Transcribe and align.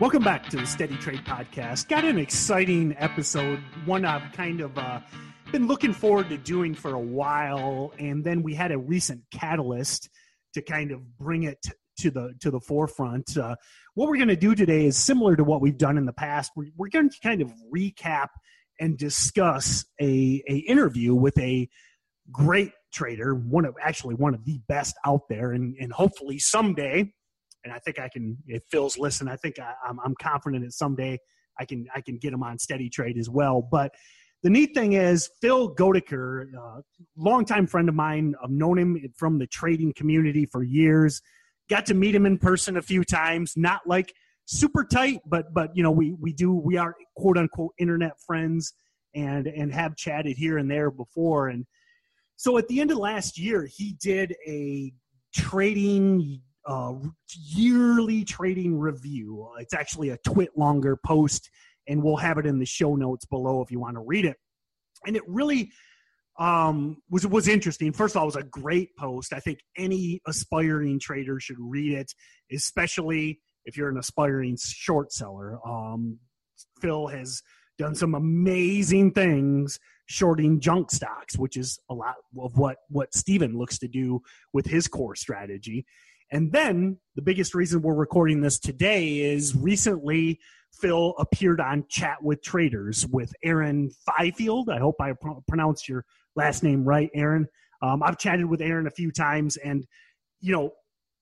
Welcome 0.00 0.24
back 0.24 0.48
to 0.48 0.56
the 0.56 0.66
Steady 0.66 0.96
Trade 0.96 1.24
Podcast. 1.24 1.88
Got 1.88 2.04
an 2.04 2.18
exciting 2.18 2.96
episode, 2.98 3.60
one 3.84 4.04
I've 4.04 4.32
kind 4.32 4.60
of 4.60 4.76
uh, 4.76 4.98
been 5.52 5.68
looking 5.68 5.92
forward 5.92 6.28
to 6.30 6.36
doing 6.36 6.74
for 6.74 6.94
a 6.94 7.00
while, 7.00 7.92
and 7.96 8.24
then 8.24 8.42
we 8.42 8.54
had 8.54 8.72
a 8.72 8.76
recent 8.76 9.22
catalyst 9.30 10.10
to 10.54 10.62
kind 10.62 10.90
of 10.90 11.16
bring 11.16 11.44
it 11.44 11.64
to 12.00 12.10
the 12.10 12.34
to 12.40 12.50
the 12.50 12.58
forefront. 12.58 13.36
Uh, 13.36 13.54
what 13.94 14.08
we're 14.08 14.16
going 14.16 14.26
to 14.26 14.36
do 14.36 14.56
today 14.56 14.84
is 14.86 14.96
similar 14.96 15.36
to 15.36 15.44
what 15.44 15.60
we've 15.60 15.78
done 15.78 15.96
in 15.96 16.06
the 16.06 16.12
past. 16.12 16.50
We're, 16.56 16.72
we're 16.76 16.88
going 16.88 17.08
to 17.08 17.16
kind 17.22 17.40
of 17.40 17.52
recap 17.72 18.30
and 18.80 18.98
discuss 18.98 19.84
a 20.00 20.42
a 20.48 20.56
interview 20.66 21.14
with 21.14 21.38
a 21.38 21.68
great 22.32 22.72
trader, 22.92 23.36
one 23.36 23.64
of 23.64 23.76
actually 23.80 24.16
one 24.16 24.34
of 24.34 24.44
the 24.44 24.58
best 24.66 24.96
out 25.06 25.28
there, 25.28 25.52
and 25.52 25.76
and 25.78 25.92
hopefully 25.92 26.40
someday 26.40 27.12
and 27.64 27.72
I 27.72 27.78
think 27.78 27.98
I 27.98 28.08
can. 28.08 28.36
If 28.46 28.62
Phil's 28.70 28.98
listen, 28.98 29.28
I 29.28 29.36
think 29.36 29.58
I, 29.58 29.70
am 29.88 29.98
I'm, 29.98 30.00
I'm 30.04 30.14
confident 30.20 30.64
that 30.64 30.72
someday 30.72 31.18
I 31.58 31.64
can 31.64 31.86
I 31.94 32.00
can 32.00 32.18
get 32.18 32.32
him 32.32 32.42
on 32.42 32.58
steady 32.58 32.88
trade 32.88 33.18
as 33.18 33.28
well. 33.28 33.62
But 33.62 33.92
the 34.42 34.50
neat 34.50 34.74
thing 34.74 34.92
is 34.92 35.30
Phil 35.40 35.68
Goedeker, 35.68 36.50
uh, 36.58 36.80
longtime 37.16 37.66
friend 37.66 37.88
of 37.88 37.94
mine. 37.94 38.34
I've 38.42 38.50
known 38.50 38.78
him 38.78 38.98
from 39.16 39.38
the 39.38 39.46
trading 39.46 39.92
community 39.94 40.46
for 40.46 40.62
years. 40.62 41.20
Got 41.70 41.86
to 41.86 41.94
meet 41.94 42.14
him 42.14 42.26
in 42.26 42.38
person 42.38 42.76
a 42.76 42.82
few 42.82 43.04
times. 43.04 43.54
Not 43.56 43.86
like 43.86 44.12
super 44.46 44.84
tight, 44.84 45.20
but 45.26 45.52
but 45.54 45.70
you 45.74 45.82
know 45.82 45.90
we 45.90 46.12
we 46.20 46.32
do 46.32 46.52
we 46.52 46.76
are 46.76 46.94
quote 47.16 47.38
unquote 47.38 47.72
internet 47.78 48.20
friends 48.26 48.74
and 49.14 49.46
and 49.46 49.72
have 49.72 49.96
chatted 49.96 50.36
here 50.36 50.58
and 50.58 50.70
there 50.70 50.90
before 50.90 51.48
and 51.48 51.64
so 52.36 52.58
at 52.58 52.66
the 52.68 52.80
end 52.80 52.90
of 52.90 52.98
last 52.98 53.38
year 53.38 53.66
he 53.66 53.96
did 54.00 54.34
a 54.46 54.92
trading 55.34 56.40
uh, 56.66 56.94
yearly 57.54 58.24
trading 58.24 58.78
review. 58.78 59.48
It's 59.58 59.74
actually 59.74 60.10
a 60.10 60.18
twit 60.18 60.50
longer 60.56 60.98
post, 61.04 61.50
and 61.88 62.02
we'll 62.02 62.16
have 62.16 62.38
it 62.38 62.46
in 62.46 62.58
the 62.58 62.66
show 62.66 62.96
notes 62.96 63.26
below 63.26 63.62
if 63.62 63.70
you 63.70 63.80
want 63.80 63.96
to 63.96 64.02
read 64.02 64.24
it. 64.24 64.36
And 65.06 65.16
it 65.16 65.22
really 65.26 65.70
um, 66.38 66.96
was 67.10 67.26
was 67.26 67.48
interesting. 67.48 67.92
First 67.92 68.14
of 68.14 68.20
all, 68.20 68.24
it 68.24 68.34
was 68.34 68.36
a 68.36 68.42
great 68.44 68.96
post. 68.96 69.32
I 69.32 69.40
think 69.40 69.60
any 69.76 70.20
aspiring 70.26 70.98
trader 70.98 71.38
should 71.38 71.58
read 71.58 71.92
it, 71.92 72.12
especially 72.52 73.40
if 73.64 73.76
you're 73.76 73.88
an 73.88 73.98
aspiring 73.98 74.56
short 74.60 75.12
seller. 75.12 75.58
Um, 75.66 76.18
Phil 76.80 77.06
has 77.08 77.42
done 77.78 77.94
some 77.94 78.14
amazing 78.14 79.12
things 79.12 79.78
shorting 80.06 80.60
junk 80.60 80.90
stocks, 80.90 81.38
which 81.38 81.56
is 81.56 81.78
a 81.88 81.94
lot 81.94 82.16
of 82.38 82.56
what 82.56 82.78
what 82.88 83.14
Steven 83.14 83.56
looks 83.56 83.78
to 83.78 83.88
do 83.88 84.20
with 84.52 84.66
his 84.66 84.88
core 84.88 85.16
strategy. 85.16 85.86
And 86.34 86.50
then 86.50 86.98
the 87.14 87.22
biggest 87.22 87.54
reason 87.54 87.80
we're 87.80 87.94
recording 87.94 88.40
this 88.40 88.58
today 88.58 89.20
is 89.20 89.54
recently 89.54 90.40
Phil 90.80 91.14
appeared 91.16 91.60
on 91.60 91.84
Chat 91.88 92.16
with 92.24 92.42
Traders 92.42 93.06
with 93.06 93.32
Aaron 93.44 93.92
Fifield. 94.18 94.68
I 94.68 94.80
hope 94.80 94.96
I 95.00 95.12
pr- 95.12 95.38
pronounced 95.46 95.88
your 95.88 96.04
last 96.34 96.64
name 96.64 96.82
right, 96.82 97.08
Aaron. 97.14 97.46
Um, 97.82 98.02
I've 98.02 98.18
chatted 98.18 98.46
with 98.46 98.60
Aaron 98.60 98.88
a 98.88 98.90
few 98.90 99.12
times, 99.12 99.56
and 99.58 99.86
you 100.40 100.50
know, 100.50 100.72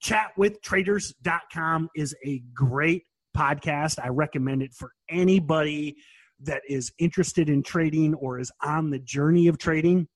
chatwithtraders.com 0.02 1.90
is 1.94 2.16
a 2.24 2.42
great 2.54 3.02
podcast. 3.36 3.98
I 4.02 4.08
recommend 4.08 4.62
it 4.62 4.72
for 4.72 4.92
anybody 5.10 5.94
that 6.40 6.62
is 6.66 6.90
interested 6.98 7.50
in 7.50 7.62
trading 7.62 8.14
or 8.14 8.40
is 8.40 8.50
on 8.64 8.88
the 8.88 8.98
journey 8.98 9.48
of 9.48 9.58
trading. 9.58 10.08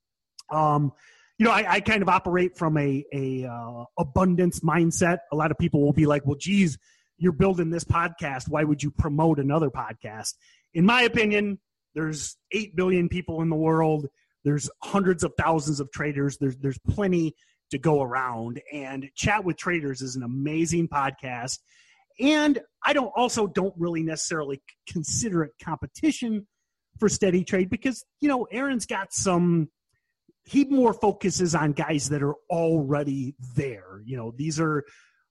Um, 0.51 0.93
you 1.39 1.45
know, 1.45 1.53
I, 1.53 1.75
I, 1.75 1.81
kind 1.81 2.03
of 2.03 2.09
operate 2.09 2.57
from 2.57 2.79
a, 2.79 3.05
a 3.13 3.45
uh, 3.45 3.85
abundance 3.99 4.61
mindset. 4.61 5.19
A 5.33 5.37
lot 5.37 5.51
of 5.51 5.59
people 5.59 5.83
will 5.83 5.93
be 5.93 6.07
like, 6.07 6.25
well, 6.25 6.37
geez, 6.37 6.79
you're 7.19 7.33
building 7.33 7.71
this 7.71 7.85
podcast. 7.85 8.49
Why 8.49 8.65
would 8.65 8.83
you 8.83 8.91
promote 8.91 9.39
another 9.39 9.71
podcast? 9.71 10.35
In 10.73 10.87
my 10.87 11.03
opinion, 11.03 11.59
there's 11.95 12.37
8 12.53 12.75
billion 12.75 13.09
people 13.09 13.43
in 13.43 13.51
the 13.51 13.57
world. 13.57 14.07
There's 14.45 14.71
hundreds 14.83 15.25
of 15.25 15.33
thousands 15.39 15.81
of 15.81 15.91
traders. 15.93 16.39
There's, 16.39 16.57
there's 16.57 16.79
plenty 16.79 17.35
to 17.71 17.79
go 17.79 18.01
around. 18.01 18.61
And 18.73 19.11
Chat 19.15 19.45
with 19.45 19.57
Traders 19.57 20.03
is 20.03 20.17
an 20.17 20.23
amazing 20.23 20.89
podcast. 20.89 21.59
And 22.19 22.61
I 22.85 22.93
don't 22.93 23.13
also 23.15 23.47
don't 23.47 23.75
really 23.77 24.03
necessarily 24.03 24.63
consider 24.89 25.43
it 25.43 25.53
competition 25.63 26.47
for 26.99 27.09
steady 27.09 27.45
trade 27.45 27.69
because, 27.69 28.05
you 28.21 28.29
know, 28.29 28.45
Aaron's 28.45 28.87
got 28.87 29.13
some 29.13 29.69
he 30.47 30.65
more 30.65 30.95
focuses 30.95 31.55
on 31.55 31.73
guys 31.73 32.09
that 32.09 32.23
are 32.23 32.37
already 32.51 33.35
there. 33.57 34.01
You 34.05 34.17
know, 34.17 34.33
these 34.37 34.61
are 34.61 34.85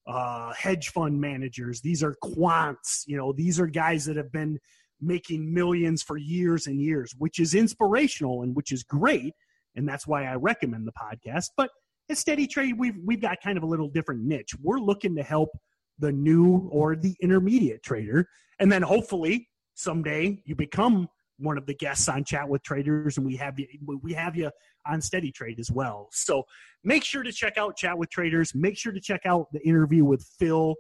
uh, 0.08 0.54
hedge 0.54 0.90
fund 0.90 1.20
managers, 1.20 1.82
these 1.82 2.04
are 2.04 2.16
quants, 2.24 3.04
you 3.08 3.18
know, 3.18 3.32
these 3.32 3.60
are 3.60 3.66
guys 3.66 4.06
that 4.06 4.18
have 4.18 4.32
been 4.32 4.60
making 5.02 5.52
millions 5.52 6.04
for 6.04 6.18
years 6.18 6.68
and 6.68 6.82
years, 6.82 7.16
which 7.18 7.40
is 7.40 7.56
inspirational 7.56 8.44
and 8.44 8.56
which 8.56 8.72
is 8.72 8.84
great. 8.84 9.34
And 9.76 9.88
that's 9.88 10.06
why 10.06 10.26
I 10.26 10.36
recommend 10.36 10.88
the 10.88 10.94
podcast. 10.94 11.52
But 11.58 11.70
at 12.10 12.18
Steady 12.18 12.46
Trade, 12.46 12.78
we've 12.78 12.98
we've 13.04 13.22
got 13.22 13.42
kind 13.42 13.58
of 13.58 13.64
a 13.64 13.68
little 13.68 13.90
different 13.90 14.24
niche. 14.24 14.54
We're 14.62 14.80
looking 14.80 15.16
to 15.16 15.24
help 15.24 15.50
the 15.98 16.12
new 16.12 16.70
or 16.72 16.96
the 16.96 17.16
intermediate 17.22 17.84
trader, 17.84 18.28
and 18.60 18.72
then 18.72 18.82
hopefully 18.82 19.50
someday 19.74 20.42
you 20.46 20.56
become 20.56 21.08
one 21.38 21.58
of 21.58 21.66
the 21.66 21.74
guests 21.74 22.08
on 22.08 22.24
Chat 22.24 22.48
with 22.48 22.64
Traders, 22.64 23.18
and 23.18 23.26
we 23.26 23.36
have 23.38 23.60
you 23.60 23.68
we 24.02 24.14
have 24.14 24.36
you 24.36 24.52
on 24.86 25.02
Steady 25.02 25.32
Trade 25.32 25.60
as 25.60 25.72
well. 25.72 26.10
So 26.12 26.44
make 26.84 27.04
sure 27.04 27.24
to 27.24 27.32
check 27.32 27.58
out 27.58 27.78
Chat 27.78 27.98
with 27.98 28.10
Traders. 28.10 28.54
Make 28.56 28.78
sure 28.78 28.92
to 28.92 29.02
check 29.02 29.22
out 29.26 29.48
the 29.52 29.66
interview 29.68 30.06
with 30.06 30.26
Phil 30.40 30.76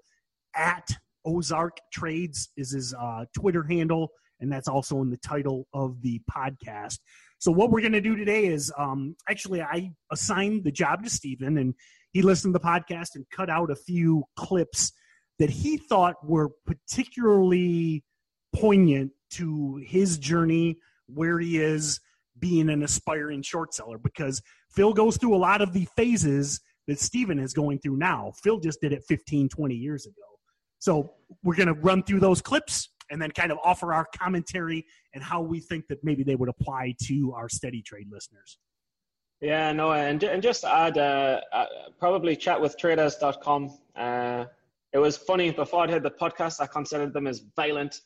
at 0.55 0.87
Ozark 1.25 1.77
Trades 1.91 2.49
is 2.55 2.71
his 2.71 2.93
uh, 2.93 3.25
Twitter 3.37 3.63
handle, 3.63 4.11
and 4.39 4.51
that's 4.51 4.67
also 4.67 5.01
in 5.01 5.09
the 5.09 5.17
title 5.17 5.67
of 5.73 6.01
the 6.01 6.21
podcast. 6.31 6.99
So 7.39 7.51
what 7.51 7.69
we're 7.71 7.81
going 7.81 7.93
to 7.93 8.01
do 8.01 8.15
today 8.15 8.45
is 8.45 8.71
um, 8.77 9.15
actually 9.29 9.61
I 9.61 9.91
assigned 10.11 10.63
the 10.63 10.71
job 10.71 11.03
to 11.03 11.09
Stephen, 11.09 11.57
and 11.57 11.73
he 12.11 12.21
listened 12.21 12.53
to 12.53 12.59
the 12.59 12.65
podcast 12.65 13.15
and 13.15 13.25
cut 13.29 13.49
out 13.49 13.71
a 13.71 13.75
few 13.75 14.23
clips 14.37 14.93
that 15.39 15.49
he 15.49 15.77
thought 15.77 16.15
were 16.23 16.49
particularly 16.65 18.03
poignant 18.55 19.11
to 19.31 19.77
his 19.85 20.17
journey, 20.17 20.77
where 21.07 21.39
he 21.39 21.57
is, 21.57 21.99
being 22.39 22.69
an 22.69 22.83
aspiring 22.83 23.41
short 23.41 23.73
seller 23.73 23.97
because 23.97 24.41
Phil 24.69 24.93
goes 24.93 25.17
through 25.17 25.35
a 25.35 25.37
lot 25.37 25.61
of 25.61 25.73
the 25.73 25.87
phases 25.95 26.59
that 26.87 26.99
Steven 26.99 27.39
is 27.39 27.53
going 27.53 27.79
through 27.79 27.97
now. 27.97 28.33
Phil 28.43 28.59
just 28.59 28.81
did 28.81 28.91
it 28.91 29.03
15, 29.07 29.49
20 29.49 29.75
years 29.75 30.05
ago. 30.05 30.13
So 30.79 31.13
we're 31.43 31.55
going 31.55 31.67
to 31.67 31.73
run 31.73 32.03
through 32.03 32.19
those 32.19 32.41
clips 32.41 32.89
and 33.09 33.21
then 33.21 33.31
kind 33.31 33.51
of 33.51 33.57
offer 33.63 33.93
our 33.93 34.05
commentary 34.17 34.85
and 35.13 35.23
how 35.23 35.41
we 35.41 35.59
think 35.59 35.87
that 35.87 36.03
maybe 36.03 36.23
they 36.23 36.35
would 36.35 36.49
apply 36.49 36.95
to 37.03 37.33
our 37.33 37.49
steady 37.49 37.81
trade 37.81 38.07
listeners. 38.11 38.57
Yeah, 39.41 39.71
no, 39.73 39.91
and, 39.91 40.23
and 40.23 40.41
just 40.41 40.63
add 40.63 40.97
uh, 40.97 41.41
uh, 41.51 41.65
probably 41.99 42.35
chatwithtraders.com. 42.35 43.77
Uh, 43.95 44.45
it 44.93 44.97
was 44.97 45.17
funny 45.17 45.51
before 45.51 45.83
I 45.87 45.91
heard 45.91 46.03
the 46.03 46.11
podcast, 46.11 46.61
I 46.61 46.67
considered 46.67 47.13
them 47.13 47.27
as 47.27 47.43
violent, 47.55 48.01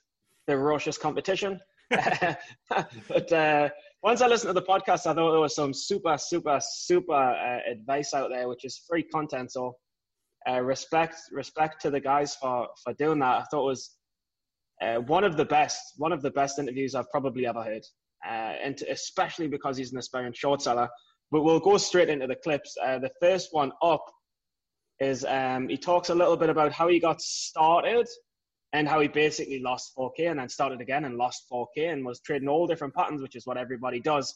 ferocious 0.54 0.98
competition. 0.98 1.60
but 1.90 3.32
uh, 3.32 3.70
once 4.04 4.22
I 4.22 4.28
listened 4.28 4.50
to 4.50 4.60
the 4.60 4.66
podcast, 4.66 5.08
I 5.08 5.14
thought 5.14 5.32
there 5.32 5.40
was 5.40 5.56
some 5.56 5.74
super, 5.74 6.18
super, 6.18 6.60
super 6.62 7.14
uh, 7.14 7.60
advice 7.70 8.14
out 8.14 8.30
there, 8.30 8.48
which 8.48 8.66
is 8.66 8.82
free 8.88 9.04
content. 9.04 9.52
So 9.52 9.76
uh, 10.48 10.62
respect, 10.62 11.16
respect 11.32 11.82
to 11.82 11.92
the 11.92 12.00
guys 12.00 12.36
for 12.36 12.68
for 12.84 12.94
doing 12.94 13.20
that. 13.20 13.42
I 13.42 13.44
thought 13.52 13.64
it 13.64 13.72
was 13.72 13.96
uh, 14.82 14.96
one 14.96 15.24
of 15.24 15.36
the 15.36 15.46
best, 15.46 15.82
one 15.98 16.12
of 16.12 16.22
the 16.22 16.32
best 16.32 16.60
interviews 16.60 16.96
I've 16.96 17.10
probably 17.10 17.46
ever 17.46 17.64
heard, 17.64 17.84
uh, 18.26 18.54
and 18.64 18.78
to, 18.78 18.90
especially 18.92 19.48
because 19.48 19.76
he's 19.78 19.92
an 19.92 19.98
aspiring 19.98 20.34
short 20.34 20.62
seller. 20.62 20.88
But 21.32 21.44
we'll 21.44 21.60
go 21.60 21.78
straight 21.78 22.10
into 22.10 22.26
the 22.26 22.36
clips. 22.36 22.76
Uh, 22.84 23.00
the 23.00 23.12
first 23.22 23.50
one 23.52 23.72
up 23.84 24.04
is 25.00 25.26
um, 25.26 25.70
he 25.70 25.78
talks 25.78 26.10
a 26.10 26.16
little 26.16 26.38
bit 26.38 26.50
about 26.50 26.72
how 26.72 26.88
he 26.88 27.00
got 27.00 27.22
started 27.22 28.08
and 28.74 28.88
how 28.88 29.00
he 29.00 29.08
basically 29.08 29.60
lost 29.60 29.96
4K 29.98 30.30
and 30.30 30.40
then 30.40 30.50
started 30.50 30.82
again 30.82 31.06
and 31.06 31.18
lost 31.18 31.46
4K 31.52 31.92
and 31.92 32.06
was 32.06 32.20
trading 32.20 32.48
all 32.48 32.68
different 32.68 32.94
patterns, 32.94 33.22
which 33.22 33.36
is 33.36 33.46
what 33.46 33.58
everybody 33.58 34.00
does. 34.00 34.36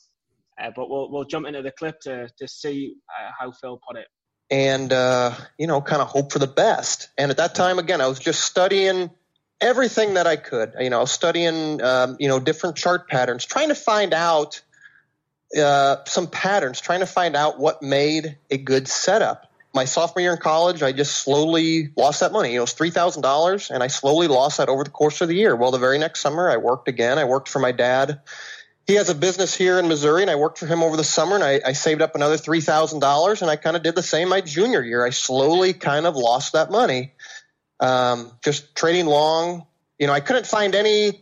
Uh, 0.60 0.72
but 0.76 0.90
we'll 0.90 1.10
we'll 1.10 1.24
jump 1.24 1.48
into 1.48 1.62
the 1.62 1.72
clip 1.72 2.00
to 2.02 2.30
to 2.38 2.48
see 2.48 2.96
uh, 3.10 3.32
how 3.40 3.52
Phil 3.52 3.80
put 3.88 3.98
it. 3.98 4.08
And 4.52 4.94
uh, 4.94 5.34
you 5.58 5.66
know, 5.66 5.82
kind 5.82 6.02
of 6.02 6.08
hope 6.10 6.32
for 6.32 6.40
the 6.40 6.48
best. 6.48 7.10
And 7.18 7.32
at 7.32 7.38
that 7.38 7.56
time, 7.56 7.80
again, 7.80 8.02
I 8.02 8.08
was 8.08 8.20
just 8.20 8.42
studying 8.42 9.10
everything 9.60 10.14
that 10.14 10.28
I 10.28 10.36
could. 10.36 10.74
You 10.80 10.92
know, 10.92 11.06
studying 11.06 11.82
um, 11.82 12.18
you 12.20 12.28
know 12.28 12.40
different 12.40 12.76
chart 12.76 13.08
patterns, 13.08 13.46
trying 13.46 13.70
to 13.70 13.76
find 13.76 14.14
out 14.14 14.62
uh, 15.60 15.98
some 16.06 16.28
patterns, 16.28 16.80
trying 16.80 17.00
to 17.00 17.08
find 17.08 17.36
out 17.36 17.60
what 17.60 17.82
made 17.82 18.38
a 18.52 18.58
good 18.58 18.88
setup 18.88 19.52
my 19.74 19.86
sophomore 19.86 20.22
year 20.22 20.34
in 20.34 20.38
college, 20.38 20.84
I 20.84 20.92
just 20.92 21.18
slowly 21.18 21.90
lost 21.98 22.20
that 22.20 22.32
money. 22.32 22.56
It 22.56 22.60
was 22.60 22.74
three 22.74 22.92
thousand 22.92 23.24
dollars, 23.24 23.72
and 23.72 23.82
I 23.82 23.88
slowly 23.88 24.28
lost 24.28 24.58
that 24.58 24.70
over 24.70 24.84
the 24.84 24.92
course 24.92 25.22
of 25.22 25.28
the 25.28 25.36
year. 25.36 25.56
Well, 25.56 25.72
the 25.72 25.80
very 25.80 25.98
next 25.98 26.22
summer, 26.22 26.50
I 26.50 26.58
worked 26.58 26.88
again. 26.88 27.18
I 27.18 27.24
worked 27.24 27.50
for 27.50 27.60
my 27.60 27.72
dad. 27.72 28.22
He 28.86 28.96
has 28.96 29.10
a 29.10 29.16
business 29.16 29.56
here 29.56 29.80
in 29.80 29.88
Missouri, 29.88 30.22
and 30.22 30.30
I 30.30 30.36
worked 30.36 30.58
for 30.60 30.68
him 30.68 30.84
over 30.84 30.98
the 30.98 31.06
summer, 31.06 31.36
and 31.36 31.44
I, 31.44 31.62
I 31.66 31.74
saved 31.74 32.02
up 32.02 32.16
another 32.16 32.38
three 32.38 32.62
thousand 32.62 33.00
dollars, 33.00 33.42
and 33.42 33.50
I 33.50 33.56
kind 33.56 33.76
of 33.76 33.82
did 33.82 33.96
the 33.96 34.04
same 34.04 34.30
my 34.30 34.42
junior 34.42 34.82
year. 34.82 35.06
I 35.06 35.10
slowly 35.10 35.74
kind 35.74 36.06
of 36.06 36.16
lost 36.16 36.54
that 36.54 36.70
money, 36.70 37.14
um, 37.80 38.32
just 38.44 38.76
trading 38.76 39.08
long, 39.08 39.66
You 39.98 40.08
know, 40.08 40.14
I 40.14 40.20
couldn't 40.20 40.46
find 40.46 40.76
any 40.76 41.22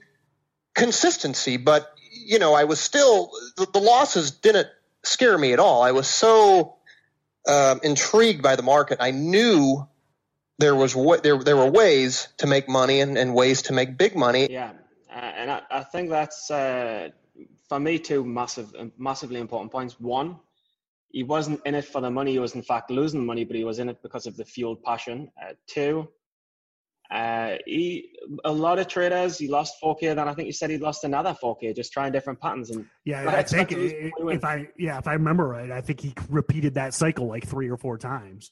consistency, 0.74 1.58
but 1.58 1.94
you 2.12 2.40
know, 2.40 2.54
I 2.54 2.66
was 2.66 2.80
still 2.80 3.32
the, 3.56 3.68
the 3.72 3.80
losses 3.80 4.32
didn't 4.32 4.68
scare 5.04 5.38
me 5.38 5.54
at 5.54 5.60
all. 5.60 5.82
I 5.84 5.92
was 5.92 6.08
so 6.08 6.78
um, 7.48 7.80
intrigued 7.84 8.42
by 8.42 8.56
the 8.56 8.64
market. 8.64 8.98
I 9.02 9.12
knew 9.12 9.88
there 10.60 10.76
was 10.76 10.94
there 11.24 11.38
there 11.40 11.58
were 11.58 11.70
ways 11.70 12.28
to 12.38 12.48
make 12.48 12.70
money 12.70 13.02
and, 13.02 13.18
and 13.18 13.34
ways 13.34 13.64
to 13.64 13.74
make 13.74 13.98
big 13.98 14.16
money. 14.16 14.52
Yeah, 14.52 14.72
uh, 15.10 15.16
and 15.16 15.52
I, 15.52 15.62
I 15.72 15.84
think 15.84 16.10
that's 16.10 16.52
uh, 16.52 17.10
for 17.68 17.80
me 17.80 18.00
two 18.00 18.24
massive 18.24 18.74
massively 18.98 19.40
important 19.40 19.72
points. 19.72 20.00
One, 20.00 20.38
he 21.10 21.24
wasn't 21.24 21.62
in 21.66 21.76
it 21.76 21.86
for 21.86 22.02
the 22.02 22.12
money; 22.12 22.32
he 22.32 22.40
was 22.40 22.56
in 22.56 22.62
fact 22.62 22.92
losing 22.92 23.26
money, 23.26 23.44
but 23.44 23.56
he 23.56 23.64
was 23.64 23.80
in 23.80 23.90
it 23.90 24.02
because 24.02 24.28
of 24.28 24.38
the 24.38 24.46
fueled 24.46 24.84
passion. 24.84 25.32
Uh, 25.42 25.54
two, 25.68 26.08
uh, 27.12 27.58
he 27.66 28.10
a 28.46 28.52
lot 28.52 28.80
of 28.80 28.88
traders 28.88 29.38
he 29.38 29.50
lost 29.50 29.76
4k. 29.84 30.16
Then 30.16 30.20
I 30.20 30.34
think 30.34 30.46
he 30.46 30.54
said 30.54 30.70
he 30.70 30.78
lost 30.78 31.04
another 31.04 31.36
4k 31.44 31.76
just 31.76 31.92
trying 31.92 32.14
different 32.14 32.40
patterns. 32.40 32.70
And 32.70 32.86
yeah, 33.04 33.30
I 33.30 33.44
think 33.44 33.74
if 33.74 34.46
I 34.46 34.70
yeah 34.78 34.98
if 34.98 35.08
I 35.08 35.14
remember 35.14 35.48
right, 35.48 35.72
I 35.72 35.82
think 35.82 36.00
he 36.00 36.14
repeated 36.30 36.74
that 36.76 36.94
cycle 36.94 37.28
like 37.28 37.46
three 37.46 37.70
or 37.70 37.76
four 37.78 37.98
times. 37.98 38.52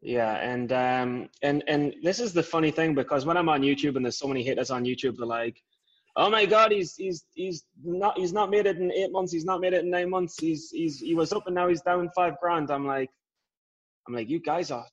Yeah, 0.00 0.34
and 0.36 0.72
um, 0.72 1.28
and 1.42 1.62
and 1.68 1.94
this 2.02 2.18
is 2.18 2.32
the 2.32 2.42
funny 2.42 2.72
thing 2.72 2.94
because 2.94 3.24
when 3.24 3.36
I'm 3.36 3.48
on 3.48 3.62
YouTube 3.62 3.94
and 3.96 4.04
there's 4.04 4.18
so 4.18 4.28
many 4.28 4.42
haters 4.42 4.70
on 4.70 4.84
YouTube, 4.84 5.16
they're 5.16 5.26
like, 5.26 5.60
"Oh 6.16 6.30
my 6.30 6.46
God, 6.46 6.72
he's 6.72 6.96
he's 6.96 7.24
he's 7.34 7.64
not 7.84 8.18
he's 8.18 8.32
not 8.32 8.50
made 8.50 8.66
it 8.66 8.78
in 8.78 8.92
eight 8.92 9.12
months. 9.12 9.32
He's 9.32 9.44
not 9.44 9.60
made 9.60 9.72
it 9.72 9.84
in 9.84 9.90
nine 9.90 10.10
months. 10.10 10.36
He's 10.40 10.70
he's 10.70 11.00
he 11.00 11.14
was 11.14 11.32
up 11.32 11.46
and 11.46 11.54
now 11.54 11.68
he's 11.68 11.82
down 11.82 12.10
five 12.14 12.34
grand." 12.40 12.70
I'm 12.70 12.86
like, 12.86 13.10
I'm 14.06 14.14
like, 14.14 14.28
you 14.28 14.40
guys 14.40 14.70
are 14.70 14.86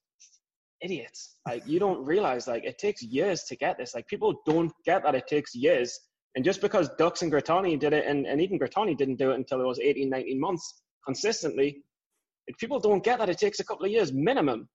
idiots. 0.82 1.38
Like 1.48 1.64
you 1.66 1.80
don't 1.80 2.04
realize 2.06 2.48
like 2.48 2.66
it 2.66 2.78
takes 2.78 3.02
years 3.02 3.44
to 3.44 3.56
get 3.56 3.78
this. 3.78 3.96
Like 3.96 4.08
people 4.08 4.42
don't 4.46 4.72
get 4.86 5.04
that 5.04 5.16
it 5.16 5.28
takes 5.28 5.56
years. 5.56 6.00
And 6.36 6.44
just 6.44 6.62
because 6.62 6.90
Ducks 6.98 7.22
and 7.22 7.32
Grittani 7.32 7.80
did 7.80 7.94
it, 7.94 8.06
and, 8.06 8.26
and 8.26 8.42
even 8.42 8.60
Grittani 8.60 8.98
didn't 8.98 9.16
do 9.16 9.32
it 9.32 9.36
until 9.36 9.62
it 9.62 9.66
was 9.66 9.80
18, 9.80 10.10
19 10.10 10.40
months 10.40 10.82
consistently, 11.06 11.82
like 12.50 12.58
people 12.58 12.80
don't 12.80 13.04
get 13.04 13.20
that 13.20 13.30
it 13.30 13.38
takes 13.38 13.62
a 13.62 13.64
couple 13.64 13.86
of 13.86 13.92
years 13.92 14.12
minimum 14.12 14.68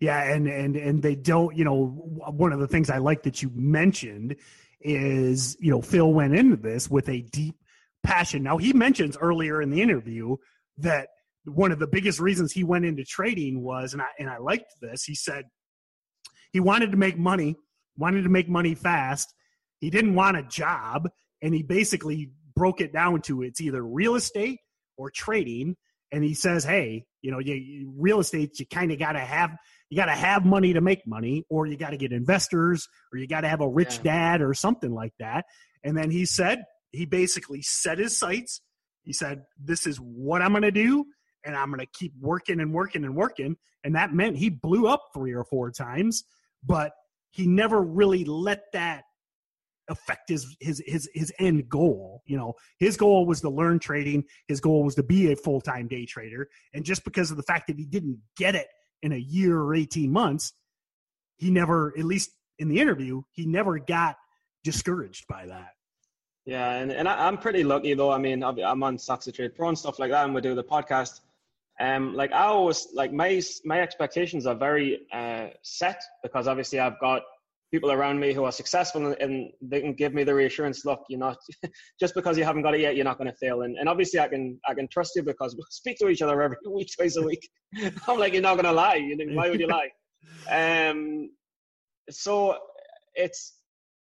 yeah, 0.00 0.32
and 0.32 0.46
and 0.48 0.76
and 0.76 1.02
they 1.02 1.14
don't. 1.14 1.56
You 1.56 1.64
know, 1.64 1.86
one 1.86 2.52
of 2.52 2.60
the 2.60 2.68
things 2.68 2.90
I 2.90 2.98
like 2.98 3.22
that 3.24 3.42
you 3.42 3.50
mentioned 3.54 4.36
is 4.80 5.56
you 5.60 5.70
know 5.70 5.82
Phil 5.82 6.12
went 6.12 6.34
into 6.34 6.56
this 6.56 6.90
with 6.90 7.08
a 7.08 7.22
deep 7.22 7.56
passion. 8.02 8.42
Now 8.42 8.56
he 8.58 8.72
mentions 8.72 9.16
earlier 9.16 9.60
in 9.60 9.70
the 9.70 9.82
interview 9.82 10.36
that 10.78 11.08
one 11.48 11.72
of 11.72 11.78
the 11.78 11.86
biggest 11.86 12.20
reasons 12.20 12.52
he 12.52 12.64
went 12.64 12.84
into 12.84 13.04
trading 13.04 13.62
was, 13.62 13.92
and 13.92 14.02
I 14.02 14.08
and 14.18 14.28
I 14.28 14.38
liked 14.38 14.72
this. 14.80 15.04
He 15.04 15.14
said 15.14 15.44
he 16.52 16.60
wanted 16.60 16.92
to 16.92 16.96
make 16.96 17.18
money, 17.18 17.56
wanted 17.96 18.22
to 18.22 18.28
make 18.28 18.48
money 18.48 18.74
fast. 18.74 19.32
He 19.80 19.90
didn't 19.90 20.14
want 20.14 20.36
a 20.36 20.42
job, 20.42 21.08
and 21.42 21.54
he 21.54 21.62
basically 21.62 22.30
broke 22.54 22.80
it 22.80 22.92
down 22.92 23.22
to 23.22 23.42
it's 23.42 23.60
either 23.60 23.82
real 23.82 24.14
estate 24.14 24.58
or 24.96 25.10
trading. 25.10 25.76
And 26.10 26.24
he 26.24 26.34
says, 26.34 26.64
hey, 26.64 27.04
you 27.20 27.30
know, 27.30 27.38
you, 27.38 27.92
real 27.96 28.18
estate, 28.18 28.58
you 28.58 28.66
kind 28.66 28.90
of 28.90 28.98
got 28.98 29.12
to 29.12 29.20
have 29.20 29.50
you 29.90 29.96
got 29.96 30.06
to 30.06 30.12
have 30.12 30.44
money 30.44 30.72
to 30.74 30.80
make 30.80 31.06
money, 31.06 31.44
or 31.48 31.66
you 31.66 31.76
got 31.76 31.90
to 31.90 31.96
get 31.96 32.12
investors, 32.12 32.88
or 33.12 33.18
you 33.18 33.26
got 33.26 33.42
to 33.42 33.48
have 33.48 33.60
a 33.60 33.68
rich 33.68 33.96
yeah. 33.96 34.02
dad, 34.02 34.42
or 34.42 34.54
something 34.54 34.92
like 34.92 35.12
that. 35.18 35.44
And 35.82 35.96
then 35.96 36.10
he 36.10 36.26
said 36.26 36.64
he 36.90 37.06
basically 37.06 37.62
set 37.62 37.98
his 37.98 38.18
sights. 38.18 38.60
He 39.02 39.12
said, 39.12 39.42
"This 39.62 39.86
is 39.86 39.98
what 39.98 40.42
I'm 40.42 40.52
going 40.52 40.62
to 40.62 40.70
do, 40.70 41.06
and 41.48 41.56
I'm 41.56 41.68
going 41.68 41.80
to 41.80 41.98
keep 41.98 42.12
working 42.20 42.60
and 42.60 42.72
working 42.72 43.04
and 43.04 43.16
working." 43.16 43.56
And 43.82 43.96
that 43.96 44.12
meant 44.12 44.36
he 44.36 44.50
blew 44.50 44.86
up 44.86 45.02
three 45.12 45.32
or 45.32 45.44
four 45.44 45.72
times, 45.72 46.24
but 46.64 46.92
he 47.30 47.46
never 47.46 47.82
really 47.82 48.24
let 48.24 48.64
that 48.72 49.04
affect 49.88 50.28
his 50.28 50.56
his 50.60 50.82
his 50.86 51.08
his 51.14 51.32
end 51.38 51.68
goal. 51.68 52.22
You 52.26 52.36
know, 52.36 52.54
his 52.78 52.96
goal 52.96 53.26
was 53.26 53.40
to 53.40 53.50
learn 53.50 53.78
trading. 53.78 54.24
His 54.46 54.60
goal 54.60 54.84
was 54.84 54.94
to 54.96 55.02
be 55.02 55.32
a 55.32 55.36
full 55.36 55.60
time 55.60 55.88
day 55.88 56.06
trader. 56.06 56.48
And 56.74 56.84
just 56.84 57.04
because 57.04 57.30
of 57.30 57.36
the 57.36 57.42
fact 57.42 57.66
that 57.68 57.78
he 57.78 57.86
didn't 57.86 58.20
get 58.36 58.54
it 58.54 58.68
in 59.02 59.12
a 59.12 59.16
year 59.16 59.58
or 59.58 59.74
eighteen 59.74 60.12
months, 60.12 60.52
he 61.36 61.50
never, 61.50 61.94
at 61.98 62.04
least 62.04 62.30
in 62.58 62.68
the 62.68 62.80
interview, 62.80 63.22
he 63.32 63.46
never 63.46 63.78
got 63.78 64.16
discouraged 64.64 65.26
by 65.28 65.46
that. 65.46 65.72
Yeah, 66.44 66.72
and, 66.72 66.90
and 66.90 67.06
I, 67.06 67.28
am 67.28 67.36
pretty 67.36 67.62
lucky 67.62 67.94
though. 67.94 68.10
I 68.10 68.18
mean, 68.18 68.42
I'm 68.42 68.82
on 68.82 68.98
Stocks 68.98 69.26
to 69.26 69.32
Trade 69.32 69.54
Pro 69.54 69.68
and 69.68 69.78
stuff 69.78 69.98
like 69.98 70.10
that, 70.10 70.24
and 70.24 70.34
we 70.34 70.40
do 70.40 70.54
the 70.54 70.64
podcast. 70.64 71.20
Um, 71.80 72.14
like 72.14 72.32
I 72.32 72.46
always 72.46 72.88
like 72.92 73.12
my 73.12 73.40
my 73.64 73.80
expectations 73.80 74.46
are 74.46 74.54
very 74.54 75.06
uh, 75.12 75.48
set 75.62 76.02
because 76.22 76.48
obviously 76.48 76.80
I've 76.80 76.98
got 77.00 77.22
people 77.70 77.92
around 77.92 78.18
me 78.18 78.32
who 78.32 78.44
are 78.44 78.52
successful 78.52 79.14
and, 79.20 79.50
they 79.60 79.80
can 79.80 79.92
give 79.92 80.14
me 80.14 80.24
the 80.24 80.34
reassurance 80.34 80.84
look 80.84 81.02
you're 81.08 81.18
not 81.18 81.36
just 82.00 82.14
because 82.14 82.38
you 82.38 82.44
haven't 82.44 82.62
got 82.62 82.74
it 82.74 82.80
yet 82.80 82.96
you're 82.96 83.04
not 83.04 83.18
going 83.18 83.30
to 83.30 83.36
fail. 83.36 83.62
And, 83.62 83.76
and 83.76 83.88
obviously 83.88 84.18
i 84.20 84.28
can 84.28 84.58
i 84.66 84.74
can 84.74 84.88
trust 84.88 85.12
you 85.16 85.22
because 85.22 85.54
we 85.54 85.62
speak 85.70 85.98
to 85.98 86.08
each 86.08 86.22
other 86.22 86.40
every 86.42 86.56
week 86.70 86.88
twice 86.96 87.16
a 87.16 87.22
week. 87.22 87.48
I'm 88.06 88.18
like 88.18 88.32
you're 88.32 88.42
not 88.42 88.54
going 88.54 88.64
to 88.64 88.72
lie 88.72 88.96
you 88.96 89.16
know, 89.16 89.34
why 89.34 89.50
would 89.50 89.60
you 89.60 89.68
lie? 89.68 89.90
Um 90.50 91.30
so 92.10 92.56
it's 93.14 93.54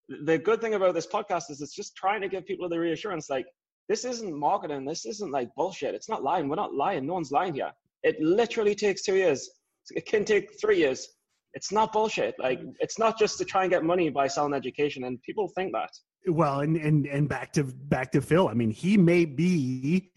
the 0.09 0.38
good 0.38 0.61
thing 0.61 0.75
about 0.75 0.94
this 0.94 1.06
podcast 1.06 1.50
is 1.50 1.61
it's 1.61 1.75
just 1.75 1.97
trying 1.97 2.21
to 2.23 2.29
give 2.29 2.47
people 2.47 2.69
the 2.69 2.79
reassurance 2.79 3.29
like 3.29 3.47
this 3.88 4.05
isn't 4.05 4.35
marketing 4.35 4.85
this 4.85 5.06
isn't 5.06 5.31
like 5.31 5.49
bullshit 5.56 5.94
it's 5.94 6.08
not 6.08 6.23
lying 6.23 6.49
we're 6.49 6.56
not 6.56 6.75
lying 6.75 7.06
no 7.06 7.14
one's 7.14 7.32
lying 7.32 7.55
here 7.55 7.73
it 8.02 8.20
literally 8.20 8.75
takes 8.75 9.02
two 9.02 9.17
years 9.17 9.50
it 9.90 10.06
can 10.06 10.25
take 10.25 10.61
three 10.61 10.79
years 10.79 11.08
it's 11.55 11.73
not 11.73 11.93
bullshit. 11.93 12.35
Like 12.38 12.61
it's 12.79 12.99
not 12.99 13.19
just 13.19 13.38
to 13.38 13.44
try 13.44 13.62
and 13.62 13.70
get 13.70 13.85
money 13.85 14.11
by 14.11 14.29
selling 14.29 14.55
education, 14.55 15.05
and 15.05 15.20
people 15.23 15.49
think 15.49 15.73
that. 15.73 15.90
Well, 16.26 16.61
and 16.61 16.76
and 16.76 17.06
and 17.06 17.29
back 17.29 17.52
to 17.55 17.64
back 17.64 18.12
to 18.12 18.20
Phil. 18.20 18.49
I 18.49 18.55
mean, 18.55 18.70
he 18.70 18.96
may 18.96 19.25
be, 19.25 20.11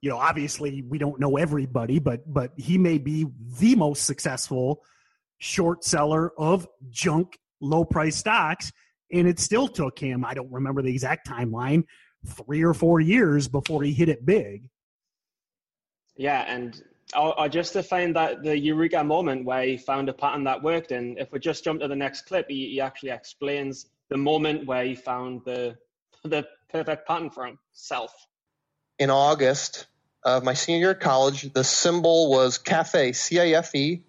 you 0.00 0.10
know, 0.10 0.18
obviously 0.18 0.82
we 0.82 0.98
don't 0.98 1.20
know 1.20 1.36
everybody, 1.36 1.98
but 1.98 2.30
but 2.32 2.52
he 2.56 2.78
may 2.78 2.98
be 2.98 3.26
the 3.58 3.74
most 3.74 4.04
successful 4.04 4.82
short 5.38 5.84
seller 5.84 6.32
of 6.38 6.68
junk 6.90 7.38
low 7.60 7.84
price 7.84 8.16
stocks, 8.16 8.72
and 9.12 9.28
it 9.28 9.38
still 9.38 9.68
took 9.68 9.98
him. 9.98 10.24
I 10.24 10.34
don't 10.34 10.52
remember 10.52 10.82
the 10.82 10.90
exact 10.90 11.28
timeline, 11.28 11.84
three 12.26 12.62
or 12.62 12.74
four 12.74 13.00
years 13.00 13.48
before 13.48 13.82
he 13.82 13.92
hit 13.92 14.08
it 14.08 14.24
big. 14.24 14.68
Yeah, 16.16 16.44
and 16.46 16.80
or, 17.16 17.38
or, 17.38 17.48
just 17.48 17.72
to 17.74 17.82
find 17.82 18.16
that 18.16 18.42
the 18.42 18.58
eureka 18.58 19.02
moment 19.02 19.44
where 19.44 19.64
he 19.64 19.76
found 19.76 20.08
a 20.08 20.12
pattern 20.12 20.44
that 20.44 20.62
worked. 20.62 20.92
And 20.92 21.18
if 21.18 21.32
we 21.32 21.38
just 21.38 21.64
jump 21.64 21.80
to 21.80 21.88
the 21.88 21.96
next 21.96 22.22
clip, 22.22 22.46
he, 22.48 22.70
he 22.70 22.80
actually 22.80 23.10
explains 23.10 23.86
the 24.08 24.16
moment 24.16 24.66
where 24.66 24.84
he 24.84 24.94
found 24.94 25.42
the 25.44 25.76
the 26.24 26.46
perfect 26.70 27.06
pattern 27.06 27.30
for 27.30 27.46
himself. 27.46 28.12
In 28.98 29.10
August 29.10 29.86
of 30.24 30.44
my 30.44 30.54
senior 30.54 30.80
year 30.80 30.90
at 30.90 31.00
college, 31.00 31.52
the 31.52 31.64
symbol 31.64 32.30
was 32.30 32.58
CAFE, 32.58 33.14
C-A-F-E. 33.14 34.04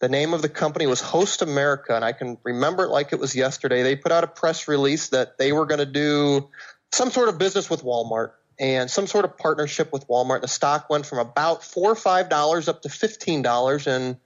The 0.00 0.08
name 0.08 0.32
of 0.32 0.42
the 0.42 0.48
company 0.48 0.86
was 0.86 1.00
Host 1.00 1.42
America, 1.42 1.96
and 1.96 2.04
I 2.04 2.12
can 2.12 2.38
remember 2.44 2.84
it 2.84 2.90
like 2.90 3.12
it 3.12 3.18
was 3.18 3.34
yesterday. 3.34 3.82
They 3.82 3.96
put 3.96 4.12
out 4.12 4.22
a 4.22 4.28
press 4.28 4.68
release 4.68 5.08
that 5.08 5.38
they 5.38 5.52
were 5.52 5.66
going 5.66 5.80
to 5.80 5.86
do 5.86 6.48
some 6.92 7.10
sort 7.10 7.28
of 7.28 7.38
business 7.38 7.68
with 7.68 7.82
Walmart 7.82 8.32
and 8.58 8.90
some 8.90 9.06
sort 9.06 9.24
of 9.24 9.38
partnership 9.38 9.92
with 9.92 10.08
Walmart. 10.08 10.40
The 10.40 10.48
stock 10.48 10.90
went 10.90 11.06
from 11.06 11.18
about 11.18 11.62
four 11.64 11.90
or 11.90 11.96
five 11.96 12.28
dollars 12.28 12.68
up 12.68 12.82
to 12.82 12.88
fifteen 12.88 13.42
dollars, 13.42 13.86
and 13.86 14.16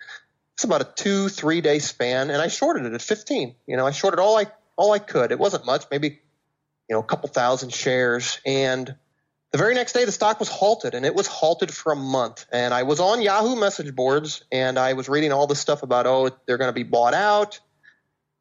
it's 0.54 0.64
about 0.64 0.81
a 0.81 0.88
two 0.95 1.28
three 1.28 1.61
day 1.61 1.78
span. 1.78 2.31
And 2.31 2.40
I 2.40 2.49
shorted 2.49 2.87
it 2.87 2.92
at 2.92 3.02
fifteen. 3.02 3.54
You 3.66 3.76
know, 3.76 3.87
I 3.87 3.90
shorted 3.90 4.21
all 4.21 4.37
I 4.37 4.47
all 4.76 4.92
I 4.92 4.99
could. 4.99 5.33
It 5.33 5.38
wasn't 5.38 5.66
much, 5.66 5.85
maybe 5.90 6.21
you 6.88 6.97
know 6.97 7.00
a 7.00 7.04
couple 7.04 7.28
thousand 7.28 7.73
shares. 7.73 8.40
And 8.47 8.95
the 9.50 9.59
very 9.59 9.75
next 9.75 9.92
day, 9.92 10.07
the 10.07 10.12
stock 10.12 10.40
was 10.40 10.49
halted, 10.49 10.95
and 10.95 11.04
it 11.04 11.14
was 11.14 11.26
halted 11.26 11.73
for 11.73 11.92
a 11.92 11.97
month. 11.97 12.47
And 12.50 12.73
I 12.73 12.85
was 12.85 13.00
on 13.00 13.21
Yahoo 13.21 13.57
message 13.57 13.95
boards, 13.95 14.45
and 14.50 14.78
I 14.78 14.95
was 14.95 15.11
reading 15.11 15.31
all 15.33 15.47
this 15.47 15.61
stuff 15.61 15.83
about 15.83 16.07
oh 16.07 16.31
they're 16.47 16.59
going 16.59 16.71
to 16.71 16.75
be 16.75 16.85
bought 16.85 17.14
out 17.14 17.61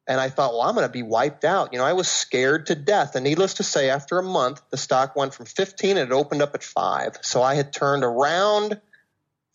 and 0.06 0.20
I 0.20 0.28
thought, 0.28 0.52
well, 0.52 0.62
I'm 0.62 0.74
going 0.74 0.86
to 0.86 0.92
be 0.92 1.02
wiped 1.02 1.44
out. 1.44 1.72
You 1.72 1.78
know, 1.78 1.84
I 1.84 1.92
was 1.92 2.08
scared 2.08 2.66
to 2.66 2.74
death. 2.74 3.14
And 3.14 3.24
needless 3.24 3.54
to 3.54 3.62
say, 3.62 3.88
after 3.88 4.18
a 4.18 4.22
month, 4.22 4.60
the 4.70 4.76
stock 4.76 5.14
went 5.14 5.32
from 5.32 5.46
15 5.46 5.96
and 5.96 6.10
it 6.10 6.14
opened 6.14 6.42
up 6.42 6.54
at 6.54 6.64
five. 6.64 7.18
So 7.22 7.42
I 7.42 7.54
had 7.54 7.72
turned 7.72 8.02
around 8.02 8.80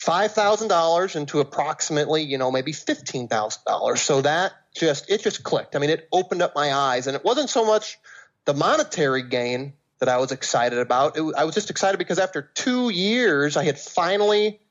$5,000 0.01 1.16
into 1.16 1.39
approximately, 1.42 2.24
you 2.24 2.38
know, 2.38 2.51
maybe 2.51 2.72
$15,000. 2.72 3.98
So 3.98 4.22
that 4.22 4.54
just, 4.74 5.10
it 5.10 5.22
just 5.22 5.44
clicked. 5.44 5.75
I 5.75 5.80
mean, 5.80 5.89
it 5.89 6.08
opened 6.13 6.42
up 6.42 6.56
my 6.56 6.74
eyes. 6.74 7.08
And 7.08 7.16
it 7.16 7.25
wasn't 7.25 7.50
so 7.50 7.66
much 7.66 7.98
the 8.46 8.54
monetary 8.54 9.24
gain 9.24 9.74
that 10.00 10.08
I 10.08 10.18
was 10.18 10.32
excited 10.32 10.80
about. 10.80 11.18
It, 11.18 11.24
I 11.36 11.44
was 11.44 11.56
just 11.56 11.70
excited 11.70 11.98
because 11.98 12.20
after 12.20 12.42
two 12.42 12.89
years, 12.89 13.58
I 13.58 13.66
had 13.66 13.77
finally 13.77 14.62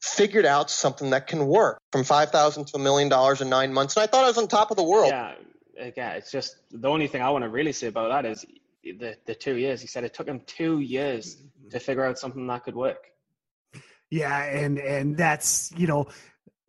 figured 0.00 0.46
out 0.46 0.70
something 0.70 1.10
that 1.10 1.26
can 1.26 1.46
work 1.46 1.80
from 1.92 2.04
5000 2.04 2.66
to 2.66 2.76
a 2.76 2.78
million 2.78 3.08
dollars 3.08 3.40
in 3.40 3.48
nine 3.48 3.72
months. 3.72 3.96
And 3.96 4.04
i 4.04 4.06
thought 4.06 4.24
i 4.24 4.28
was 4.28 4.38
on 4.38 4.48
top 4.48 4.70
of 4.70 4.76
the 4.76 4.84
world. 4.84 5.08
Yeah 5.08 5.34
again 5.80 6.16
it's 6.16 6.32
just 6.32 6.56
the 6.72 6.88
only 6.88 7.06
thing 7.06 7.22
i 7.22 7.30
want 7.30 7.44
to 7.44 7.48
really 7.48 7.70
say 7.70 7.86
about 7.86 8.08
that 8.08 8.28
is 8.28 8.44
the, 8.96 9.16
the 9.26 9.34
two 9.34 9.56
years. 9.56 9.80
He 9.80 9.86
said 9.86 10.04
it 10.04 10.14
took 10.14 10.26
him 10.26 10.40
two 10.46 10.80
years 10.80 11.36
to 11.70 11.80
figure 11.80 12.04
out 12.04 12.18
something 12.18 12.46
that 12.46 12.64
could 12.64 12.74
work. 12.74 13.04
Yeah 14.10 14.42
and 14.42 14.78
and 14.78 15.16
that's 15.16 15.70
you 15.76 15.86
know 15.86 16.08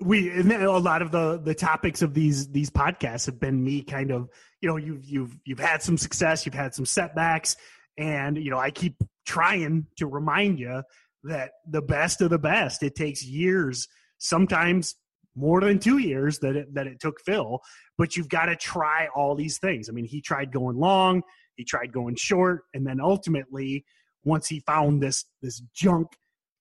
we 0.01 0.29
and 0.29 0.51
a 0.51 0.71
lot 0.71 1.01
of 1.01 1.11
the 1.11 1.39
the 1.41 1.55
topics 1.55 2.01
of 2.01 2.13
these 2.13 2.49
these 2.49 2.69
podcasts 2.69 3.27
have 3.27 3.39
been 3.39 3.63
me 3.63 3.81
kind 3.81 4.11
of 4.11 4.29
you 4.61 4.67
know 4.67 4.75
you've 4.75 5.05
you've 5.05 5.37
you've 5.45 5.59
had 5.59 5.81
some 5.81 5.97
success 5.97 6.45
you've 6.45 6.55
had 6.55 6.73
some 6.73 6.85
setbacks 6.85 7.55
and 7.97 8.37
you 8.37 8.51
know 8.51 8.57
i 8.57 8.71
keep 8.71 8.95
trying 9.25 9.85
to 9.95 10.05
remind 10.05 10.59
you 10.59 10.83
that 11.23 11.51
the 11.69 11.81
best 11.81 12.21
of 12.21 12.29
the 12.29 12.39
best. 12.39 12.83
It 12.83 12.95
takes 12.95 13.23
years 13.23 13.87
sometimes 14.17 14.95
more 15.35 15.61
than 15.61 15.79
two 15.79 15.99
years 15.99 16.39
that 16.39 16.55
it, 16.55 16.73
that 16.73 16.87
it 16.87 16.99
took 16.99 17.21
phil 17.21 17.59
but 17.97 18.15
you've 18.15 18.29
got 18.29 18.45
to 18.45 18.55
try 18.55 19.07
all 19.15 19.35
these 19.35 19.59
things. 19.59 19.89
I 19.89 19.93
mean 19.93 20.05
he 20.05 20.21
tried 20.21 20.51
going 20.51 20.77
long 20.77 21.21
he 21.55 21.63
tried 21.63 21.93
going 21.93 22.15
short 22.15 22.61
and 22.73 22.85
then 22.85 22.99
ultimately 22.99 23.85
once 24.23 24.47
he 24.47 24.59
found 24.61 25.01
this 25.01 25.25
this 25.41 25.61
junk 25.73 26.07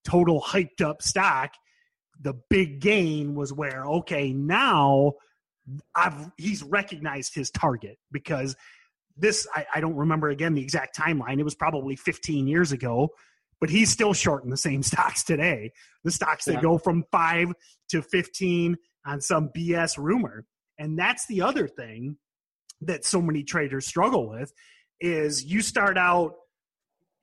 total 0.04 0.40
hyped 0.40 0.80
up 0.80 1.02
stock 1.02 1.52
the 2.20 2.34
big 2.50 2.80
gain 2.80 3.34
was 3.34 3.52
where 3.52 3.84
okay 3.86 4.32
now 4.32 5.12
I've 5.94 6.30
he's 6.36 6.62
recognized 6.62 7.34
his 7.34 7.50
target 7.50 7.98
because 8.12 8.56
this 9.16 9.46
I, 9.54 9.66
I, 9.74 9.80
don't 9.80 9.96
remember 9.96 10.28
again 10.28 10.54
the 10.54 10.62
exact 10.62 10.96
timeline. 10.96 11.38
It 11.38 11.44
was 11.44 11.54
probably 11.54 11.96
15 11.96 12.46
years 12.46 12.72
ago, 12.72 13.10
but 13.60 13.70
he's 13.70 13.90
still 13.90 14.12
shorting 14.12 14.50
the 14.50 14.56
same 14.56 14.82
stocks 14.84 15.24
today. 15.24 15.72
The 16.04 16.10
stocks 16.10 16.44
that 16.46 16.54
yeah. 16.54 16.62
go 16.62 16.78
from 16.78 17.04
five 17.10 17.52
to 17.90 18.02
15 18.02 18.76
on 19.06 19.20
some 19.20 19.50
BS 19.56 19.96
rumor. 19.98 20.44
And 20.78 20.98
that's 20.98 21.26
the 21.26 21.42
other 21.42 21.66
thing 21.66 22.16
that 22.82 23.04
so 23.04 23.20
many 23.20 23.42
traders 23.42 23.86
struggle 23.86 24.28
with 24.28 24.52
is 25.00 25.44
you 25.44 25.60
start 25.62 25.98
out, 25.98 26.34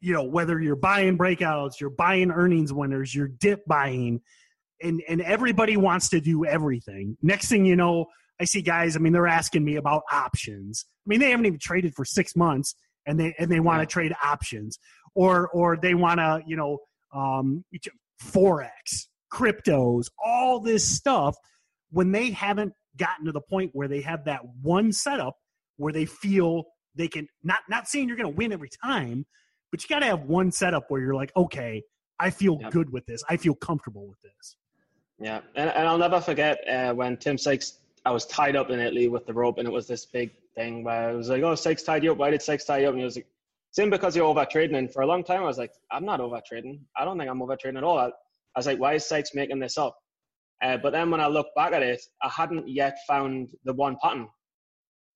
you 0.01 0.13
know, 0.13 0.23
whether 0.23 0.59
you're 0.59 0.75
buying 0.75 1.17
breakouts, 1.17 1.79
you're 1.79 1.89
buying 1.89 2.31
earnings 2.31 2.73
winners, 2.73 3.13
you're 3.15 3.27
dip 3.27 3.65
buying, 3.65 4.21
and 4.81 5.01
and 5.07 5.21
everybody 5.21 5.77
wants 5.77 6.09
to 6.09 6.19
do 6.19 6.45
everything. 6.45 7.17
Next 7.21 7.47
thing 7.47 7.65
you 7.65 7.75
know, 7.75 8.07
I 8.39 8.45
see 8.45 8.61
guys. 8.61 8.95
I 8.95 8.99
mean, 8.99 9.13
they're 9.13 9.27
asking 9.27 9.63
me 9.63 9.77
about 9.77 10.03
options. 10.11 10.85
I 11.05 11.09
mean, 11.09 11.19
they 11.19 11.31
haven't 11.31 11.45
even 11.45 11.59
traded 11.59 11.95
for 11.95 12.03
six 12.03 12.35
months, 12.35 12.75
and 13.05 13.19
they 13.19 13.35
and 13.39 13.51
they 13.51 13.59
want 13.59 13.81
to 13.81 13.85
trade 13.85 14.13
options, 14.23 14.79
or 15.13 15.49
or 15.49 15.77
they 15.77 15.93
want 15.93 16.19
to 16.19 16.41
you 16.45 16.55
know 16.55 16.79
um, 17.13 17.63
forex, 18.21 19.07
cryptos, 19.31 20.05
all 20.23 20.59
this 20.59 20.87
stuff. 20.87 21.35
When 21.91 22.11
they 22.11 22.31
haven't 22.31 22.73
gotten 22.97 23.25
to 23.25 23.31
the 23.31 23.41
point 23.41 23.71
where 23.73 23.87
they 23.87 24.01
have 24.01 24.25
that 24.25 24.41
one 24.61 24.91
setup 24.91 25.35
where 25.77 25.93
they 25.93 26.05
feel 26.05 26.63
they 26.95 27.07
can 27.07 27.27
not 27.43 27.59
not 27.69 27.87
saying 27.87 28.07
you're 28.07 28.17
going 28.17 28.31
to 28.31 28.35
win 28.35 28.53
every 28.53 28.69
time, 28.83 29.25
but 29.71 29.83
you 29.83 29.89
got 29.89 29.99
to 29.99 30.05
have 30.05 30.21
one 30.21 30.51
setup 30.51 30.85
where 30.89 31.01
you're 31.01 31.15
like, 31.15 31.31
okay, 31.35 31.83
I 32.19 32.29
feel 32.29 32.57
yep. 32.61 32.71
good 32.71 32.91
with 32.91 33.05
this. 33.05 33.23
I 33.29 33.37
feel 33.37 33.55
comfortable 33.55 34.07
with 34.07 34.21
this. 34.21 34.55
Yeah, 35.19 35.41
and, 35.55 35.69
and 35.69 35.87
I'll 35.87 35.97
never 35.97 36.19
forget 36.19 36.59
uh, 36.67 36.93
when 36.93 37.17
Tim 37.17 37.37
Sykes, 37.37 37.79
I 38.05 38.11
was 38.11 38.25
tied 38.25 38.55
up 38.55 38.69
in 38.69 38.79
Italy 38.79 39.07
with 39.07 39.25
the 39.25 39.33
rope, 39.33 39.57
and 39.57 39.67
it 39.67 39.71
was 39.71 39.87
this 39.87 40.05
big 40.05 40.31
thing 40.55 40.83
where 40.83 41.09
I 41.09 41.13
was 41.13 41.29
like, 41.29 41.43
"Oh, 41.43 41.55
Sykes 41.55 41.83
tied 41.83 42.03
you 42.03 42.11
up. 42.11 42.17
Why 42.17 42.31
did 42.31 42.41
Sykes 42.41 42.65
tie 42.65 42.79
you 42.79 42.87
up?" 42.87 42.93
And 42.93 42.99
he 42.99 43.05
was 43.05 43.15
like, 43.15 43.27
"Same 43.71 43.89
because 43.89 44.15
you're 44.15 44.25
over 44.25 44.45
trading." 44.45 44.75
And 44.77 44.91
for 44.91 45.01
a 45.01 45.07
long 45.07 45.23
time, 45.23 45.41
I 45.41 45.45
was 45.45 45.57
like, 45.57 45.71
"I'm 45.91 46.05
not 46.05 46.21
over 46.21 46.41
trading. 46.47 46.85
I 46.97 47.05
don't 47.05 47.17
think 47.17 47.29
I'm 47.29 47.41
over 47.41 47.55
trading 47.55 47.77
at 47.77 47.83
all." 47.83 47.97
I, 47.97 48.07
I 48.07 48.11
was 48.57 48.65
like, 48.65 48.79
"Why 48.79 48.93
is 48.93 49.05
Sykes 49.05 49.33
making 49.33 49.59
this 49.59 49.77
up?" 49.77 49.97
Uh, 50.63 50.77
but 50.77 50.91
then 50.91 51.11
when 51.11 51.21
I 51.21 51.27
look 51.27 51.47
back 51.55 51.73
at 51.73 51.83
it, 51.83 52.01
I 52.21 52.29
hadn't 52.29 52.67
yet 52.67 52.97
found 53.07 53.49
the 53.65 53.73
one 53.73 53.97
pattern. 54.01 54.27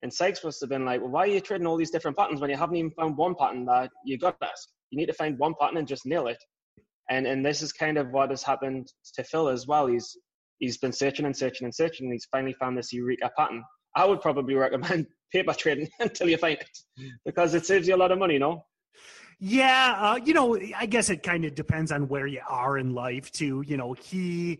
And 0.01 0.13
Sykes 0.13 0.43
must 0.43 0.61
have 0.61 0.69
been 0.69 0.85
like, 0.85 1.01
well, 1.01 1.09
why 1.09 1.23
are 1.23 1.27
you 1.27 1.41
trading 1.41 1.67
all 1.67 1.77
these 1.77 1.91
different 1.91 2.17
patterns 2.17 2.39
when 2.39 2.49
you 2.49 2.55
haven't 2.55 2.75
even 2.75 2.91
found 2.91 3.17
one 3.17 3.35
pattern 3.35 3.65
that 3.65 3.89
you 4.05 4.17
got 4.17 4.39
that? 4.39 4.55
You 4.91 4.97
need 4.97 5.07
to 5.07 5.13
find 5.13 5.37
one 5.37 5.55
pattern 5.59 5.77
and 5.77 5.87
just 5.87 6.05
nail 6.05 6.27
it. 6.27 6.41
And 7.09 7.25
and 7.25 7.43
this 7.43 7.61
is 7.61 7.73
kind 7.73 7.97
of 7.97 8.11
what 8.11 8.29
has 8.29 8.43
happened 8.43 8.91
to 9.15 9.23
Phil 9.23 9.49
as 9.49 9.65
well. 9.67 9.87
He's 9.87 10.15
he's 10.59 10.77
been 10.77 10.93
searching 10.93 11.25
and 11.25 11.35
searching 11.35 11.65
and 11.65 11.73
searching, 11.73 12.05
and 12.05 12.13
he's 12.13 12.27
finally 12.31 12.53
found 12.53 12.77
this 12.77 12.93
eureka 12.93 13.31
pattern. 13.35 13.63
I 13.95 14.05
would 14.05 14.21
probably 14.21 14.55
recommend 14.55 15.07
paper 15.31 15.53
trading 15.53 15.89
until 15.99 16.29
you 16.29 16.37
find 16.37 16.57
it 16.57 17.15
because 17.25 17.53
it 17.53 17.65
saves 17.65 17.87
you 17.87 17.95
a 17.95 17.97
lot 17.97 18.11
of 18.11 18.19
money, 18.19 18.33
you 18.33 18.39
know? 18.39 18.65
Yeah, 19.41 19.95
uh, 19.97 20.19
you 20.23 20.33
know, 20.33 20.57
I 20.75 20.85
guess 20.85 21.09
it 21.09 21.23
kind 21.23 21.45
of 21.45 21.55
depends 21.55 21.93
on 21.93 22.09
where 22.09 22.27
you 22.27 22.41
are 22.47 22.77
in 22.77 22.93
life 22.93 23.31
too. 23.31 23.63
You 23.65 23.77
know, 23.77 23.93
he 23.93 24.59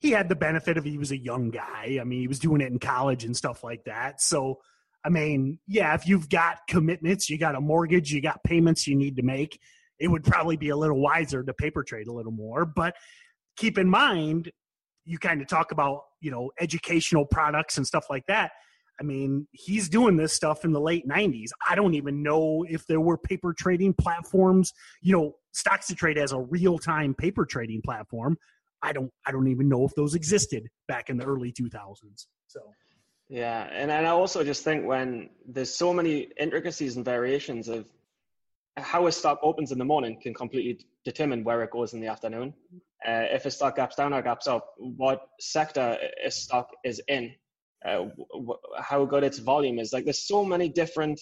he 0.00 0.10
had 0.10 0.28
the 0.28 0.36
benefit 0.36 0.76
of 0.76 0.84
he 0.84 0.98
was 0.98 1.12
a 1.12 1.16
young 1.16 1.50
guy. 1.50 1.98
I 1.98 2.04
mean, 2.04 2.20
he 2.20 2.28
was 2.28 2.38
doing 2.38 2.60
it 2.60 2.70
in 2.70 2.78
college 2.78 3.24
and 3.24 3.34
stuff 3.34 3.64
like 3.64 3.84
that. 3.84 4.20
So, 4.20 4.58
I 5.02 5.08
mean, 5.08 5.58
yeah, 5.66 5.94
if 5.94 6.06
you've 6.06 6.28
got 6.28 6.58
commitments, 6.68 7.30
you 7.30 7.38
got 7.38 7.54
a 7.54 7.60
mortgage, 7.60 8.12
you 8.12 8.20
got 8.20 8.44
payments 8.44 8.86
you 8.86 8.96
need 8.96 9.16
to 9.16 9.22
make, 9.22 9.58
it 9.98 10.08
would 10.08 10.24
probably 10.24 10.58
be 10.58 10.68
a 10.68 10.76
little 10.76 11.00
wiser 11.00 11.42
to 11.42 11.54
paper 11.54 11.82
trade 11.82 12.06
a 12.06 12.12
little 12.12 12.30
more. 12.30 12.66
But 12.66 12.94
keep 13.56 13.78
in 13.78 13.88
mind, 13.88 14.52
you 15.06 15.18
kind 15.18 15.40
of 15.40 15.48
talk 15.48 15.72
about 15.72 16.02
you 16.20 16.30
know 16.30 16.50
educational 16.60 17.24
products 17.24 17.78
and 17.78 17.86
stuff 17.86 18.04
like 18.10 18.26
that 18.26 18.50
i 19.00 19.02
mean 19.02 19.46
he's 19.52 19.88
doing 19.88 20.16
this 20.16 20.32
stuff 20.32 20.64
in 20.64 20.72
the 20.72 20.80
late 20.80 21.06
90s 21.06 21.50
i 21.68 21.74
don't 21.74 21.94
even 21.94 22.22
know 22.22 22.64
if 22.68 22.86
there 22.86 23.00
were 23.00 23.16
paper 23.16 23.52
trading 23.52 23.92
platforms. 23.94 24.72
You 25.02 25.16
know 25.16 25.36
stocks 25.52 25.86
to 25.88 25.94
trade 25.94 26.18
as 26.18 26.32
a 26.32 26.38
real-time 26.38 27.14
paper 27.14 27.44
trading 27.44 27.82
platform. 27.82 28.36
I 28.82 28.92
don't 28.92 29.12
i 29.26 29.32
don't 29.32 29.48
even 29.48 29.68
know 29.68 29.84
if 29.84 29.94
those 29.94 30.14
existed 30.14 30.68
back 30.86 31.10
in 31.10 31.16
the 31.16 31.24
early 31.24 31.52
2000s 31.52 32.26
so. 32.46 32.60
Yeah 33.28 33.68
and, 33.72 33.90
and 33.90 34.06
i 34.06 34.10
also 34.10 34.44
just 34.44 34.62
think 34.64 34.86
when 34.86 35.30
there's 35.46 35.74
so 35.74 35.92
many 35.92 36.28
intricacies 36.38 36.96
and 36.96 37.04
variations 37.04 37.68
of 37.68 37.86
how 38.80 39.06
a 39.06 39.12
stock 39.12 39.38
opens 39.42 39.72
in 39.72 39.78
the 39.78 39.84
morning 39.84 40.18
can 40.20 40.34
completely 40.34 40.84
determine 41.04 41.44
where 41.44 41.62
it 41.62 41.70
goes 41.70 41.94
in 41.94 42.00
the 42.00 42.06
afternoon. 42.06 42.54
Uh, 43.06 43.26
if 43.30 43.46
a 43.46 43.50
stock 43.50 43.76
gaps 43.76 43.96
down 43.96 44.12
or 44.12 44.22
gaps 44.22 44.46
up, 44.46 44.74
what 44.78 45.28
sector 45.40 45.96
a 46.24 46.30
stock 46.30 46.70
is 46.84 47.00
in, 47.08 47.32
uh, 47.84 48.06
how 48.78 49.04
good 49.04 49.24
its 49.24 49.38
volume 49.38 49.78
is. 49.78 49.92
Like 49.92 50.04
there's 50.04 50.26
so 50.26 50.44
many 50.44 50.68
different 50.68 51.20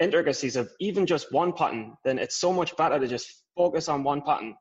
intricacies 0.00 0.56
of 0.56 0.70
even 0.80 1.06
just 1.06 1.32
one 1.32 1.52
pattern, 1.52 1.94
then 2.04 2.18
it's 2.18 2.40
so 2.40 2.52
much 2.52 2.76
better 2.76 2.98
to 2.98 3.06
just 3.06 3.44
focus 3.56 3.88
on 3.88 4.02
one 4.02 4.22
pattern 4.22 4.54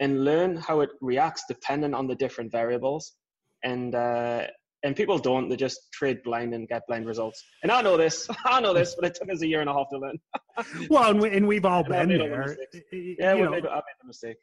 and 0.00 0.24
learn 0.24 0.56
how 0.56 0.80
it 0.80 0.90
reacts 1.00 1.44
depending 1.48 1.94
on 1.94 2.06
the 2.06 2.14
different 2.14 2.52
variables. 2.52 3.12
And 3.64 3.94
uh, 3.94 4.46
and 4.84 4.96
people 4.96 5.18
don't; 5.18 5.48
they 5.48 5.56
just 5.56 5.92
trade 5.92 6.22
blind 6.24 6.54
and 6.54 6.66
get 6.66 6.82
blind 6.88 7.06
results. 7.06 7.42
And 7.62 7.70
I 7.70 7.82
know 7.82 7.96
this, 7.96 8.28
I 8.44 8.60
know 8.60 8.74
this, 8.74 8.96
but 8.96 9.04
it 9.06 9.14
took 9.14 9.30
us 9.30 9.42
a 9.42 9.46
year 9.46 9.60
and 9.60 9.70
a 9.70 9.72
half 9.72 9.88
to 9.90 9.98
learn. 9.98 10.18
well, 10.90 11.10
and, 11.10 11.20
we, 11.20 11.30
and 11.30 11.46
we've 11.46 11.64
all 11.64 11.84
and 11.84 12.08
been 12.08 12.18
there. 12.18 12.56
Yeah, 12.92 13.34
we 13.34 13.48
made, 13.48 13.64
I 13.66 13.76
made 13.76 13.98
the 14.00 14.06
mistake. 14.06 14.36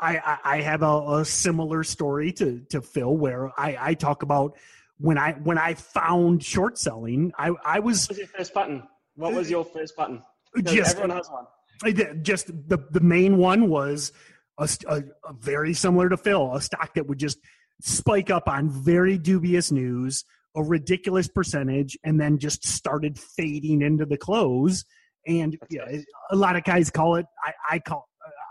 I, 0.00 0.38
I 0.42 0.60
have 0.62 0.82
a, 0.82 1.20
a, 1.20 1.24
similar 1.24 1.84
story 1.84 2.32
to, 2.32 2.60
to 2.70 2.82
Phil 2.82 3.16
where 3.16 3.52
I, 3.58 3.76
I 3.80 3.94
talk 3.94 4.24
about 4.24 4.56
when 5.02 5.18
I 5.18 5.32
when 5.32 5.58
I 5.58 5.74
found 5.74 6.42
short 6.42 6.78
selling, 6.78 7.32
I, 7.36 7.50
I 7.64 7.80
was. 7.80 8.08
What 8.08 8.10
was 8.10 8.18
your 8.18 8.26
first 8.28 8.54
button? 8.54 8.82
What 9.16 9.34
was 9.34 9.50
your 9.50 9.64
first 9.64 9.96
button? 9.96 10.22
Just 10.62 10.96
everyone 10.96 11.16
has 11.16 11.28
one. 11.28 12.22
Just 12.22 12.46
the 12.46 12.78
the 12.90 13.00
main 13.00 13.36
one 13.36 13.68
was 13.68 14.12
a, 14.58 14.68
a, 14.86 15.02
a 15.28 15.32
very 15.32 15.74
similar 15.74 16.08
to 16.08 16.16
Phil, 16.16 16.54
a 16.54 16.60
stock 16.60 16.94
that 16.94 17.06
would 17.08 17.18
just 17.18 17.38
spike 17.80 18.30
up 18.30 18.48
on 18.48 18.70
very 18.70 19.18
dubious 19.18 19.72
news, 19.72 20.24
a 20.56 20.62
ridiculous 20.62 21.26
percentage, 21.26 21.98
and 22.04 22.20
then 22.20 22.38
just 22.38 22.64
started 22.64 23.18
fading 23.18 23.82
into 23.82 24.06
the 24.06 24.16
close. 24.16 24.84
And 25.26 25.58
you 25.68 25.78
know, 25.78 26.02
a 26.30 26.36
lot 26.36 26.54
of 26.54 26.62
guys 26.62 26.90
call 26.90 27.16
it. 27.16 27.26
I, 27.44 27.52
I 27.72 27.78
call. 27.80 28.08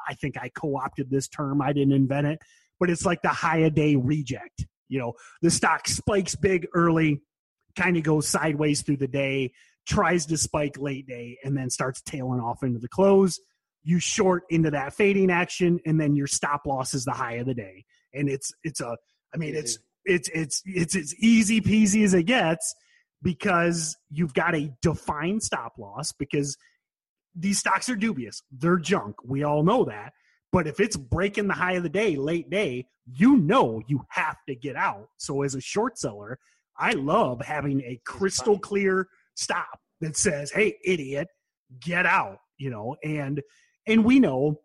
I 0.10 0.15
think 0.15 0.36
I 0.38 0.50
co-opted 0.50 1.10
this 1.10 1.29
term. 1.29 1.62
I 1.62 1.72
didn't 1.72 1.93
invent 1.93 2.27
it, 2.27 2.39
but 2.79 2.89
it's 2.89 3.05
like 3.05 3.22
the 3.22 3.29
high 3.29 3.60
a 3.60 3.70
day 3.70 3.96
reject. 3.96 4.65
You 4.91 5.00
know, 5.00 5.13
the 5.41 5.50
stock 5.50 5.88
spikes 5.88 6.36
big 6.36 6.67
early, 6.74 7.21
kind 7.77 7.95
of 7.95 8.03
goes 8.03 8.27
sideways 8.27 8.81
through 8.81 8.98
the 8.98 9.07
day, 9.07 9.53
tries 9.88 10.25
to 10.27 10.38
spike 10.38 10.77
late 10.77 11.07
day, 11.07 11.38
and 11.43 11.55
then 11.55 11.69
starts 11.69 12.01
tailing 12.01 12.41
off 12.41 12.62
into 12.62 12.77
the 12.77 12.89
close. 12.89 13.39
You 13.83 14.00
short 14.00 14.43
into 14.50 14.69
that 14.71 14.93
fading 14.93 15.31
action, 15.31 15.79
and 15.86 16.00
then 16.00 16.15
your 16.15 16.27
stop 16.27 16.65
loss 16.65 16.93
is 16.93 17.05
the 17.05 17.13
high 17.13 17.36
of 17.36 17.45
the 17.45 17.53
day. 17.53 17.86
And 18.13 18.29
it's 18.29 18.51
it's 18.63 18.81
a 18.81 18.98
I 19.33 19.38
mean, 19.38 19.55
it's 19.55 19.79
it's 20.03 20.29
it's 20.33 20.62
it's 20.65 20.95
as 20.95 21.15
easy 21.15 21.62
peasy 21.62 22.03
as 22.03 22.13
it 22.13 22.24
gets 22.24 22.75
because 23.24 23.95
you've 24.10 24.33
got 24.33 24.55
a 24.55 24.71
defined 24.81 25.41
stop 25.41 25.74
loss 25.79 26.12
because 26.12 26.57
these 27.33 27.60
stocks 27.60 27.88
are 27.88 27.95
dubious. 27.95 28.41
They're 28.51 28.77
junk. 28.77 29.15
We 29.24 29.43
all 29.43 29.63
know 29.63 29.86
that. 29.86 30.12
But 30.51 30.67
if 30.67 30.79
it's 30.79 30.98
breaking 30.98 31.48
the 31.48 31.53
high 31.53 31.74
of 31.74 31.84
the 31.84 31.89
day, 31.89 32.15
late 32.15 32.50
day, 32.50 32.88
you 33.05 33.38
know 33.38 33.81
you 33.88 34.05
have 34.10 34.38
to 34.48 34.55
get 34.55 34.75
out. 34.75 35.10
So 35.17 35.43
as 35.43 35.55
a 35.55 35.62
short 35.62 35.98
seller, 35.98 36.39
I 36.77 36.91
love 36.91 37.41
having 37.41 37.81
a 37.81 38.00
crystal 38.05 38.60
clear 38.60 39.08
stop 39.36 39.79
that 40.01 40.17
says, 40.17 40.51
"Hey, 40.51 40.77
idiot, 40.84 41.27
get 41.79 42.05
out." 42.05 42.39
You 42.58 42.70
know, 42.70 42.96
and 43.03 43.41
and 43.88 44.03
we 44.03 44.20
know 44.20 44.62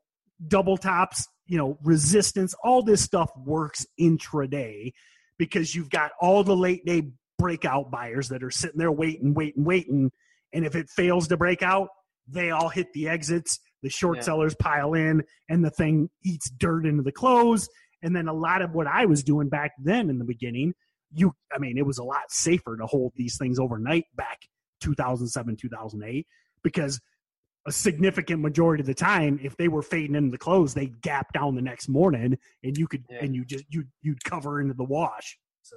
double 0.49 0.77
tops 0.77 1.27
you 1.47 1.59
know, 1.59 1.79
resistance, 1.83 2.55
all 2.63 2.83
this 2.83 3.03
stuff 3.03 3.31
works 3.37 3.87
intraday 4.01 4.93
because 5.39 5.75
you've 5.75 5.91
got 5.91 6.13
all 6.21 6.43
the 6.43 6.57
late 6.57 6.85
day 6.85 7.11
breakout 7.39 7.91
buyers 7.91 8.29
that 8.29 8.43
are 8.43 8.51
sitting 8.51 8.79
there 8.79 8.93
waiting, 8.93 9.35
waiting, 9.35 9.65
waiting. 9.65 10.11
And 10.53 10.65
if 10.65 10.75
it 10.75 10.89
fails 10.89 11.29
to 11.29 11.37
break 11.37 11.63
out, 11.63 11.89
they 12.29 12.51
all 12.51 12.69
hit 12.69 12.93
the 12.93 13.09
exits. 13.09 13.61
The 13.83 13.91
short 13.91 14.19
yeah. 14.19 14.23
sellers 14.23 14.55
pile 14.55 14.95
in, 14.95 15.23
and 15.49 15.65
the 15.65 15.71
thing 15.71 16.09
eats 16.25 16.51
dirt 16.51 16.87
into 16.87 17.03
the 17.03 17.13
clothes 17.13 17.69
And 18.03 18.15
then 18.15 18.29
a 18.29 18.33
lot 18.33 18.63
of 18.63 18.75
what 18.75 18.87
I 18.87 19.07
was 19.07 19.23
doing 19.23 19.49
back 19.49 19.73
then 19.83 20.11
in 20.11 20.19
the 20.19 20.25
beginning, 20.25 20.75
you, 21.13 21.35
I 21.55 21.59
mean, 21.59 21.79
it 21.79 21.87
was 21.87 21.99
a 21.99 22.05
lot 22.05 22.31
safer 22.31 22.77
to 22.77 22.87
hold 22.87 23.13
these 23.17 23.39
things 23.39 23.59
overnight 23.59 24.05
back 24.15 24.41
2007, 24.81 25.57
2008, 25.57 26.27
because 26.63 27.01
a 27.67 27.73
significant 27.73 28.41
majority 28.41 28.81
of 28.81 28.87
the 28.87 28.95
time, 28.95 29.41
if 29.43 29.57
they 29.57 29.69
were 29.69 29.83
fading 29.83 30.15
into 30.15 30.31
the 30.31 30.39
clothes 30.39 30.73
they 30.73 30.87
gap 31.03 31.33
down 31.33 31.55
the 31.55 31.63
next 31.63 31.89
morning, 31.89 32.39
and 32.63 32.77
you 32.77 32.87
could 32.87 33.05
yeah. 33.11 33.19
and 33.23 33.35
you 33.35 33.45
just 33.45 33.65
you 33.69 33.85
you'd 34.03 34.23
cover 34.25 34.61
into 34.61 34.75
the 34.75 34.85
wash. 34.85 35.39
So. 35.63 35.77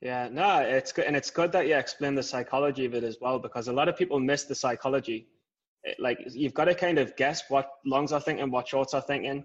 Yeah, 0.00 0.28
no, 0.30 0.58
it's 0.60 0.92
good, 0.92 1.04
and 1.04 1.16
it's 1.16 1.30
good 1.30 1.52
that 1.52 1.66
you 1.66 1.76
explain 1.76 2.14
the 2.14 2.22
psychology 2.22 2.84
of 2.84 2.94
it 2.94 3.04
as 3.04 3.18
well, 3.20 3.38
because 3.38 3.68
a 3.68 3.72
lot 3.72 3.88
of 3.88 3.96
people 3.96 4.18
miss 4.20 4.44
the 4.44 4.54
psychology. 4.54 5.28
Like 5.98 6.18
you've 6.32 6.54
got 6.54 6.66
to 6.66 6.74
kind 6.74 6.98
of 6.98 7.14
guess 7.16 7.42
what 7.48 7.68
longs 7.84 8.12
are 8.12 8.20
thinking, 8.20 8.50
what 8.50 8.68
shorts 8.68 8.94
are 8.94 9.02
thinking, 9.02 9.44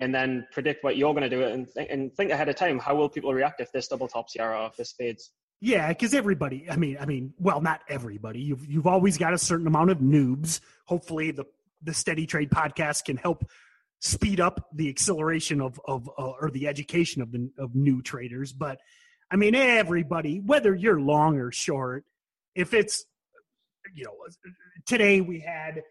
and 0.00 0.14
then 0.14 0.46
predict 0.52 0.84
what 0.84 0.96
you're 0.96 1.12
going 1.12 1.28
to 1.28 1.30
do, 1.30 1.42
and, 1.42 1.68
th- 1.72 1.88
and 1.90 2.14
think 2.14 2.30
ahead 2.30 2.48
of 2.48 2.56
time. 2.56 2.78
How 2.78 2.94
will 2.94 3.08
people 3.08 3.32
react 3.32 3.60
if 3.60 3.72
this 3.72 3.88
double 3.88 4.08
tops 4.08 4.34
here 4.34 4.52
or 4.52 4.66
if 4.66 4.76
this 4.76 4.92
fades? 4.92 5.30
Yeah, 5.60 5.88
because 5.88 6.12
everybody, 6.12 6.66
I 6.68 6.76
mean, 6.76 6.96
I 7.00 7.06
mean, 7.06 7.34
well, 7.38 7.60
not 7.60 7.82
everybody. 7.88 8.40
You've 8.40 8.66
you've 8.66 8.86
always 8.86 9.16
got 9.16 9.32
a 9.32 9.38
certain 9.38 9.68
amount 9.68 9.90
of 9.90 9.98
noobs. 9.98 10.60
Hopefully, 10.86 11.30
the 11.30 11.44
the 11.82 11.94
Steady 11.94 12.26
Trade 12.26 12.50
podcast 12.50 13.04
can 13.04 13.16
help 13.16 13.44
speed 14.00 14.40
up 14.40 14.68
the 14.74 14.88
acceleration 14.88 15.60
of 15.60 15.80
of 15.86 16.08
uh, 16.18 16.32
or 16.40 16.50
the 16.50 16.66
education 16.66 17.22
of 17.22 17.30
the 17.30 17.50
of 17.58 17.76
new 17.76 18.02
traders. 18.02 18.52
But 18.52 18.80
I 19.30 19.36
mean, 19.36 19.54
everybody, 19.54 20.40
whether 20.40 20.74
you're 20.74 21.00
long 21.00 21.38
or 21.38 21.52
short, 21.52 22.04
if 22.56 22.74
it's 22.74 23.04
you 23.92 24.04
know, 24.04 24.14
today 24.86 25.20
we 25.20 25.40
had, 25.40 25.82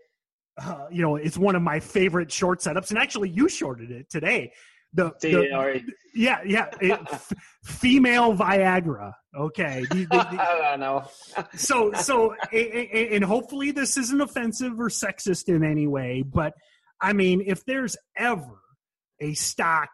uh, 0.62 0.86
you 0.92 1.02
know, 1.02 1.16
it's 1.16 1.38
one 1.38 1.56
of 1.56 1.62
my 1.62 1.80
favorite 1.80 2.32
short 2.32 2.60
setups, 2.60 2.90
and 2.90 3.00
actually, 3.00 3.30
you 3.30 3.48
shorted 3.48 3.92
it 3.92 4.10
today 4.10 4.52
the, 4.94 5.12
the 5.22 5.84
yeah 6.14 6.42
yeah 6.46 6.68
it, 6.82 7.00
f- 7.12 7.34
female 7.64 8.36
Viagra. 8.36 9.14
Okay, 9.38 9.86
the, 9.90 10.06
the, 10.06 10.18
I 10.72 10.76
know. 10.76 11.06
so 11.56 11.94
so 11.94 12.36
and 12.52 13.24
hopefully 13.24 13.72
this 13.72 13.98
isn't 13.98 14.20
offensive 14.20 14.80
or 14.80 14.90
sexist 14.90 15.48
in 15.48 15.64
any 15.64 15.88
way, 15.88 16.24
but 16.24 16.54
I 17.00 17.14
mean 17.14 17.44
if 17.46 17.66
there's 17.66 17.96
ever 18.18 18.60
a 19.20 19.34
stock 19.34 19.90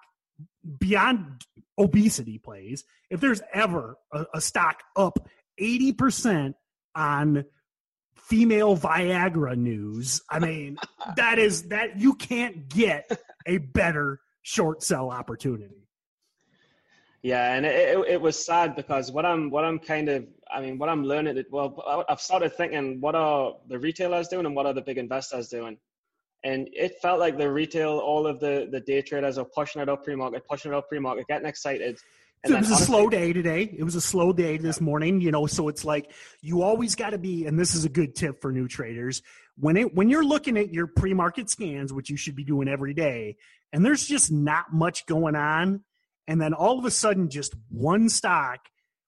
beyond 0.79 1.45
obesity 1.77 2.39
plays, 2.39 2.83
if 3.11 3.19
there's 3.19 3.41
ever 3.53 3.97
a, 4.11 4.25
a 4.35 4.41
stock 4.41 4.81
up 4.95 5.19
eighty 5.59 5.93
percent 5.93 6.55
on 6.95 7.45
female 8.27 8.75
Viagra 8.75 9.55
news. 9.55 10.21
I 10.29 10.39
mean, 10.39 10.77
that 11.15 11.39
is 11.39 11.69
that 11.69 11.99
you 11.99 12.13
can't 12.13 12.67
get 12.67 13.19
a 13.45 13.57
better 13.57 14.19
short 14.41 14.83
sell 14.83 15.09
opportunity. 15.09 15.87
Yeah, 17.23 17.55
and 17.55 17.65
it, 17.65 17.97
it, 17.97 18.07
it, 18.07 18.21
was 18.21 18.43
sad 18.43 18.75
because 18.75 19.11
what 19.11 19.25
I'm 19.25 19.49
what 19.49 19.65
I'm 19.65 19.79
kind 19.79 20.07
of 20.07 20.25
I 20.51 20.61
mean 20.61 20.77
what 20.77 20.87
I'm 20.87 21.03
learning 21.03 21.35
that 21.35 21.51
well 21.51 22.05
I've 22.07 22.21
started 22.21 22.53
thinking 22.53 23.01
what 23.01 23.15
are 23.15 23.55
the 23.67 23.79
retailers 23.79 24.27
doing 24.27 24.45
and 24.45 24.55
what 24.55 24.65
are 24.65 24.73
the 24.73 24.81
big 24.81 24.97
investors 24.97 25.49
doing, 25.49 25.77
and 26.43 26.69
it 26.73 27.01
felt 27.01 27.19
like 27.19 27.37
the 27.37 27.51
retail 27.51 27.97
all 27.97 28.27
of 28.27 28.39
the 28.39 28.69
the 28.71 28.79
day 28.79 29.01
traders 29.01 29.37
are 29.37 29.45
pushing 29.45 29.81
it 29.81 29.89
up 29.89 30.03
pre-market, 30.03 30.47
pushing 30.47 30.71
it 30.71 30.75
up 30.75 30.87
pre-market, 30.87 31.27
getting 31.27 31.47
excited. 31.47 31.97
It 32.43 32.51
was 32.51 32.71
a 32.71 32.75
slow 32.75 33.09
day 33.09 33.33
today. 33.33 33.63
It 33.77 33.83
was 33.83 33.95
a 33.95 34.01
slow 34.01 34.31
day 34.33 34.57
this 34.57 34.79
morning, 34.79 35.21
you 35.21 35.31
know. 35.31 35.47
So 35.47 35.67
it's 35.67 35.83
like 35.83 36.11
you 36.41 36.61
always 36.61 36.95
got 36.95 37.11
to 37.11 37.17
be, 37.17 37.45
and 37.45 37.59
this 37.59 37.75
is 37.75 37.85
a 37.85 37.89
good 37.89 38.15
tip 38.15 38.41
for 38.41 38.51
new 38.51 38.67
traders 38.67 39.21
when 39.57 39.75
it 39.77 39.93
when 39.93 40.09
you're 40.09 40.25
looking 40.25 40.57
at 40.57 40.71
your 40.71 40.87
pre-market 40.87 41.49
scans, 41.49 41.91
which 41.91 42.09
you 42.09 42.17
should 42.17 42.35
be 42.35 42.43
doing 42.43 42.67
every 42.67 42.93
day 42.93 43.37
and 43.73 43.85
there's 43.85 44.05
just 44.05 44.31
not 44.31 44.73
much 44.73 45.05
going 45.05 45.35
on. 45.35 45.83
And 46.27 46.41
then 46.41 46.53
all 46.53 46.77
of 46.77 46.85
a 46.85 46.91
sudden, 46.91 47.29
just 47.29 47.53
one 47.69 48.09
stock 48.09 48.59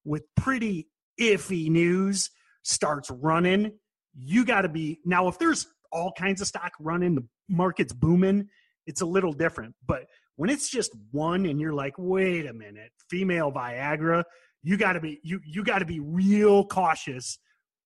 with 0.06 0.24
pretty 0.36 0.88
iffy 1.20 1.70
news 1.70 2.30
starts 2.64 3.10
running. 3.10 3.74
You 4.16 4.46
got 4.46 4.62
to 4.62 4.70
be 4.70 5.00
now, 5.06 5.28
if 5.28 5.38
there's 5.38 5.68
all 5.92 6.14
kinds 6.18 6.42
of 6.42 6.48
stock 6.48 6.74
running, 6.80 7.16
the 7.16 7.26
market's 7.48 7.94
booming, 7.94 8.50
it's 8.86 9.02
a 9.02 9.06
little 9.06 9.34
different. 9.34 9.76
But 9.86 10.06
when 10.40 10.50
it's 10.50 10.70
just 10.70 10.96
one 11.12 11.46
and 11.48 11.60
you're 11.60 11.74
like, 11.74 11.96
wait 11.98 12.46
a 12.46 12.54
minute, 12.54 12.94
female 13.10 13.52
Viagra, 13.52 14.24
you 14.64 14.78
got 14.78 14.94
to 14.94 15.02
be 15.02 15.20
you 15.22 15.42
you 15.46 15.66
got 15.66 15.80
to 15.80 15.86
be 15.86 16.00
real 16.00 16.66
cautious 16.66 17.40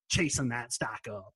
chasing 0.08 0.50
that 0.50 0.72
stock 0.72 1.00
up. 1.10 1.34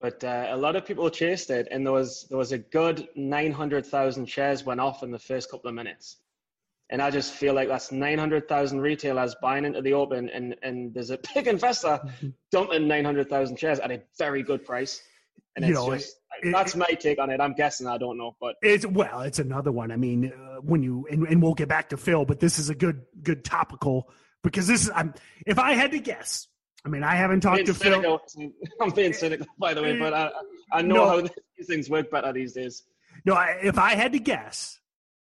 But 0.00 0.22
uh, 0.22 0.46
a 0.50 0.56
lot 0.56 0.76
of 0.76 0.86
people 0.86 1.10
chased 1.10 1.50
it, 1.50 1.66
and 1.72 1.84
there 1.84 1.92
was 1.92 2.28
there 2.28 2.38
was 2.38 2.52
a 2.52 2.58
good 2.58 3.08
nine 3.16 3.50
hundred 3.50 3.84
thousand 3.84 4.26
shares 4.26 4.64
went 4.64 4.78
off 4.78 5.02
in 5.02 5.10
the 5.10 5.18
first 5.18 5.50
couple 5.50 5.68
of 5.68 5.74
minutes, 5.74 6.18
and 6.90 7.02
I 7.02 7.10
just 7.10 7.32
feel 7.32 7.52
like 7.52 7.66
that's 7.66 7.90
nine 7.90 8.18
hundred 8.18 8.46
thousand 8.46 8.82
retailers 8.82 9.34
buying 9.42 9.64
into 9.64 9.82
the 9.82 9.94
open, 9.94 10.28
and 10.28 10.54
and 10.62 10.94
there's 10.94 11.10
a 11.10 11.18
big 11.34 11.48
investor 11.48 12.00
dumping 12.52 12.86
nine 12.86 13.04
hundred 13.04 13.28
thousand 13.28 13.58
shares 13.58 13.80
at 13.80 13.90
a 13.90 14.00
very 14.16 14.44
good 14.44 14.64
price, 14.64 15.02
and 15.56 15.64
it's 15.64 15.70
you 15.70 15.74
know, 15.74 15.92
just 15.92 16.19
it, 16.42 16.52
that's 16.52 16.76
my 16.76 16.86
take 16.86 17.18
on 17.18 17.30
it. 17.30 17.40
I'm 17.40 17.54
guessing 17.54 17.86
I 17.86 17.98
don't 17.98 18.18
know, 18.18 18.36
but 18.40 18.56
it's 18.62 18.86
well, 18.86 19.20
it's 19.20 19.38
another 19.38 19.72
one. 19.72 19.90
I 19.90 19.96
mean, 19.96 20.32
uh, 20.32 20.60
when 20.60 20.82
you 20.82 21.06
and, 21.10 21.26
and 21.26 21.42
we'll 21.42 21.54
get 21.54 21.68
back 21.68 21.90
to 21.90 21.96
Phil, 21.96 22.24
but 22.24 22.40
this 22.40 22.58
is 22.58 22.70
a 22.70 22.74
good 22.74 23.02
good 23.22 23.44
topical 23.44 24.10
because 24.42 24.66
this 24.66 24.84
is 24.84 24.90
I'm 24.94 25.14
if 25.46 25.58
I 25.58 25.72
had 25.72 25.92
to 25.92 25.98
guess 25.98 26.46
I 26.84 26.88
mean, 26.88 27.02
I 27.02 27.14
haven't 27.14 27.40
talked 27.40 27.66
to 27.66 27.74
cynical. 27.74 28.20
Phil. 28.34 28.50
I'm 28.80 28.90
being 28.90 29.12
cynical, 29.12 29.46
by 29.58 29.74
the 29.74 29.82
way, 29.82 29.98
but 29.98 30.14
I, 30.14 30.30
I 30.72 30.82
know 30.82 30.94
no, 30.94 31.08
how 31.08 31.20
these 31.58 31.66
things 31.66 31.90
work 31.90 32.10
better 32.10 32.32
these 32.32 32.54
days. 32.54 32.84
No, 33.26 33.34
I, 33.34 33.58
if 33.62 33.78
I 33.78 33.94
had 33.94 34.12
to 34.12 34.18
guess, 34.18 34.78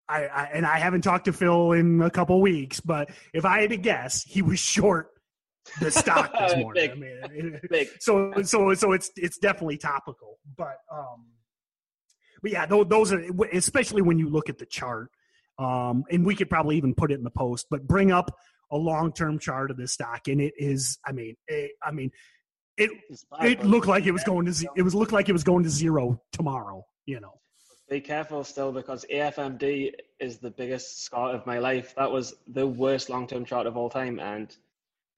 I, 0.09 0.27
I, 0.27 0.45
and 0.53 0.67
I 0.67 0.79
haven't 0.79 1.01
talked 1.01 1.25
to 1.27 1.33
Phil 1.33 1.73
in 1.73 2.03
a 2.03 2.11
couple 2.11 2.41
weeks, 2.41 2.81
but 2.81 3.11
if 3.33 3.45
I 3.45 3.63
had 3.63 3.71
to 3.71 3.79
guess, 3.79 4.23
he 4.23 4.43
was 4.43 4.59
short 4.59 5.09
the 5.81 5.91
stock 5.91 6.33
this 6.39 6.57
morning. 6.59 7.01
Big. 7.01 7.23
I 7.25 7.29
mean, 7.29 7.61
Big. 7.71 7.89
so 8.01 8.33
so 8.43 8.75
so 8.75 8.93
it's 8.93 9.11
it's 9.17 9.39
definitely 9.39 9.79
topical, 9.79 10.36
but 10.57 10.79
um, 10.93 11.27
but 12.43 12.51
yeah, 12.51 12.67
those, 12.67 12.87
those 12.89 13.13
are 13.13 13.23
especially 13.53 14.03
when 14.03 14.19
you 14.19 14.29
look 14.29 14.49
at 14.49 14.59
the 14.59 14.67
chart. 14.67 15.11
Um, 15.59 16.05
and 16.11 16.25
we 16.27 16.35
could 16.35 16.51
probably 16.51 16.77
even 16.77 16.95
put 16.95 17.11
it 17.11 17.15
in 17.15 17.25
the 17.25 17.31
post, 17.31 17.67
but 17.71 17.87
bring 17.87 18.13
up 18.13 18.31
a 18.71 18.77
long 18.77 19.13
term 19.13 19.39
chart 19.39 19.71
of 19.71 19.77
this 19.77 19.93
stock, 19.93 20.29
and 20.29 20.41
it 20.41 20.53
is. 20.59 20.99
I 21.07 21.13
mean, 21.13 21.35
it, 21.49 21.73
I 21.83 21.93
mean, 21.93 22.11
it 22.77 22.91
it 23.41 23.65
looked 23.65 23.87
like 23.87 24.05
it 24.07 24.13
was 24.13 24.25
going 24.25 24.47
to 24.47 24.69
it 24.77 24.83
was 24.83 24.95
looked 24.95 25.13
like 25.13 25.29
it 25.29 25.33
was 25.33 25.45
going 25.45 25.65
to 25.65 25.71
zero 25.71 26.21
tomorrow. 26.33 26.85
You 27.07 27.21
know. 27.21 27.41
Be 27.89 28.01
careful 28.01 28.43
still 28.43 28.73
because 28.73 29.07
AFMD 29.13 29.93
is 30.19 30.39
the 30.39 30.51
biggest 30.51 31.05
scar 31.05 31.33
of 31.33 31.47
my 31.47 31.59
life. 31.59 31.95
That 31.97 32.11
was 32.11 32.35
the 32.49 32.67
worst 32.67 33.09
long 33.09 33.27
term 33.27 33.45
chart 33.45 33.67
of 33.67 33.77
all 33.77 33.89
time, 33.89 34.19
and 34.19 34.55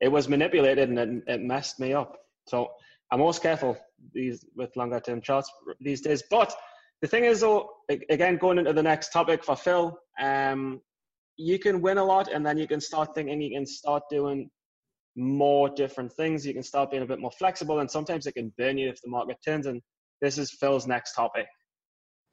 it 0.01 0.09
was 0.09 0.29
manipulated 0.29 0.88
and 0.88 0.98
it, 0.98 1.24
it 1.27 1.40
messed 1.40 1.81
me 1.81 1.94
up. 1.94 2.18
So 2.46 2.72
I'm 3.11 3.21
always 3.21 3.38
careful 3.38 3.79
these 4.12 4.44
with 4.55 4.77
longer 4.77 5.01
term 5.01 5.21
charts 5.21 5.51
these 5.81 6.01
days. 6.01 6.23
But 6.31 6.55
the 7.01 7.09
thing 7.09 7.25
is, 7.25 7.40
though, 7.40 7.71
again, 7.88 8.37
going 8.37 8.59
into 8.59 8.73
the 8.73 8.83
next 8.83 9.12
topic 9.12 9.44
for 9.44 9.57
Phil, 9.57 9.99
um, 10.21 10.81
you 11.37 11.59
can 11.59 11.81
win 11.81 11.99
a 11.99 12.05
lot 12.05 12.31
and 12.31 12.44
then 12.44 12.59
you 12.59 12.66
can 12.66 12.81
start 12.81 13.14
thinking 13.14 13.40
you 13.40 13.57
can 13.57 13.66
start 13.66 14.03
doing 14.11 14.51
more 15.16 15.68
different 15.68 16.12
things. 16.12 16.47
You 16.47 16.53
can 16.53 16.62
start 16.62 16.90
being 16.90 17.03
a 17.03 17.07
bit 17.07 17.21
more 17.21 17.31
flexible 17.31 17.81
and 17.81 17.90
sometimes 17.90 18.27
it 18.27 18.33
can 18.33 18.53
burn 18.59 18.77
you 18.77 18.88
if 18.88 19.01
the 19.03 19.09
market 19.09 19.38
turns. 19.44 19.66
And 19.66 19.81
this 20.21 20.38
is 20.38 20.51
Phil's 20.51 20.87
next 20.87 21.14
topic. 21.14 21.47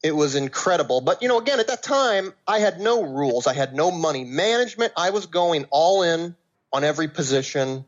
It 0.04 0.16
was 0.16 0.36
incredible. 0.36 1.02
But, 1.02 1.22
you 1.22 1.28
know, 1.28 1.40
again, 1.40 1.60
at 1.60 1.68
that 1.68 1.82
time, 1.82 2.34
I 2.48 2.60
had 2.60 2.80
no 2.80 3.04
rules. 3.04 3.48
I 3.48 3.54
had 3.54 3.74
no 3.74 3.92
money 3.92 4.24
management. 4.24 4.94
I 4.98 5.12
was 5.12 5.26
going 5.26 5.66
all 5.72 6.04
in 6.04 6.36
on 6.74 6.84
every 6.84 7.08
position, 7.08 7.86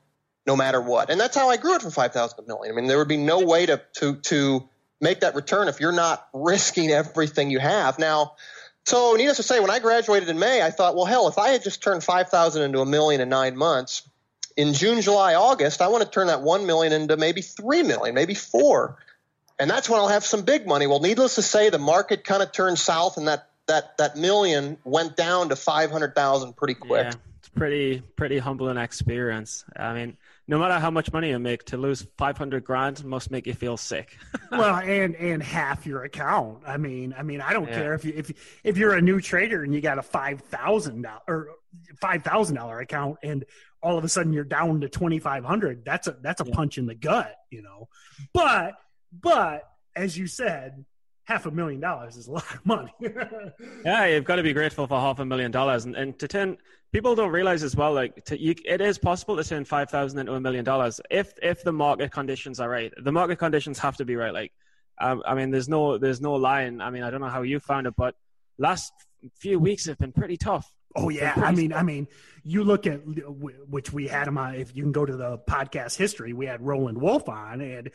no 0.48 0.56
matter 0.56 0.82
what. 0.82 1.10
And 1.10 1.20
that's 1.20 1.36
how 1.36 1.50
I 1.50 1.58
grew 1.58 1.76
it 1.76 1.82
from 1.82 1.92
5,000 1.92 2.38
to 2.38 2.44
million. 2.48 2.74
I 2.74 2.76
mean, 2.76 2.88
there 2.88 2.98
would 2.98 3.10
be 3.10 3.18
no 3.18 3.46
way 3.46 3.66
to, 3.66 3.82
to, 3.98 4.16
to 4.16 4.70
make 5.02 5.20
that 5.20 5.36
return 5.36 5.68
if 5.68 5.80
you're 5.80 5.92
not 5.92 6.28
risking 6.34 6.90
everything 6.90 7.52
you 7.52 7.60
have. 7.60 8.00
Now, 8.00 8.34
so, 8.86 9.16
needless 9.16 9.36
to 9.36 9.44
say, 9.44 9.60
when 9.60 9.70
I 9.70 9.80
graduated 9.80 10.30
in 10.30 10.40
May, 10.40 10.62
I 10.62 10.72
thought, 10.72 10.96
well, 10.96 11.04
hell, 11.04 11.28
if 11.28 11.38
I 11.38 11.50
had 11.50 11.62
just 11.62 11.84
turned 11.84 12.06
5,000 12.06 12.62
into 12.62 12.80
a 12.80 12.86
million 12.86 13.20
in 13.20 13.28
nine 13.28 13.58
months, 13.58 14.08
in 14.56 14.74
June, 14.74 15.02
July, 15.02 15.36
August, 15.36 15.82
I 15.82 15.90
want 15.90 16.06
to 16.06 16.10
turn 16.10 16.28
that 16.28 16.42
1 16.42 16.66
million 16.66 16.94
into 16.94 17.18
maybe 17.18 17.42
3 17.42 17.84
million, 17.84 18.16
maybe 18.16 18.34
4. 18.34 18.98
And 19.60 19.70
that's 19.70 19.90
when 19.90 20.00
I'll 20.00 20.08
have 20.08 20.24
some 20.24 20.44
big 20.44 20.66
money. 20.66 20.88
Well, 20.88 21.02
needless 21.02 21.36
to 21.36 21.42
say, 21.42 21.70
the 21.70 21.78
market 21.78 22.24
kind 22.24 22.42
of 22.42 22.54
turned 22.54 22.80
south 22.80 23.18
and 23.18 23.28
that, 23.28 23.50
that, 23.66 23.98
that 23.98 24.16
million 24.16 24.78
went 24.86 25.18
down 25.18 25.50
to 25.50 25.58
500,000 25.58 26.56
pretty 26.56 26.76
quick. 26.76 27.08
Yeah, 27.08 27.20
it's 27.40 27.50
pretty, 27.50 28.02
pretty 28.16 28.38
humbling 28.38 28.78
experience. 28.78 29.66
I 29.76 29.94
mean, 29.94 30.16
no 30.48 30.60
matter 30.60 30.80
how 30.80 30.90
much 30.90 31.12
money 31.12 31.30
you 31.30 31.40
make, 31.40 31.66
to 31.66 31.78
lose 31.78 32.08
500 32.18 32.64
grand 32.64 33.04
must 33.04 33.32
make 33.32 33.48
you 33.48 33.54
feel 33.54 33.76
sick. 33.76 34.18
well, 34.52 34.76
and 34.76 35.16
and 35.16 35.44
half 35.44 35.86
your 35.86 36.04
account. 36.04 36.60
I 36.66 36.78
mean, 36.78 37.14
I 37.18 37.24
mean, 37.24 37.42
I 37.42 37.54
don't 37.54 37.68
yeah. 37.68 37.76
care 37.76 37.94
if 37.94 38.06
you 38.06 38.14
if 38.16 38.32
if 38.64 38.78
you're 38.78 38.94
a 38.94 39.02
new 39.02 39.20
trader 39.20 39.64
and 39.64 39.74
you 39.74 39.82
got 39.82 39.98
a 39.98 40.04
five 40.04 40.42
thousand 40.42 41.06
or 41.28 41.50
five 42.00 42.24
thousand 42.24 42.56
dollar 42.56 42.80
account, 42.80 43.18
and 43.24 43.46
all 43.82 43.98
of 43.98 44.04
a 44.04 44.10
sudden 44.10 44.34
you're 44.34 44.44
down 44.44 44.82
to 44.82 44.90
2,500. 44.90 45.86
That's 45.86 46.08
a 46.08 46.18
that's 46.22 46.42
a 46.42 46.46
yeah. 46.46 46.54
punch 46.54 46.78
in 46.78 46.86
the 46.86 46.96
gut, 46.96 47.36
you 47.50 47.62
know. 47.62 47.90
But 48.34 48.76
but 49.12 49.64
as 49.96 50.18
you 50.18 50.28
said, 50.28 50.86
half 51.28 51.46
a 51.46 51.52
million 51.52 51.82
dollars 51.82 52.16
is 52.16 52.28
a 52.28 52.32
lot 52.32 52.54
of 52.54 52.66
money. 52.66 52.94
yeah, 53.86 54.06
you've 54.06 54.24
got 54.24 54.38
to 54.38 54.44
be 54.44 54.54
grateful 54.54 54.88
for 54.88 55.00
half 55.00 55.20
a 55.20 55.26
million 55.26 55.52
dollars, 55.52 55.84
and, 55.86 55.96
and 55.96 56.18
to 56.20 56.28
turn 56.28 56.58
people 56.94 57.16
don't 57.16 57.32
realize 57.32 57.64
as 57.64 57.76
well, 57.76 57.94
like 57.94 58.24
to, 58.26 58.42
you, 58.42 58.56
it 58.66 58.80
is 58.80 58.98
possible 58.98 59.36
to 59.36 59.44
turn 59.44 59.66
five 59.66 59.90
thousand 59.90 60.20
into 60.20 60.34
a 60.34 60.40
million 60.40 60.64
dollars 60.64 61.02
if 61.12 61.34
if 61.44 61.64
the 61.64 61.72
market 61.72 62.12
conditions 62.12 62.60
are 62.60 62.70
right. 62.70 62.94
The 63.04 63.12
market 63.12 63.38
conditions 63.38 63.78
have 63.80 63.98
to 63.98 64.06
be 64.06 64.16
right. 64.16 64.34
Like, 64.34 64.54
um, 65.00 65.22
I 65.26 65.36
mean, 65.36 65.52
there's 65.52 65.68
no 65.68 65.98
there's 65.98 66.22
no 66.22 66.34
line. 66.34 66.80
I 66.82 66.90
mean, 66.90 67.04
I 67.04 67.10
don't 67.10 67.22
know 67.22 67.28
how 67.28 67.42
you 67.42 67.60
found 67.60 67.88
it, 67.88 67.96
but 67.98 68.16
last 68.58 68.94
few 69.36 69.60
weeks 69.60 69.86
have 69.86 69.98
been 69.98 70.14
pretty 70.14 70.38
tough. 70.38 70.72
Oh 70.96 71.10
yeah, 71.10 71.34
I 71.36 71.52
mean, 71.52 71.74
I 71.74 71.84
mean, 71.84 72.08
you 72.44 72.64
look 72.64 72.88
at 72.88 73.02
which 73.06 73.92
we 73.92 74.08
had 74.08 74.30
him 74.30 74.38
on. 74.38 74.56
If 74.56 74.76
you 74.76 74.82
can 74.82 74.94
go 74.94 75.06
to 75.06 75.16
the 75.16 75.38
podcast 75.40 75.98
history, 75.98 76.32
we 76.32 76.46
had 76.46 76.66
Roland 76.66 77.00
Wolf 77.00 77.28
on, 77.28 77.60
and 77.60 77.92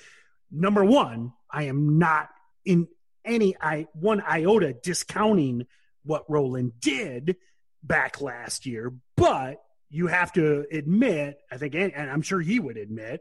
number 0.50 0.84
one, 0.84 1.32
I 1.50 1.64
am 1.64 1.98
not 1.98 2.28
in 2.64 2.88
any 3.24 3.56
I 3.60 3.86
one 3.92 4.20
iota 4.20 4.72
discounting 4.72 5.66
what 6.04 6.24
Roland 6.28 6.72
did 6.80 7.36
back 7.82 8.20
last 8.20 8.66
year, 8.66 8.92
but 9.16 9.62
you 9.90 10.06
have 10.06 10.32
to 10.32 10.64
admit, 10.72 11.38
I 11.50 11.58
think, 11.58 11.74
and 11.74 11.92
I'm 11.94 12.22
sure 12.22 12.40
he 12.40 12.58
would 12.58 12.76
admit 12.76 13.20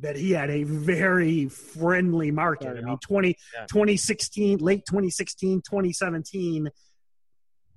that 0.00 0.16
he 0.16 0.32
had 0.32 0.50
a 0.50 0.64
very 0.64 1.48
friendly 1.48 2.30
market. 2.30 2.76
I 2.76 2.80
mean, 2.80 2.98
20, 2.98 3.28
yeah. 3.54 3.66
2016, 3.66 4.58
late 4.58 4.84
2016, 4.86 5.60
2017 5.60 6.70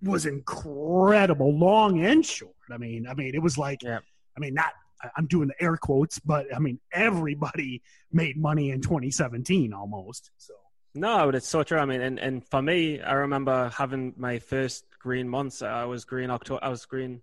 was 0.02 0.26
incredible, 0.26 1.58
long 1.58 2.04
and 2.04 2.26
short. 2.26 2.56
I 2.71 2.78
mean, 2.78 3.08
I 3.08 3.13
mean, 3.13 3.36
it 3.36 3.41
was 3.41 3.58
like, 3.58 3.84
yeah. 3.84 3.99
I 4.36 4.39
mean, 4.39 4.54
not 4.54 4.73
I'm 5.15 5.28
doing 5.28 5.49
the 5.49 5.63
air 5.63 5.78
quotes, 5.78 6.19
but 6.19 6.54
I 6.54 6.60
mean, 6.60 6.80
everybody 6.91 7.82
made 8.12 8.38
money 8.38 8.71
in 8.71 8.82
2017 8.82 9.73
almost. 9.73 10.32
So. 10.38 10.54
No, 10.95 11.25
but 11.25 11.36
it's 11.36 11.47
so 11.47 11.63
true. 11.63 11.79
I 11.79 11.86
mean, 11.86 12.01
and, 12.01 12.19
and 12.19 12.45
for 12.47 12.62
me, 12.62 13.01
I 13.01 13.13
remember 13.13 13.71
having 13.75 14.13
my 14.15 14.39
first 14.39 14.86
green 14.99 15.27
months. 15.27 15.62
I 15.62 15.86
was 15.86 16.06
green 16.06 16.29
October. 16.29 16.63
I 16.63 16.69
was 16.69 16.86
green 16.86 17.21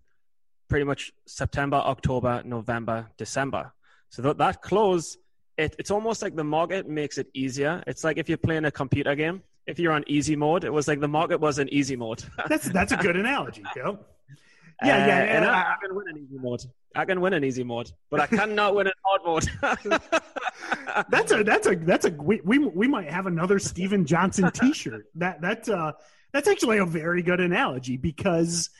pretty 0.68 0.85
much 0.85 1.12
September, 1.26 1.76
October, 1.76 2.42
November, 2.44 3.09
December. 3.16 3.72
So 4.09 4.22
that, 4.22 4.38
that 4.38 4.62
close, 4.62 5.18
it, 5.56 5.76
it's 5.78 5.90
almost 5.90 6.20
like 6.22 6.35
the 6.35 6.44
market 6.44 6.88
makes 6.88 7.18
it 7.18 7.28
easier. 7.33 7.83
It's 7.87 8.02
like 8.02 8.18
if 8.18 8.28
you're 8.28 8.38
playing 8.38 8.64
a 8.64 8.70
computer 8.70 9.14
game. 9.14 9.42
If 9.66 9.78
you're 9.78 9.92
on 9.92 10.02
easy 10.09 10.35
mode, 10.35 10.64
it 10.64 10.72
was 10.72 10.88
like 10.88 10.98
the 10.98 11.06
market 11.06 11.38
was 11.38 11.59
an 11.59 11.68
easy 11.68 11.94
mode. 11.94 12.24
that's 12.48 12.68
that's 12.70 12.90
a 12.90 12.96
good 12.96 13.14
analogy, 13.14 13.62
Joe. 13.74 14.00
Yeah, 14.82 14.94
uh, 14.94 15.06
yeah, 15.06 15.18
and 15.18 15.44
I, 15.44 15.60
I, 15.60 15.74
can 15.82 15.94
win 15.94 16.08
an 16.08 16.16
easy 16.16 16.38
mode. 16.38 16.62
I 16.94 17.04
can 17.04 17.20
win 17.20 17.34
an 17.34 17.44
easy 17.44 17.64
mode, 17.64 17.90
but 18.10 18.20
I 18.20 18.26
cannot 18.26 18.74
win 18.74 18.86
an 18.86 18.92
hard 19.04 19.22
mode. 19.24 19.46
that's 21.10 21.32
a 21.32 21.44
that's 21.44 21.66
a 21.66 21.76
that's 21.76 22.06
a 22.06 22.10
we, 22.10 22.40
we 22.42 22.58
we 22.58 22.88
might 22.88 23.10
have 23.10 23.26
another 23.26 23.58
Steven 23.58 24.06
Johnson 24.06 24.50
T-shirt. 24.50 25.06
That 25.16 25.40
that's 25.42 25.68
uh 25.68 25.92
that's 26.32 26.48
actually 26.48 26.78
a 26.78 26.86
very 26.86 27.22
good 27.22 27.40
analogy 27.40 27.98
because 27.98 28.70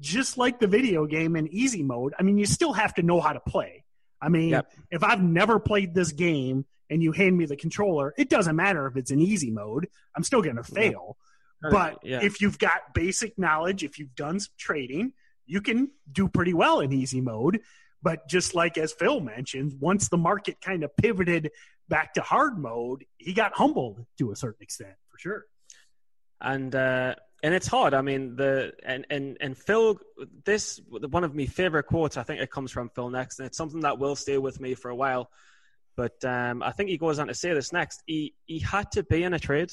just 0.00 0.38
like 0.38 0.58
the 0.58 0.66
video 0.66 1.06
game 1.06 1.36
in 1.36 1.48
easy 1.48 1.82
mode, 1.82 2.14
I 2.18 2.22
mean, 2.22 2.36
you 2.36 2.46
still 2.46 2.72
have 2.72 2.94
to 2.94 3.02
know 3.02 3.20
how 3.20 3.32
to 3.32 3.40
play. 3.40 3.84
I 4.20 4.28
mean, 4.28 4.50
yep. 4.50 4.72
if 4.90 5.04
I've 5.04 5.22
never 5.22 5.58
played 5.60 5.94
this 5.94 6.12
game 6.12 6.64
and 6.90 7.02
you 7.02 7.12
hand 7.12 7.36
me 7.36 7.46
the 7.46 7.56
controller, 7.56 8.12
it 8.18 8.28
doesn't 8.28 8.56
matter 8.56 8.86
if 8.86 8.96
it's 8.96 9.10
in 9.10 9.20
easy 9.20 9.50
mode. 9.50 9.88
I'm 10.16 10.24
still 10.24 10.42
going 10.42 10.56
to 10.56 10.64
fail. 10.64 11.16
But 11.70 12.00
yeah. 12.02 12.20
if 12.22 12.40
you've 12.40 12.58
got 12.58 12.92
basic 12.92 13.38
knowledge, 13.38 13.84
if 13.84 13.98
you've 13.98 14.14
done 14.14 14.40
some 14.40 14.52
trading, 14.58 15.12
you 15.46 15.60
can 15.60 15.90
do 16.10 16.28
pretty 16.28 16.54
well 16.54 16.80
in 16.80 16.92
easy 16.92 17.20
mode. 17.20 17.60
But 18.02 18.28
just 18.28 18.54
like 18.54 18.76
as 18.76 18.92
Phil 18.92 19.20
mentioned, 19.20 19.76
once 19.80 20.08
the 20.08 20.18
market 20.18 20.60
kind 20.60 20.84
of 20.84 20.94
pivoted 20.96 21.50
back 21.88 22.14
to 22.14 22.20
hard 22.20 22.58
mode, 22.58 23.04
he 23.16 23.32
got 23.32 23.54
humbled 23.54 24.04
to 24.18 24.30
a 24.30 24.36
certain 24.36 24.62
extent 24.62 24.94
for 25.08 25.18
sure. 25.18 25.46
And 26.40 26.74
uh, 26.74 27.14
and 27.42 27.54
it's 27.54 27.66
hard. 27.66 27.94
I 27.94 28.02
mean, 28.02 28.36
the 28.36 28.72
and 28.84 29.06
and 29.10 29.36
and 29.40 29.56
Phil, 29.56 29.98
this 30.44 30.80
one 30.88 31.24
of 31.24 31.34
my 31.34 31.46
favorite 31.46 31.84
quotes. 31.84 32.16
I 32.16 32.22
think 32.22 32.40
it 32.40 32.50
comes 32.50 32.70
from 32.70 32.88
Phil 32.90 33.10
next, 33.10 33.38
and 33.38 33.46
it's 33.46 33.56
something 33.56 33.80
that 33.80 33.98
will 33.98 34.16
stay 34.16 34.38
with 34.38 34.60
me 34.60 34.74
for 34.74 34.90
a 34.90 34.96
while. 34.96 35.30
But 35.96 36.24
um, 36.24 36.62
I 36.62 36.72
think 36.72 36.90
he 36.90 36.98
goes 36.98 37.18
on 37.18 37.28
to 37.28 37.34
say 37.34 37.52
this 37.54 37.72
next. 37.72 38.02
He 38.06 38.34
he 38.46 38.58
had 38.58 38.90
to 38.92 39.02
be 39.02 39.22
in 39.22 39.34
a 39.34 39.38
trade. 39.38 39.72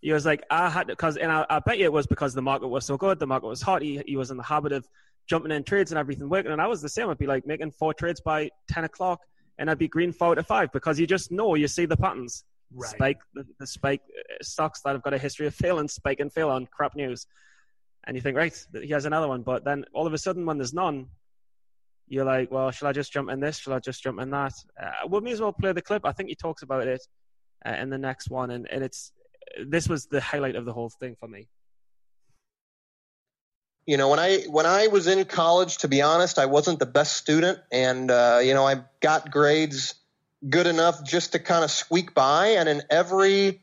He 0.00 0.12
was 0.12 0.24
like, 0.24 0.44
I 0.50 0.70
had 0.70 0.88
to, 0.88 0.92
because, 0.92 1.16
and 1.16 1.30
I, 1.32 1.44
I, 1.50 1.58
bet 1.58 1.78
you 1.78 1.84
it 1.84 1.92
was 1.92 2.06
because 2.06 2.32
the 2.32 2.42
market 2.42 2.68
was 2.68 2.86
so 2.86 2.96
good, 2.96 3.18
the 3.18 3.26
market 3.26 3.48
was 3.48 3.60
hot. 3.60 3.82
He, 3.82 4.00
he 4.06 4.16
was 4.16 4.30
in 4.30 4.36
the 4.36 4.42
habit 4.42 4.72
of 4.72 4.86
jumping 5.26 5.50
in 5.50 5.64
trades 5.64 5.90
and 5.90 5.98
everything 5.98 6.28
working. 6.28 6.52
And 6.52 6.62
I 6.62 6.66
was 6.66 6.80
the 6.80 6.88
same. 6.88 7.08
I'd 7.08 7.18
be 7.18 7.26
like 7.26 7.46
making 7.46 7.72
four 7.72 7.92
trades 7.94 8.20
by 8.20 8.50
10 8.68 8.84
o'clock 8.84 9.20
and 9.58 9.70
I'd 9.70 9.78
be 9.78 9.88
green 9.88 10.12
four 10.12 10.34
to 10.34 10.42
five 10.42 10.72
because 10.72 10.98
you 10.98 11.06
just 11.06 11.30
know, 11.32 11.54
you 11.54 11.68
see 11.68 11.86
the 11.86 11.96
patterns. 11.96 12.44
Right. 12.70 12.90
Spike, 12.90 13.18
the, 13.34 13.46
the 13.58 13.66
spike 13.66 14.02
uh, 14.18 14.34
stocks 14.42 14.82
that 14.82 14.92
have 14.92 15.02
got 15.02 15.14
a 15.14 15.18
history 15.18 15.46
of 15.46 15.54
failing, 15.54 15.88
spike 15.88 16.20
and 16.20 16.32
fail 16.32 16.50
on 16.50 16.66
crap 16.66 16.94
news. 16.94 17.26
And 18.06 18.16
you 18.16 18.20
think, 18.20 18.36
right, 18.36 18.66
he 18.82 18.90
has 18.90 19.04
another 19.04 19.26
one. 19.26 19.42
But 19.42 19.64
then 19.64 19.84
all 19.92 20.06
of 20.06 20.12
a 20.12 20.18
sudden, 20.18 20.46
when 20.46 20.58
there's 20.58 20.74
none, 20.74 21.06
you're 22.08 22.24
like, 22.24 22.50
well, 22.50 22.70
shall 22.70 22.88
I 22.88 22.92
just 22.92 23.12
jump 23.12 23.30
in 23.30 23.40
this? 23.40 23.58
Shall 23.58 23.72
I 23.72 23.80
just 23.80 24.02
jump 24.02 24.20
in 24.20 24.30
that? 24.30 24.52
Uh, 24.80 25.08
we 25.08 25.20
may 25.20 25.32
as 25.32 25.40
well 25.40 25.52
play 25.52 25.72
the 25.72 25.82
clip. 25.82 26.04
I 26.04 26.12
think 26.12 26.28
he 26.28 26.34
talks 26.34 26.62
about 26.62 26.86
it 26.86 27.00
uh, 27.66 27.72
in 27.72 27.90
the 27.90 27.98
next 27.98 28.30
one. 28.30 28.50
And, 28.50 28.70
and 28.70 28.82
it's 28.82 29.12
this 29.66 29.88
was 29.88 30.06
the 30.06 30.20
highlight 30.20 30.56
of 30.56 30.64
the 30.64 30.72
whole 30.72 30.90
thing 30.90 31.16
for 31.18 31.28
me. 31.28 31.48
You 33.86 33.96
know 33.96 34.10
when 34.10 34.18
i 34.18 34.40
when 34.50 34.66
i 34.66 34.88
was 34.88 35.06
in 35.06 35.24
college 35.24 35.78
to 35.78 35.88
be 35.88 36.02
honest 36.02 36.38
i 36.38 36.44
wasn't 36.44 36.78
the 36.78 36.84
best 36.84 37.16
student 37.16 37.58
and 37.72 38.10
uh, 38.10 38.38
you 38.42 38.52
know 38.52 38.66
i 38.66 38.82
got 39.00 39.30
grades 39.30 39.94
good 40.46 40.66
enough 40.66 41.02
just 41.04 41.32
to 41.32 41.38
kind 41.38 41.64
of 41.64 41.70
squeak 41.70 42.12
by 42.12 42.48
and 42.48 42.68
in 42.68 42.82
every 42.90 43.62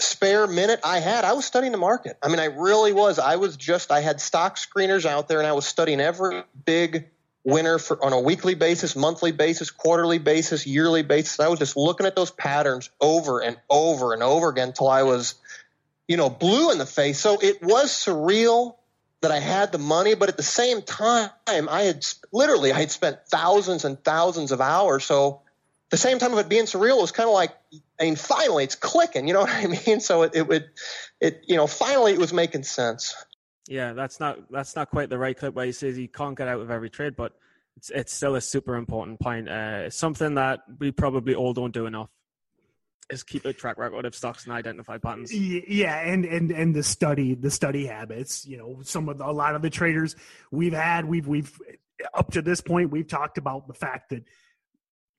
spare 0.00 0.48
minute 0.48 0.80
i 0.82 0.98
had 0.98 1.24
i 1.24 1.34
was 1.34 1.44
studying 1.44 1.70
the 1.70 1.78
market. 1.78 2.18
I 2.20 2.26
mean 2.26 2.40
i 2.40 2.46
really 2.46 2.92
was. 2.92 3.20
I 3.20 3.36
was 3.36 3.56
just 3.56 3.92
i 3.92 4.00
had 4.00 4.20
stock 4.20 4.56
screeners 4.56 5.06
out 5.06 5.28
there 5.28 5.38
and 5.38 5.46
i 5.46 5.52
was 5.52 5.66
studying 5.66 6.00
every 6.00 6.42
big 6.64 7.08
winner 7.44 7.78
for 7.78 8.02
on 8.04 8.12
a 8.12 8.20
weekly 8.20 8.54
basis 8.54 8.96
monthly 8.96 9.32
basis 9.32 9.70
quarterly 9.70 10.18
basis 10.18 10.66
yearly 10.66 11.02
basis 11.02 11.40
i 11.40 11.48
was 11.48 11.58
just 11.58 11.76
looking 11.76 12.06
at 12.06 12.16
those 12.16 12.30
patterns 12.30 12.90
over 13.00 13.40
and 13.40 13.56
over 13.70 14.12
and 14.12 14.22
over 14.22 14.48
again 14.48 14.68
until 14.68 14.88
i 14.88 15.02
was 15.02 15.34
you 16.08 16.16
know 16.16 16.28
blue 16.28 16.70
in 16.72 16.78
the 16.78 16.86
face 16.86 17.18
so 17.18 17.38
it 17.40 17.62
was 17.62 17.90
surreal 17.90 18.74
that 19.20 19.30
I 19.30 19.40
had 19.40 19.72
the 19.72 19.78
money, 19.78 20.14
but 20.14 20.28
at 20.28 20.36
the 20.36 20.42
same 20.42 20.82
time, 20.82 21.30
I 21.46 21.82
had 21.82 22.06
literally 22.32 22.72
I 22.72 22.80
had 22.80 22.90
spent 22.90 23.18
thousands 23.28 23.84
and 23.84 24.02
thousands 24.02 24.52
of 24.52 24.60
hours. 24.60 25.04
So 25.04 25.42
the 25.90 25.96
same 25.96 26.18
time 26.18 26.32
of 26.32 26.38
it 26.38 26.48
being 26.48 26.64
surreal, 26.64 26.98
it 26.98 27.00
was 27.00 27.12
kind 27.12 27.28
of 27.28 27.34
like, 27.34 27.50
I 28.00 28.04
mean, 28.04 28.16
finally 28.16 28.64
it's 28.64 28.76
clicking. 28.76 29.26
You 29.26 29.34
know 29.34 29.40
what 29.46 29.50
I 29.50 29.66
mean? 29.66 30.00
So 30.00 30.22
it, 30.22 30.32
it 30.34 30.46
would, 30.46 30.70
it 31.20 31.44
you 31.46 31.56
know, 31.56 31.66
finally 31.66 32.12
it 32.12 32.18
was 32.18 32.32
making 32.32 32.62
sense. 32.62 33.14
Yeah, 33.68 33.92
that's 33.92 34.18
not 34.18 34.50
that's 34.50 34.74
not 34.74 34.90
quite 34.90 35.10
the 35.10 35.18
right 35.18 35.36
clip 35.36 35.54
where 35.54 35.66
he 35.66 35.72
says 35.72 35.98
you 35.98 36.08
can't 36.08 36.36
get 36.36 36.48
out 36.48 36.60
of 36.60 36.70
every 36.70 36.88
trade, 36.88 37.14
but 37.16 37.34
it's 37.76 37.90
it's 37.90 38.14
still 38.14 38.34
a 38.34 38.40
super 38.40 38.76
important 38.76 39.20
point. 39.20 39.48
Uh, 39.48 39.90
something 39.90 40.34
that 40.34 40.60
we 40.78 40.90
probably 40.90 41.34
all 41.34 41.52
don't 41.52 41.74
do 41.74 41.84
enough 41.84 42.08
is 43.10 43.22
keep 43.22 43.44
a 43.44 43.52
track 43.52 43.76
record 43.76 44.06
of 44.06 44.14
stocks 44.14 44.44
and 44.44 44.54
identify 44.54 44.96
patterns. 44.96 45.34
Yeah, 45.34 46.00
and 46.00 46.24
and 46.24 46.50
and 46.50 46.74
the 46.74 46.82
study 46.82 47.34
the 47.34 47.50
study 47.50 47.84
habits. 47.84 48.46
You 48.46 48.56
know, 48.56 48.78
some 48.84 49.10
of 49.10 49.18
the, 49.18 49.26
a 49.26 49.32
lot 49.32 49.54
of 49.54 49.60
the 49.60 49.70
traders 49.70 50.16
we've 50.50 50.72
had 50.72 51.04
we've 51.04 51.28
we've 51.28 51.60
up 52.14 52.32
to 52.32 52.40
this 52.40 52.62
point 52.62 52.90
we've 52.90 53.06
talked 53.06 53.36
about 53.36 53.68
the 53.68 53.74
fact 53.74 54.10
that 54.10 54.24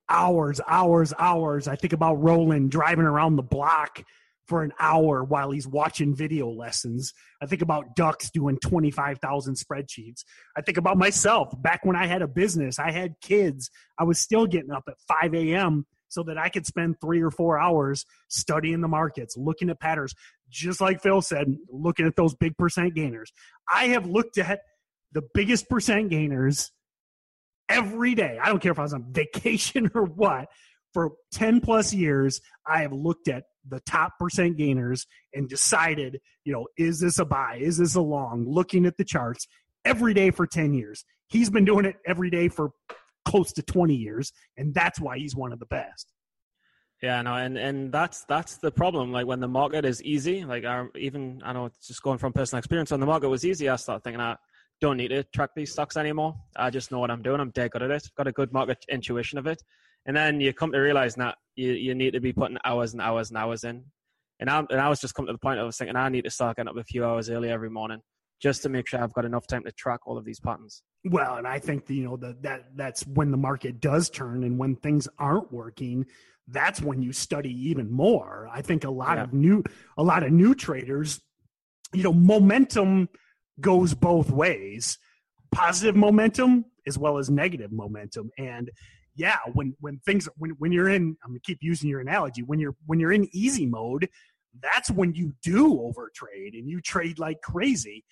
hours, 0.09 0.59
hours, 0.67 1.13
hours. 1.19 1.67
I 1.67 1.75
think 1.75 1.93
about 1.93 2.15
Roland 2.15 2.71
driving 2.71 3.05
around 3.05 3.35
the 3.35 3.43
block 3.43 4.03
for 4.49 4.63
an 4.63 4.73
hour 4.79 5.23
while 5.23 5.51
he's 5.51 5.67
watching 5.67 6.15
video 6.15 6.49
lessons. 6.49 7.13
I 7.41 7.45
think 7.45 7.61
about 7.61 7.95
Ducks 7.95 8.29
doing 8.31 8.57
25,000 8.57 9.55
spreadsheets. 9.55 10.23
I 10.57 10.61
think 10.61 10.77
about 10.77 10.97
myself 10.97 11.49
back 11.61 11.85
when 11.85 11.95
I 11.95 12.07
had 12.07 12.21
a 12.21 12.27
business, 12.27 12.79
I 12.79 12.91
had 12.91 13.13
kids. 13.21 13.69
I 13.97 14.03
was 14.03 14.19
still 14.19 14.47
getting 14.47 14.71
up 14.71 14.83
at 14.87 14.95
5 15.07 15.33
a.m 15.35 15.85
so 16.09 16.23
that 16.23 16.37
I 16.37 16.49
could 16.49 16.65
spend 16.65 16.99
three 16.99 17.21
or 17.21 17.31
four 17.31 17.59
hours 17.59 18.05
studying 18.27 18.81
the 18.81 18.87
markets, 18.87 19.37
looking 19.37 19.69
at 19.69 19.79
patterns, 19.79 20.13
just 20.49 20.81
like 20.81 21.01
Phil 21.01 21.21
said, 21.21 21.55
looking 21.69 22.05
at 22.05 22.15
those 22.15 22.35
big 22.35 22.57
percent 22.57 22.95
gainers. 22.95 23.31
I 23.71 23.87
have 23.89 24.05
looked 24.05 24.37
at 24.37 24.61
the 25.13 25.21
biggest 25.33 25.69
percent 25.69 26.09
gainers 26.09 26.71
every 27.69 28.15
day. 28.15 28.39
I 28.41 28.49
don't 28.49 28.59
care 28.59 28.71
if 28.71 28.79
I 28.79 28.83
was 28.83 28.93
on 28.93 29.05
vacation 29.11 29.89
or 29.95 30.03
what. 30.03 30.49
For 30.91 31.11
10 31.33 31.61
plus 31.61 31.93
years, 31.93 32.41
I 32.67 32.81
have 32.81 32.91
looked 32.91 33.27
at 33.27 33.43
the 33.67 33.79
top 33.81 34.13
percent 34.19 34.57
gainers 34.57 35.05
and 35.33 35.49
decided, 35.49 36.19
you 36.43 36.53
know, 36.53 36.67
is 36.77 36.99
this 36.99 37.19
a 37.19 37.25
buy? 37.25 37.57
Is 37.59 37.77
this 37.77 37.95
a 37.95 38.01
long? 38.01 38.45
Looking 38.47 38.85
at 38.85 38.97
the 38.97 39.03
charts 39.03 39.47
every 39.85 40.13
day 40.13 40.31
for 40.31 40.47
10 40.47 40.73
years. 40.73 41.05
He's 41.27 41.49
been 41.49 41.65
doing 41.65 41.85
it 41.85 41.95
every 42.07 42.29
day 42.29 42.47
for 42.47 42.71
close 43.25 43.53
to 43.53 43.61
20 43.61 43.93
years, 43.93 44.31
and 44.57 44.73
that's 44.73 44.99
why 44.99 45.17
he's 45.17 45.35
one 45.35 45.51
of 45.51 45.59
the 45.59 45.65
best. 45.67 46.11
Yeah, 47.01 47.21
no, 47.21 47.35
and 47.35 47.57
and 47.57 47.93
that's 47.93 48.25
that's 48.25 48.57
the 48.57 48.71
problem. 48.71 49.13
Like 49.13 49.25
when 49.25 49.39
the 49.39 49.47
market 49.47 49.85
is 49.85 50.03
easy, 50.03 50.43
like 50.43 50.65
our, 50.65 50.89
even 50.97 51.41
I 51.45 51.53
know 51.53 51.65
it's 51.65 51.87
just 51.87 52.03
going 52.03 52.17
from 52.17 52.33
personal 52.33 52.59
experience. 52.59 52.91
When 52.91 52.99
the 52.99 53.05
market 53.05 53.29
was 53.29 53.45
easy, 53.45 53.69
I 53.69 53.77
start 53.77 54.03
thinking 54.03 54.19
I 54.19 54.35
don't 54.81 54.97
need 54.97 55.09
to 55.09 55.23
track 55.23 55.51
these 55.55 55.71
stocks 55.71 55.95
anymore. 55.95 56.35
I 56.57 56.69
just 56.69 56.91
know 56.91 56.99
what 56.99 57.09
I'm 57.09 57.21
doing. 57.21 57.39
I'm 57.39 57.51
dead 57.51 57.71
good 57.71 57.83
at 57.83 57.91
it. 57.91 58.09
Got 58.17 58.27
a 58.27 58.33
good 58.33 58.51
market 58.51 58.83
intuition 58.89 59.37
of 59.37 59.47
it. 59.47 59.63
And 60.05 60.15
then 60.15 60.41
you 60.41 60.53
come 60.53 60.71
to 60.71 60.79
realize 60.79 61.15
that 61.15 61.37
you, 61.55 61.71
you 61.71 61.95
need 61.95 62.13
to 62.13 62.19
be 62.19 62.33
putting 62.33 62.57
hours 62.65 62.93
and 62.93 63.01
hours 63.01 63.29
and 63.29 63.37
hours 63.37 63.63
in. 63.63 63.83
And 64.39 64.49
I 64.49 64.59
and 64.69 64.79
I 64.79 64.87
was 64.89 65.01
just 65.01 65.13
coming 65.13 65.27
to 65.27 65.33
the 65.33 65.39
point 65.39 65.59
I 65.59 65.63
was 65.63 65.77
thinking 65.77 65.95
I 65.95 66.09
need 66.09 66.23
to 66.23 66.29
start 66.29 66.57
getting 66.57 66.69
up 66.69 66.77
a 66.77 66.83
few 66.83 67.05
hours 67.05 67.29
early 67.29 67.51
every 67.51 67.69
morning 67.69 68.01
just 68.41 68.61
to 68.63 68.69
make 68.69 68.87
sure 68.87 69.03
I've 69.03 69.13
got 69.13 69.25
enough 69.25 69.47
time 69.47 69.63
to 69.65 69.71
track 69.73 69.99
all 70.05 70.17
of 70.17 70.23
these 70.23 70.39
patterns. 70.39 70.81
Well, 71.03 71.35
and 71.35 71.45
I 71.45 71.59
think 71.59 71.89
you 71.89 72.03
know 72.03 72.17
that 72.17 72.41
that 72.43 72.75
that's 72.75 73.05
when 73.05 73.31
the 73.31 73.37
market 73.37 73.81
does 73.81 74.09
turn 74.09 74.43
and 74.43 74.57
when 74.57 74.75
things 74.77 75.07
aren't 75.17 75.51
working, 75.51 76.05
that's 76.47 76.81
when 76.81 77.01
you 77.01 77.13
study 77.13 77.51
even 77.69 77.91
more. 77.91 78.49
I 78.51 78.61
think 78.61 78.83
a 78.83 78.89
lot 78.89 79.17
yeah. 79.17 79.23
of 79.23 79.33
new 79.33 79.63
a 79.97 80.03
lot 80.03 80.23
of 80.23 80.31
new 80.31 80.55
traders, 80.55 81.19
you 81.93 82.03
know, 82.03 82.13
momentum 82.13 83.09
goes 83.59 83.93
both 83.93 84.29
ways. 84.31 84.97
Positive 85.51 85.95
momentum 85.95 86.65
as 86.87 86.97
well 86.97 87.17
as 87.17 87.29
negative 87.29 87.71
momentum. 87.71 88.29
And 88.37 88.69
yeah, 89.19 89.37
when 89.53 89.75
when 89.79 89.99
things 89.99 90.27
when 90.37 90.51
when 90.51 90.71
you're 90.71 90.89
in 90.89 91.17
I'm 91.23 91.31
gonna 91.31 91.39
keep 91.41 91.59
using 91.61 91.89
your 91.89 91.99
analogy, 91.99 92.41
when 92.41 92.59
you're 92.59 92.75
when 92.85 92.99
you're 92.99 93.13
in 93.13 93.27
easy 93.31 93.65
mode, 93.65 94.09
that's 94.61 94.89
when 94.89 95.13
you 95.13 95.33
do 95.43 95.81
over 95.81 96.11
trade 96.15 96.55
and 96.55 96.67
you 96.67 96.81
trade 96.81 97.19
like 97.19 97.41
crazy 97.41 98.03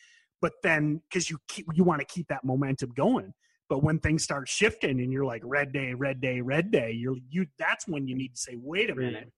but 0.42 0.54
then 0.64 1.02
because 1.10 1.30
you 1.30 1.40
keep 1.48 1.66
you 1.74 1.84
want 1.84 2.00
to 2.00 2.06
keep 2.06 2.28
that 2.28 2.44
momentum 2.44 2.92
going. 2.96 3.34
But 3.70 3.84
when 3.84 4.00
things 4.00 4.24
start 4.24 4.48
shifting 4.48 5.02
and 5.02 5.12
you're 5.12 5.26
like 5.26 5.42
red 5.44 5.74
day 5.74 5.94
red 5.94 6.22
day 6.22 6.42
red 6.42 6.72
day 6.72 6.92
you're 6.92 7.18
you 7.30 7.48
that's 7.58 7.88
when 7.88 8.08
you 8.08 8.16
need 8.16 8.36
to 8.36 8.42
say 8.42 8.56
wait 8.56 8.90
a 8.90 8.96
minute. 8.96 9.32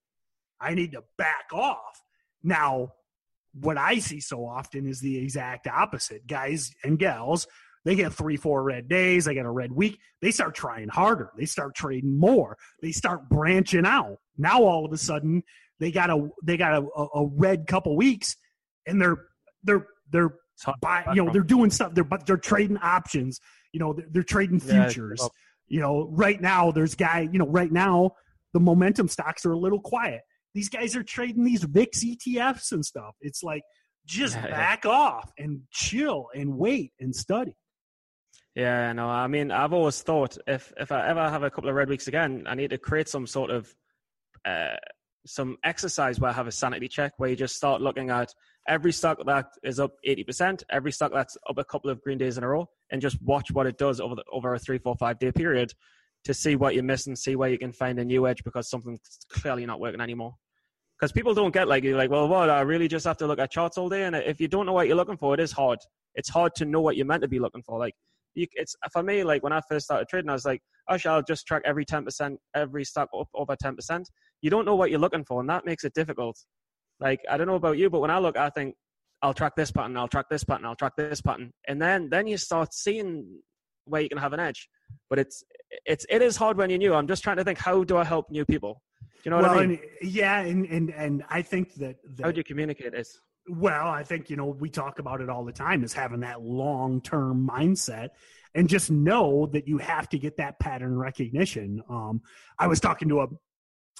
I 0.61 0.73
need 0.73 0.91
to 0.91 1.03
back 1.17 1.45
off. 1.53 2.01
Now 2.43 2.93
what 3.59 3.77
i 3.77 3.97
see 3.97 4.19
so 4.19 4.45
often 4.45 4.85
is 4.85 4.99
the 4.99 5.17
exact 5.17 5.67
opposite. 5.67 6.27
Guys 6.27 6.71
and 6.83 6.99
gals 6.99 7.47
they 7.85 7.95
get 7.95 8.13
three 8.13 8.37
four 8.37 8.63
red 8.63 8.87
days 8.87 9.25
they 9.25 9.33
get 9.33 9.45
a 9.45 9.51
red 9.51 9.71
week 9.71 9.99
they 10.21 10.31
start 10.31 10.55
trying 10.55 10.87
harder 10.87 11.31
they 11.37 11.45
start 11.45 11.75
trading 11.75 12.17
more 12.17 12.57
they 12.81 12.91
start 12.91 13.29
branching 13.29 13.85
out 13.85 14.17
now 14.37 14.63
all 14.63 14.85
of 14.85 14.93
a 14.93 14.97
sudden 14.97 15.43
they 15.79 15.91
got 15.91 16.09
a 16.09 16.29
they 16.43 16.57
got 16.57 16.83
a, 16.83 16.85
a 17.15 17.25
red 17.25 17.67
couple 17.67 17.95
weeks 17.95 18.35
and 18.85 19.01
they're 19.01 19.25
they're 19.63 19.87
they're 20.11 20.33
buy, 20.81 21.05
you 21.13 21.23
know, 21.23 21.31
they're 21.31 21.41
doing 21.41 21.71
stuff. 21.71 21.93
They're 21.93 22.03
but 22.03 22.25
they're 22.25 22.37
trading 22.37 22.77
options. 22.77 23.39
You 23.71 23.79
know, 23.79 23.93
they're, 23.93 24.07
they're 24.11 24.23
trading 24.23 24.59
futures. 24.59 25.19
Yeah, 25.21 25.27
you 25.67 25.79
know, 25.79 26.09
right 26.11 26.39
now 26.39 26.71
there's 26.71 26.95
guy. 26.95 27.29
You 27.31 27.39
know, 27.39 27.47
right 27.47 27.71
now 27.71 28.11
the 28.53 28.59
momentum 28.59 29.07
stocks 29.07 29.45
are 29.45 29.51
a 29.51 29.57
little 29.57 29.79
quiet. 29.79 30.21
These 30.53 30.69
guys 30.69 30.95
are 30.95 31.03
trading 31.03 31.43
these 31.43 31.63
VIX 31.63 32.03
ETFs 32.03 32.71
and 32.71 32.83
stuff. 32.83 33.15
It's 33.21 33.43
like 33.43 33.61
just 34.05 34.35
yeah, 34.35 34.47
back 34.47 34.85
yeah. 34.85 34.91
off 34.91 35.31
and 35.37 35.61
chill 35.71 36.27
and 36.33 36.57
wait 36.57 36.91
and 36.99 37.15
study. 37.15 37.55
Yeah, 38.59 38.91
no, 38.91 39.07
I 39.07 39.27
mean, 39.27 39.51
I've 39.51 39.71
always 39.71 40.01
thought 40.01 40.37
if 40.45 40.73
if 40.75 40.91
I 40.91 41.07
ever 41.07 41.29
have 41.29 41.43
a 41.43 41.49
couple 41.49 41.69
of 41.69 41.75
red 41.75 41.87
weeks 41.87 42.09
again, 42.09 42.43
I 42.45 42.55
need 42.55 42.71
to 42.71 42.77
create 42.77 43.07
some 43.07 43.25
sort 43.25 43.51
of 43.51 43.73
uh, 44.43 44.75
some 45.25 45.55
exercise 45.63 46.19
where 46.19 46.29
I 46.29 46.33
have 46.33 46.47
a 46.47 46.51
sanity 46.51 46.89
check 46.89 47.13
where 47.15 47.29
you 47.29 47.37
just 47.37 47.55
start 47.55 47.81
looking 47.81 48.09
at 48.09 48.33
every 48.67 48.91
stock 48.91 49.17
that 49.25 49.45
is 49.63 49.79
up 49.79 49.93
80%, 50.05 50.63
every 50.69 50.91
stock 50.91 51.13
that's 51.13 51.37
up 51.49 51.57
a 51.57 51.63
couple 51.63 51.89
of 51.89 52.01
green 52.01 52.17
days 52.17 52.37
in 52.37 52.43
a 52.43 52.49
row, 52.49 52.67
and 52.91 53.01
just 53.01 53.21
watch 53.21 53.49
what 53.49 53.65
it 53.65 53.77
does 53.77 54.01
over 54.01 54.15
the, 54.15 54.25
over 54.29 54.53
a 54.53 54.59
three, 54.59 54.77
four, 54.77 54.93
five 54.97 55.19
day 55.19 55.31
period 55.31 55.71
to 56.25 56.33
see 56.33 56.57
what 56.57 56.73
you're 56.73 56.83
missing, 56.83 57.15
see 57.15 57.37
where 57.37 57.49
you 57.49 57.57
can 57.57 57.71
find 57.71 57.97
a 57.97 58.03
new 58.03 58.27
edge 58.27 58.43
because 58.43 58.69
something's 58.69 58.99
clearly 59.29 59.65
not 59.65 59.79
working 59.79 60.01
anymore. 60.01 60.35
Because 60.99 61.13
people 61.13 61.33
don't 61.33 61.53
get 61.53 61.69
like 61.69 61.85
you're 61.85 61.95
like, 61.95 62.09
well, 62.09 62.27
what? 62.27 62.49
I 62.49 62.59
really 62.59 62.89
just 62.89 63.05
have 63.05 63.15
to 63.19 63.27
look 63.27 63.39
at 63.39 63.51
charts 63.51 63.77
all 63.77 63.87
day, 63.87 64.03
and 64.03 64.17
if 64.17 64.41
you 64.41 64.49
don't 64.49 64.65
know 64.65 64.73
what 64.73 64.87
you're 64.87 64.97
looking 64.97 65.15
for, 65.15 65.33
it 65.33 65.39
is 65.39 65.53
hard. 65.53 65.79
It's 66.15 66.27
hard 66.27 66.55
to 66.55 66.65
know 66.65 66.81
what 66.81 66.97
you're 66.97 67.05
meant 67.05 67.21
to 67.21 67.29
be 67.29 67.39
looking 67.39 67.63
for. 67.63 67.79
Like, 67.79 67.95
you, 68.39 68.47
it's 68.53 68.75
for 68.91 69.03
me. 69.03 69.23
Like 69.23 69.43
when 69.43 69.53
I 69.53 69.61
first 69.69 69.85
started 69.85 70.07
trading, 70.07 70.29
I 70.29 70.33
was 70.33 70.45
like, 70.45 70.61
oh, 70.89 70.97
I'll 71.05 71.23
just 71.23 71.45
track 71.45 71.61
every 71.65 71.85
10%, 71.85 72.37
every 72.55 72.83
stock 72.83 73.09
up 73.17 73.27
over 73.33 73.55
10%. 73.55 74.05
You 74.41 74.49
don't 74.49 74.65
know 74.65 74.75
what 74.75 74.89
you're 74.89 74.99
looking 74.99 75.25
for, 75.25 75.39
and 75.41 75.49
that 75.49 75.65
makes 75.65 75.83
it 75.83 75.93
difficult. 75.93 76.37
Like 76.99 77.21
I 77.29 77.37
don't 77.37 77.47
know 77.47 77.55
about 77.55 77.77
you, 77.77 77.89
but 77.89 77.99
when 78.01 78.11
I 78.11 78.19
look, 78.19 78.37
I 78.37 78.49
think 78.49 78.75
I'll 79.21 79.33
track 79.33 79.55
this 79.55 79.71
pattern, 79.71 79.97
I'll 79.97 80.07
track 80.07 80.27
this 80.29 80.43
pattern, 80.43 80.65
I'll 80.65 80.75
track 80.75 80.93
this 80.97 81.21
pattern, 81.21 81.51
and 81.67 81.81
then 81.81 82.09
then 82.09 82.27
you 82.27 82.37
start 82.37 82.73
seeing 82.73 83.41
where 83.85 84.01
you 84.01 84.09
can 84.09 84.17
have 84.17 84.33
an 84.33 84.39
edge. 84.39 84.69
But 85.09 85.19
it's 85.19 85.43
it's 85.85 86.05
it 86.09 86.21
is 86.21 86.37
hard 86.37 86.57
when 86.57 86.69
you're 86.69 86.79
new. 86.79 86.93
I'm 86.93 87.07
just 87.07 87.23
trying 87.23 87.37
to 87.37 87.43
think 87.43 87.57
how 87.57 87.83
do 87.83 87.97
I 87.97 88.03
help 88.03 88.29
new 88.29 88.45
people. 88.45 88.81
Do 89.01 89.07
you 89.25 89.31
know 89.31 89.37
what 89.37 89.51
well, 89.51 89.59
I 89.59 89.65
mean? 89.65 89.79
And, 90.01 90.11
yeah, 90.11 90.39
and 90.39 90.65
and 90.65 90.89
and 90.91 91.23
I 91.29 91.41
think 91.41 91.73
that, 91.75 91.97
that 92.15 92.23
how 92.23 92.31
do 92.31 92.37
you 92.37 92.43
communicate 92.43 92.91
this? 92.91 93.19
Well, 93.49 93.87
I 93.87 94.03
think 94.03 94.29
you 94.29 94.35
know 94.35 94.45
we 94.45 94.69
talk 94.69 94.99
about 94.99 95.21
it 95.21 95.29
all 95.29 95.43
the 95.43 95.51
time 95.51 95.83
is 95.83 95.93
having 95.93 96.21
that 96.21 96.41
long 96.41 97.01
term 97.01 97.49
mindset 97.49 98.09
and 98.53 98.69
just 98.69 98.89
know 98.89 99.47
that 99.47 99.67
you 99.67 99.77
have 99.77 100.09
to 100.09 100.19
get 100.19 100.37
that 100.37 100.59
pattern 100.59 100.97
recognition. 100.97 101.83
Um, 101.89 102.21
I 102.57 102.67
was 102.67 102.79
talking 102.79 103.09
to 103.09 103.21
a 103.21 103.27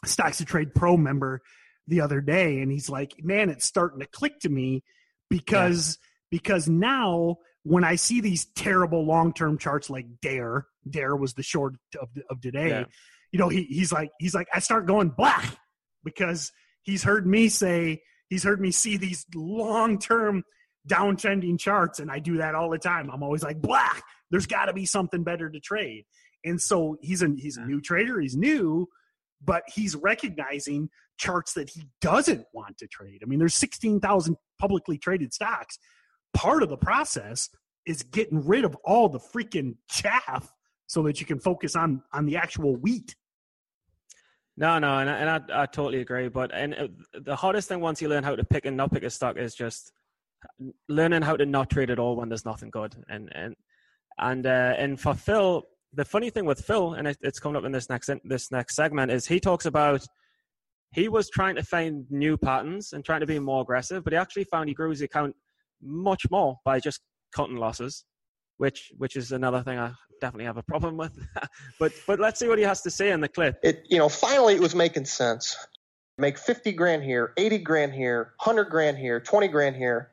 Stocks 0.06 0.38
to 0.38 0.46
Trade 0.46 0.74
Pro 0.74 0.96
member 0.98 1.42
the 1.88 2.02
other 2.02 2.22
day, 2.22 2.62
and 2.62 2.72
he's 2.72 2.90
like, 2.90 3.16
"Man, 3.24 3.50
it's 3.50 3.66
starting 3.66 4.00
to 4.00 4.06
click 4.06 4.40
to 4.42 4.50
me 4.50 4.84
because 5.30 5.98
yeah. 6.00 6.08
because 6.32 6.70
now 6.70 7.38
when 7.64 7.84
I 7.84 7.96
see 7.96 8.22
these 8.22 8.46
terrible 8.56 9.06
long 9.06 9.34
term 9.34 9.58
charts 9.58 9.90
like 9.90 10.06
Dare, 10.22 10.66
Dare 10.90 11.16
was 11.16 11.34
the 11.34 11.44
short 11.44 11.76
of 12.00 12.10
of 12.30 12.42
today. 12.42 12.70
Yeah. 12.70 12.84
You 13.32 13.40
know, 13.40 13.50
he 13.50 13.64
he's 13.64 13.92
like 13.92 14.12
he's 14.20 14.34
like 14.34 14.48
I 14.54 14.60
start 14.60 14.88
going 14.88 15.10
black 15.10 15.58
because 16.04 16.52
he's 16.82 17.04
heard 17.04 17.28
me 17.28 17.50
say 17.50 18.02
he's 18.30 18.44
heard 18.44 18.62
me 18.62 18.72
see 18.72 18.98
these 18.98 19.26
long 19.36 20.00
term 20.00 20.44
downtrending 20.88 21.60
charts, 21.60 22.00
and 22.00 22.10
I 22.10 22.20
do 22.20 22.38
that 22.38 22.56
all 22.56 22.70
the 22.70 22.78
time. 22.78 23.10
I'm 23.12 23.24
always 23.24 23.44
like 23.44 23.62
black. 23.62 24.04
There's 24.32 24.48
got 24.48 24.66
to 24.66 24.74
be 24.74 24.86
something 24.86 25.24
better 25.24 25.50
to 25.50 25.60
trade. 25.60 26.06
And 26.46 26.62
so 26.62 26.98
he's 27.02 27.22
a 27.22 27.30
he's 27.38 27.58
a 27.58 27.66
new 27.66 27.82
trader. 27.82 28.20
He's 28.20 28.38
new, 28.38 28.88
but 29.44 29.64
he's 29.68 29.96
recognizing 29.96 30.90
charts 31.18 31.54
that 31.54 31.70
he 31.70 31.84
doesn't 32.02 32.46
want 32.54 32.78
to 32.78 32.88
trade. 32.88 33.20
I 33.22 33.26
mean, 33.26 33.40
there's 33.40 33.56
16,000 33.56 34.38
publicly 34.58 34.98
traded 34.98 35.34
stocks. 35.34 35.78
Part 36.34 36.64
of 36.64 36.70
the 36.70 36.78
process 36.78 37.50
is 37.86 38.04
getting 38.04 38.46
rid 38.46 38.64
of 38.64 38.76
all 38.86 39.10
the 39.10 39.20
freaking 39.20 39.76
chaff 39.90 40.50
so 40.88 41.04
that 41.04 41.20
you 41.20 41.26
can 41.26 41.40
focus 41.40 41.76
on 41.76 42.04
on 42.14 42.26
the 42.26 42.38
actual 42.38 42.76
wheat. 42.76 43.16
No, 44.60 44.78
no, 44.78 44.98
and, 45.00 45.10
I, 45.10 45.18
and 45.20 45.30
I, 45.30 45.62
I 45.64 45.66
totally 45.68 46.02
agree. 46.02 46.28
But 46.28 46.54
and 46.54 46.74
uh, 46.76 46.88
the 47.14 47.36
hardest 47.36 47.70
thing 47.70 47.80
once 47.80 48.02
you 48.02 48.10
learn 48.10 48.26
how 48.26 48.36
to 48.36 48.44
pick 48.44 48.66
and 48.66 48.76
not 48.76 48.92
pick 48.92 49.04
a 49.04 49.10
stock 49.10 49.38
is 49.38 49.56
just 49.56 49.94
learning 50.90 51.22
how 51.22 51.38
to 51.38 51.46
not 51.46 51.70
trade 51.70 51.90
at 51.90 51.98
all 51.98 52.18
when 52.18 52.28
there's 52.28 52.46
nothing 52.46 52.70
good. 52.70 52.94
And 53.08 53.30
and 53.34 53.56
and 54.20 54.46
uh, 54.46 54.74
and 54.78 55.00
for 55.00 55.14
Phil, 55.14 55.64
the 55.94 56.04
funny 56.04 56.30
thing 56.30 56.44
with 56.44 56.60
Phil, 56.60 56.96
and 56.96 57.08
it, 57.08 57.18
it's 57.22 57.40
coming 57.40 57.56
up 57.56 57.64
in 57.64 57.72
this 57.72 57.90
next 57.90 58.10
this 58.26 58.52
next 58.52 58.76
segment, 58.76 59.12
is 59.12 59.26
he 59.26 59.40
talks 59.40 59.66
about 59.66 60.06
he 60.92 61.08
was 61.08 61.30
trying 61.30 61.56
to 61.56 61.64
find 61.64 62.06
new 62.10 62.36
patterns 62.36 62.92
and 62.92 63.06
trying 63.06 63.22
to 63.22 63.28
be 63.28 63.40
more 63.40 63.62
aggressive, 63.62 64.04
but 64.04 64.12
he 64.12 64.18
actually 64.18 64.44
found 64.44 64.68
he 64.68 64.76
grew 64.76 64.90
his 64.90 65.02
account 65.02 65.34
much 65.82 66.24
more 66.30 66.58
by 66.66 66.82
just 66.82 67.00
cutting 67.34 67.56
losses, 67.56 68.04
which 68.60 68.92
which 68.98 69.16
is 69.16 69.32
another 69.32 69.64
thing 69.64 69.80
I 69.80 69.94
definitely 70.20 70.46
have 70.46 70.58
a 70.58 70.64
problem 70.64 70.98
with. 70.98 71.18
but 71.80 71.94
but 72.06 72.20
let's 72.20 72.40
see 72.40 72.48
what 72.48 72.60
he 72.60 72.66
has 72.66 72.82
to 72.84 72.92
say 72.92 73.10
in 73.10 73.22
the 73.22 73.30
clip. 73.30 73.58
It 73.64 73.86
you 73.90 73.98
know 73.98 74.10
finally 74.10 74.54
it 74.54 74.62
was 74.62 74.76
making 74.76 75.06
sense. 75.06 75.58
Make 76.18 76.38
fifty 76.38 76.74
grand 76.74 77.04
here, 77.04 77.34
eighty 77.38 77.58
grand 77.58 77.94
here, 77.94 78.34
hundred 78.38 78.66
grand 78.66 78.98
here, 78.98 79.20
twenty 79.20 79.48
grand 79.48 79.76
here. 79.78 80.12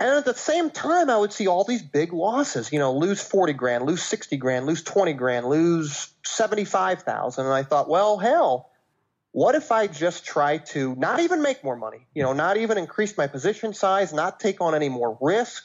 And 0.00 0.10
at 0.10 0.26
the 0.26 0.34
same 0.34 0.70
time, 0.70 1.10
I 1.10 1.16
would 1.16 1.32
see 1.32 1.48
all 1.48 1.64
these 1.64 1.82
big 1.82 2.12
losses. 2.12 2.70
You 2.72 2.78
know, 2.78 2.92
lose 2.92 3.22
forty 3.22 3.54
grand, 3.54 3.86
lose 3.86 4.02
sixty 4.02 4.36
grand, 4.36 4.66
lose 4.66 4.82
twenty 4.82 5.14
grand, 5.14 5.46
lose 5.46 6.10
seventy-five 6.24 7.02
thousand. 7.02 7.46
And 7.46 7.54
I 7.54 7.62
thought, 7.62 7.88
well, 7.88 8.18
hell, 8.18 8.70
what 9.32 9.54
if 9.54 9.72
I 9.72 9.86
just 9.86 10.26
try 10.26 10.58
to 10.58 10.94
not 10.96 11.20
even 11.20 11.40
make 11.40 11.64
more 11.64 11.76
money? 11.76 12.06
You 12.14 12.22
know, 12.22 12.34
not 12.34 12.58
even 12.58 12.76
increase 12.76 13.16
my 13.16 13.26
position 13.26 13.72
size, 13.72 14.12
not 14.12 14.38
take 14.38 14.60
on 14.60 14.74
any 14.74 14.90
more 14.90 15.16
risk. 15.22 15.64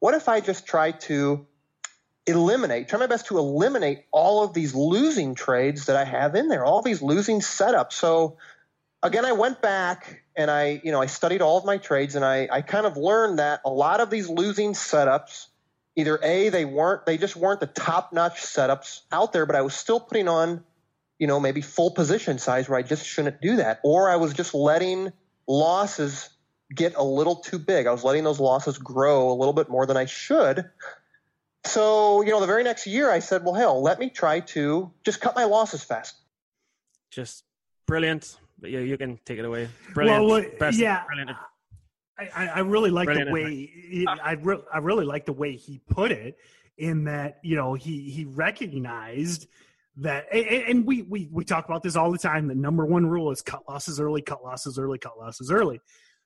What 0.00 0.12
if 0.12 0.28
I 0.28 0.40
just 0.40 0.66
try 0.66 0.90
to 0.90 1.46
eliminate, 2.26 2.88
try 2.88 2.98
my 2.98 3.06
best 3.06 3.26
to 3.26 3.38
eliminate 3.38 4.04
all 4.10 4.44
of 4.44 4.54
these 4.54 4.74
losing 4.74 5.34
trades 5.34 5.86
that 5.86 5.96
I 5.96 6.04
have 6.04 6.34
in 6.34 6.48
there, 6.48 6.64
all 6.64 6.82
these 6.82 7.02
losing 7.02 7.40
setups. 7.40 7.92
So 7.92 8.38
again, 9.02 9.24
I 9.24 9.32
went 9.32 9.60
back 9.60 10.22
and 10.36 10.50
I, 10.50 10.80
you 10.82 10.90
know, 10.90 11.02
I 11.02 11.06
studied 11.06 11.42
all 11.42 11.58
of 11.58 11.64
my 11.64 11.76
trades 11.76 12.14
and 12.14 12.24
I, 12.24 12.48
I 12.50 12.62
kind 12.62 12.86
of 12.86 12.96
learned 12.96 13.38
that 13.38 13.60
a 13.64 13.70
lot 13.70 14.00
of 14.00 14.10
these 14.10 14.28
losing 14.28 14.72
setups, 14.72 15.48
either 15.96 16.18
A, 16.22 16.48
they 16.48 16.64
weren't, 16.64 17.04
they 17.04 17.18
just 17.18 17.36
weren't 17.36 17.60
the 17.60 17.66
top 17.66 18.12
notch 18.12 18.40
setups 18.40 19.02
out 19.12 19.32
there, 19.32 19.44
but 19.44 19.56
I 19.56 19.60
was 19.60 19.74
still 19.74 20.00
putting 20.00 20.28
on, 20.28 20.64
you 21.18 21.26
know, 21.26 21.38
maybe 21.38 21.60
full 21.60 21.90
position 21.90 22.38
size 22.38 22.68
where 22.68 22.78
I 22.78 22.82
just 22.82 23.06
shouldn't 23.06 23.42
do 23.42 23.56
that. 23.56 23.80
Or 23.84 24.08
I 24.08 24.16
was 24.16 24.32
just 24.32 24.54
letting 24.54 25.12
losses 25.46 26.30
get 26.74 26.94
a 26.96 27.04
little 27.04 27.36
too 27.36 27.58
big. 27.58 27.86
I 27.86 27.92
was 27.92 28.02
letting 28.02 28.24
those 28.24 28.40
losses 28.40 28.78
grow 28.78 29.30
a 29.30 29.34
little 29.34 29.52
bit 29.52 29.68
more 29.68 29.84
than 29.84 29.98
I 29.98 30.06
should. 30.06 30.64
So, 31.66 32.22
you 32.22 32.30
know, 32.30 32.40
the 32.40 32.46
very 32.46 32.62
next 32.62 32.86
year 32.86 33.10
I 33.10 33.18
said, 33.18 33.44
well, 33.44 33.54
hell, 33.54 33.82
let 33.82 33.98
me 33.98 34.10
try 34.10 34.40
to 34.40 34.92
just 35.04 35.20
cut 35.20 35.34
my 35.34 35.44
losses 35.44 35.82
fast. 35.82 36.14
Just 37.10 37.44
brilliant. 37.86 38.36
But 38.58 38.70
yeah, 38.70 38.80
you 38.80 38.98
can 38.98 39.18
take 39.24 39.38
it 39.38 39.44
away. 39.44 39.68
Brilliant. 39.92 40.26
Well, 40.26 40.44
Best, 40.58 40.78
yeah. 40.78 41.04
Brilliant. 41.06 41.30
I, 42.18 42.46
I 42.46 42.60
really 42.60 42.90
like 42.90 43.08
the 43.08 43.30
way 43.32 43.66
he, 43.66 44.06
I, 44.06 44.32
re- 44.32 44.62
I 44.72 44.78
really 44.78 45.04
like 45.04 45.26
the 45.26 45.32
way 45.32 45.56
he 45.56 45.80
put 45.90 46.12
it 46.12 46.36
in 46.78 47.04
that 47.04 47.38
you 47.42 47.56
know 47.56 47.74
he 47.74 48.10
he 48.10 48.24
recognized 48.24 49.46
that 49.96 50.32
and 50.32 50.84
we 50.84 51.02
we 51.02 51.28
we 51.30 51.44
talk 51.44 51.64
about 51.66 51.82
this 51.82 51.94
all 51.94 52.10
the 52.10 52.18
time 52.18 52.48
the 52.48 52.54
number 52.54 52.84
one 52.84 53.06
rule 53.06 53.30
is 53.30 53.42
cut 53.42 53.62
losses 53.68 54.00
early 54.00 54.20
cut 54.20 54.42
losses 54.42 54.78
early 54.78 54.98
cut 54.98 55.16
losses 55.16 55.52
early 55.52 55.80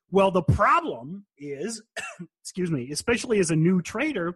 well 0.09 0.31
the 0.31 0.41
problem 0.41 1.23
is 1.37 1.83
excuse 2.41 2.71
me 2.71 2.89
especially 2.91 3.39
as 3.39 3.51
a 3.51 3.55
new 3.55 3.79
trader 3.81 4.35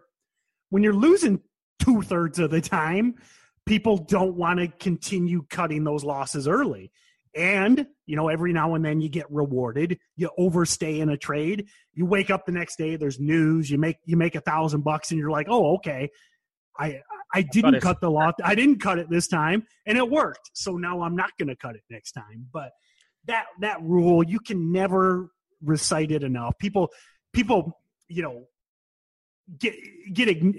when 0.70 0.82
you're 0.82 0.94
losing 0.94 1.40
two-thirds 1.78 2.38
of 2.38 2.50
the 2.50 2.60
time 2.60 3.14
people 3.66 3.96
don't 3.96 4.36
want 4.36 4.58
to 4.58 4.68
continue 4.68 5.44
cutting 5.48 5.84
those 5.84 6.04
losses 6.04 6.46
early 6.46 6.90
and 7.34 7.86
you 8.06 8.14
know 8.16 8.28
every 8.28 8.52
now 8.52 8.74
and 8.74 8.84
then 8.84 9.00
you 9.00 9.08
get 9.08 9.30
rewarded 9.30 9.98
you 10.16 10.30
overstay 10.38 11.00
in 11.00 11.08
a 11.08 11.16
trade 11.16 11.66
you 11.92 12.06
wake 12.06 12.30
up 12.30 12.46
the 12.46 12.52
next 12.52 12.76
day 12.76 12.96
there's 12.96 13.18
news 13.18 13.70
you 13.70 13.78
make 13.78 13.96
you 14.04 14.16
make 14.16 14.34
a 14.34 14.40
thousand 14.40 14.82
bucks 14.82 15.10
and 15.10 15.18
you're 15.18 15.30
like 15.30 15.46
oh 15.48 15.74
okay 15.74 16.08
i 16.78 17.00
I 17.34 17.42
didn't 17.42 17.80
cut 17.80 18.00
the 18.00 18.10
lot. 18.10 18.36
I 18.44 18.54
didn't 18.54 18.80
cut 18.80 18.98
it 19.00 19.10
this 19.10 19.26
time, 19.26 19.66
and 19.86 19.98
it 19.98 20.08
worked. 20.08 20.50
So 20.54 20.76
now 20.76 21.02
I'm 21.02 21.16
not 21.16 21.30
going 21.36 21.48
to 21.48 21.56
cut 21.56 21.74
it 21.74 21.82
next 21.90 22.12
time. 22.12 22.46
But 22.52 22.70
that 23.26 23.46
that 23.60 23.82
rule, 23.82 24.22
you 24.22 24.38
can 24.38 24.70
never 24.70 25.30
recite 25.60 26.12
it 26.12 26.22
enough. 26.22 26.56
People, 26.58 26.90
people, 27.32 27.80
you 28.08 28.22
know, 28.22 28.44
get 29.58 29.74
get 30.12 30.28
eh, 30.28 30.52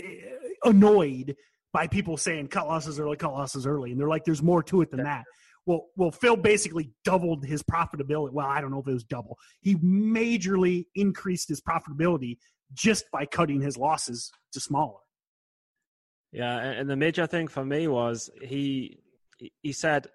annoyed 0.64 1.36
by 1.74 1.88
people 1.88 2.18
saying 2.18 2.48
cut 2.48 2.68
losses 2.68 3.00
early, 3.00 3.18
cut 3.18 3.34
losses 3.34 3.66
early, 3.66 3.92
and 3.92 4.00
they're 4.00 4.08
like, 4.08 4.26
"There's 4.26 4.44
more 4.44 4.64
to 4.64 4.82
it 4.82 4.92
than 4.92 5.04
that." 5.04 5.26
Well, 5.66 5.88
well, 5.96 6.12
Phil 6.12 6.36
basically 6.36 6.92
doubled 7.04 7.44
his 7.46 7.64
profitability. 7.64 8.32
Well, 8.32 8.46
I 8.48 8.62
don't 8.62 8.72
know 8.72 8.82
if 8.82 8.88
it 8.88 8.94
was 8.94 9.04
double. 9.04 9.38
He 9.62 9.76
majorly 9.76 10.86
increased 10.94 11.50
his 11.50 11.60
profitability 11.62 12.38
just 12.74 13.06
by 13.12 13.26
cutting 13.26 13.62
his 13.62 13.78
losses 13.78 14.32
to 14.54 14.60
smaller. 14.60 15.00
Yeah, 16.32 16.58
and 16.58 16.90
the 16.90 16.96
major 16.96 17.26
thing 17.28 17.48
for 17.48 17.66
me 17.66 17.88
was 17.88 18.30
he 18.42 19.00
he 19.62 19.72
said 19.72 20.08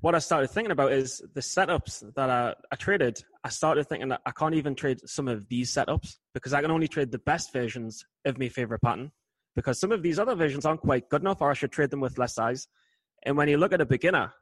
what 0.00 0.14
I 0.14 0.18
started 0.18 0.48
thinking 0.48 0.72
about 0.72 0.92
is 0.92 1.22
the 1.34 1.40
setups 1.40 2.04
that 2.14 2.28
I, 2.28 2.54
I 2.70 2.76
traded. 2.76 3.22
I 3.44 3.48
started 3.48 3.88
thinking 3.88 4.08
that 4.10 4.20
I 4.26 4.30
can't 4.30 4.54
even 4.54 4.74
trade 4.74 5.00
some 5.06 5.26
of 5.26 5.48
these 5.48 5.72
setups 5.72 6.16
because 6.34 6.52
I 6.52 6.60
can 6.60 6.70
only 6.70 6.88
trade 6.88 7.10
the 7.10 7.18
best 7.18 7.52
versions 7.52 8.04
of 8.24 8.38
my 8.38 8.48
favorite 8.48 8.82
pattern 8.82 9.10
because 9.54 9.80
some 9.80 9.92
of 9.92 10.02
these 10.02 10.18
other 10.18 10.34
versions 10.34 10.66
aren't 10.66 10.82
quite 10.82 11.08
good 11.08 11.22
enough 11.22 11.40
or 11.40 11.50
I 11.50 11.54
should 11.54 11.72
trade 11.72 11.90
them 11.90 12.00
with 12.00 12.18
less 12.18 12.34
size. 12.34 12.68
And 13.24 13.36
when 13.36 13.48
you 13.48 13.56
look 13.56 13.72
at 13.72 13.80
a 13.80 13.86
beginner 13.86 14.32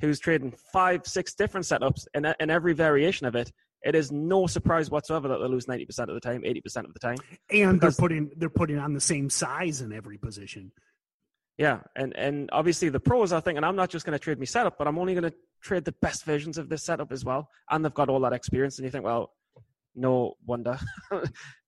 who's 0.00 0.20
trading 0.20 0.52
five, 0.72 1.06
six 1.06 1.34
different 1.34 1.64
setups 1.64 2.06
in, 2.14 2.26
in 2.38 2.50
every 2.50 2.74
variation 2.74 3.26
of 3.26 3.34
it, 3.34 3.50
it 3.82 3.94
is 3.94 4.12
no 4.12 4.46
surprise 4.46 4.90
whatsoever 4.90 5.26
that 5.28 5.38
they 5.38 5.46
lose 5.46 5.66
90% 5.66 5.88
of 6.08 6.14
the 6.14 6.20
time, 6.20 6.42
80% 6.42 6.84
of 6.84 6.92
the 6.92 7.00
time. 7.00 7.16
And 7.50 7.80
they're 7.80 7.90
putting 7.90 8.30
they're 8.36 8.48
putting 8.48 8.78
on 8.78 8.92
the 8.92 9.00
same 9.00 9.28
size 9.28 9.80
in 9.80 9.92
every 9.92 10.18
position. 10.18 10.70
Yeah, 11.62 11.78
and 11.94 12.12
and 12.16 12.48
obviously 12.50 12.88
the 12.88 12.98
pros 12.98 13.32
are 13.32 13.40
thinking 13.40 13.62
I'm 13.62 13.76
not 13.76 13.88
just 13.88 14.04
going 14.04 14.18
to 14.18 14.24
trade 14.24 14.40
me 14.40 14.46
setup, 14.46 14.78
but 14.78 14.88
I'm 14.88 14.98
only 14.98 15.14
going 15.14 15.30
to 15.30 15.34
trade 15.62 15.84
the 15.84 15.94
best 16.02 16.24
versions 16.24 16.58
of 16.58 16.68
this 16.68 16.82
setup 16.82 17.12
as 17.12 17.24
well. 17.24 17.50
And 17.70 17.84
they've 17.84 17.94
got 17.94 18.08
all 18.08 18.18
that 18.22 18.32
experience, 18.32 18.78
and 18.78 18.84
you 18.84 18.90
think, 18.90 19.04
well, 19.04 19.30
no 19.94 20.34
wonder, 20.44 20.76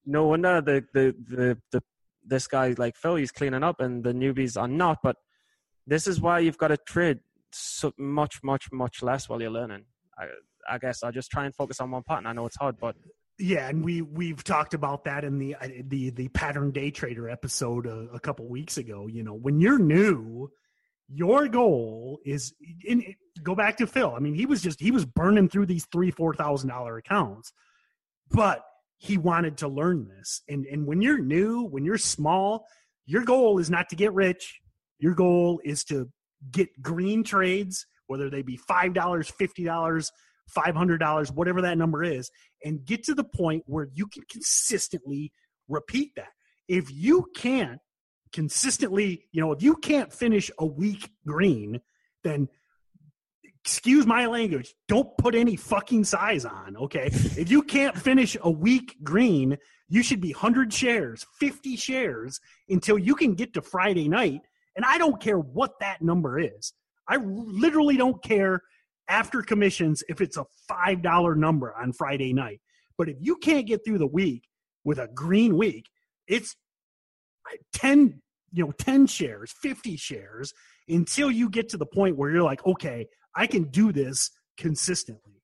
no 0.05 0.27
wonder 0.27 0.61
the, 0.61 0.85
the 0.93 1.15
the 1.29 1.59
the 1.71 1.83
this 2.25 2.49
guy 2.49 2.75
like 2.77 2.97
Phil, 2.97 3.15
he's 3.15 3.31
cleaning 3.31 3.63
up, 3.63 3.79
and 3.79 4.03
the 4.03 4.13
newbies 4.13 4.61
are 4.61 4.67
not. 4.67 4.99
But 5.01 5.15
this 5.87 6.09
is 6.09 6.21
why 6.21 6.41
you've 6.41 6.59
got 6.59 6.69
to 6.69 6.77
trade 6.77 7.21
so 7.53 7.93
much, 7.97 8.43
much, 8.43 8.73
much 8.73 9.01
less 9.01 9.29
while 9.29 9.41
you're 9.41 9.53
learning. 9.53 9.85
I, 10.19 10.25
I 10.69 10.79
guess 10.79 11.05
I'll 11.05 11.13
just 11.13 11.31
try 11.31 11.45
and 11.45 11.55
focus 11.55 11.79
on 11.79 11.93
one. 11.93 12.03
And 12.09 12.27
I 12.27 12.33
know 12.33 12.47
it's 12.47 12.57
hard, 12.57 12.79
but 12.81 12.97
yeah, 13.39 13.69
and 13.69 13.85
we 13.85 14.03
we've 14.03 14.45
talked 14.45 14.75
about 14.75 15.05
that 15.05 15.25
in 15.25 15.39
the 15.39 15.57
uh, 15.57 15.69
the 15.89 16.11
the 16.11 16.29
pattern 16.29 16.71
day 16.71 16.91
trader 16.91 17.29
episode 17.29 17.87
a, 17.87 18.09
a 18.15 18.21
couple 18.21 18.49
weeks 18.49 18.79
ago. 18.79 19.07
You 19.09 19.25
know, 19.25 19.35
when 19.35 19.61
you're 19.61 19.79
new, 19.79 20.51
your 21.09 21.49
goal 21.49 22.21
is 22.25 22.55
in, 22.85 23.15
go 23.43 23.55
back 23.55 23.79
to 23.79 23.87
Phil. 23.87 24.15
I 24.15 24.21
mean, 24.21 24.35
he 24.35 24.47
was 24.47 24.63
just 24.63 24.81
he 24.81 24.93
was 24.93 25.05
burning 25.05 25.49
through 25.49 25.67
these 25.67 25.87
three 25.91 26.13
four 26.13 26.35
thousand 26.35 26.69
dollar 26.69 26.97
accounts, 26.97 27.53
but 28.31 28.65
he 28.99 29.19
wanted 29.19 29.59
to 29.59 29.69
learn 29.69 30.09
this. 30.09 30.43
And 30.49 30.65
and 30.67 30.87
when 30.87 31.03
you're 31.03 31.19
new, 31.19 31.65
when 31.65 31.85
you're 31.85 31.99
small, 31.99 32.67
your 33.05 33.25
goal 33.25 33.59
is 33.59 33.69
not 33.69 33.89
to 33.89 33.97
get 33.97 34.13
rich. 34.13 34.61
Your 35.01 35.15
goal 35.15 35.61
is 35.65 35.83
to 35.85 36.09
get 36.53 36.81
green 36.81 37.25
trades, 37.25 37.87
whether 38.07 38.31
they 38.31 38.43
be 38.43 38.57
five 38.57 38.95
dollars, 38.95 39.29
fifty 39.29 39.65
dollars, 39.65 40.13
$500, 40.57 41.31
whatever 41.33 41.63
that 41.63 41.79
number 41.79 42.03
is, 42.03 42.31
and 42.65 42.85
get 42.85 43.05
to 43.05 43.15
the 43.15 43.25
point 43.25 43.63
where 43.67 43.89
you 43.93 44.07
can 44.07 44.23
consistently 44.31 45.33
repeat 45.69 46.13
that. 46.17 46.29
If 46.69 46.91
you 46.93 47.27
can't 47.37 47.81
consistently, 48.33 49.27
you 49.33 49.41
know, 49.41 49.53
if 49.53 49.63
you 49.63 49.77
can't 49.77 50.13
finish 50.13 50.51
a 50.59 50.67
week 50.67 51.11
green, 51.27 51.81
then 52.25 52.49
excuse 53.65 54.07
my 54.07 54.27
language, 54.27 54.75
don't 54.89 55.17
put 55.17 55.35
any 55.35 55.57
fucking 55.57 56.05
size 56.05 56.45
on, 56.45 56.77
okay? 56.77 57.07
if 57.13 57.51
you 57.51 57.63
can't 57.63 57.97
finish 57.97 58.37
a 58.43 58.51
week 58.51 58.97
green, 59.03 59.57
you 59.89 60.03
should 60.03 60.21
be 60.21 60.33
100 60.33 60.73
shares, 60.73 61.25
50 61.39 61.77
shares 61.77 62.41
until 62.69 62.99
you 62.99 63.15
can 63.15 63.35
get 63.35 63.55
to 63.55 63.63
Friday 63.63 64.09
night. 64.09 64.43
And 64.77 64.85
I 64.85 64.99
don't 64.99 65.21
care 65.21 65.39
what 65.39 65.79
that 65.81 66.03
number 66.03 66.39
is. 66.39 66.73
I 67.09 67.17
literally 67.17 67.97
don't 67.97 68.23
care 68.23 68.61
after 69.09 69.43
commissions 69.43 70.03
if 70.09 70.21
it's 70.21 70.37
a 70.37 70.47
$5 70.71 71.37
number 71.37 71.75
on 71.75 71.93
Friday 71.93 72.33
night. 72.33 72.61
But 72.97 73.09
if 73.09 73.17
you 73.21 73.37
can't 73.37 73.67
get 73.67 73.85
through 73.85 73.99
the 73.99 74.07
week 74.07 74.49
with 74.85 74.99
a 74.99 75.09
green 75.09 75.57
week, 75.57 75.89
it's 76.27 76.57
uh, 77.51 77.57
10, 77.75 78.21
you 78.53 78.65
know, 78.65 78.73
10 78.73 79.07
shares, 79.07 79.53
50 79.63 79.97
shares 79.97 80.53
until 80.89 81.31
you 81.31 81.51
get 81.51 81.69
to 81.71 81.77
the 81.77 81.87
point 81.87 82.17
where 82.17 82.31
you're 82.31 82.43
like, 82.43 82.65
okay, 82.67 83.07
I 83.35 83.47
can 83.47 83.65
do 83.65 83.93
this 83.93 84.31
consistently. 84.57 85.43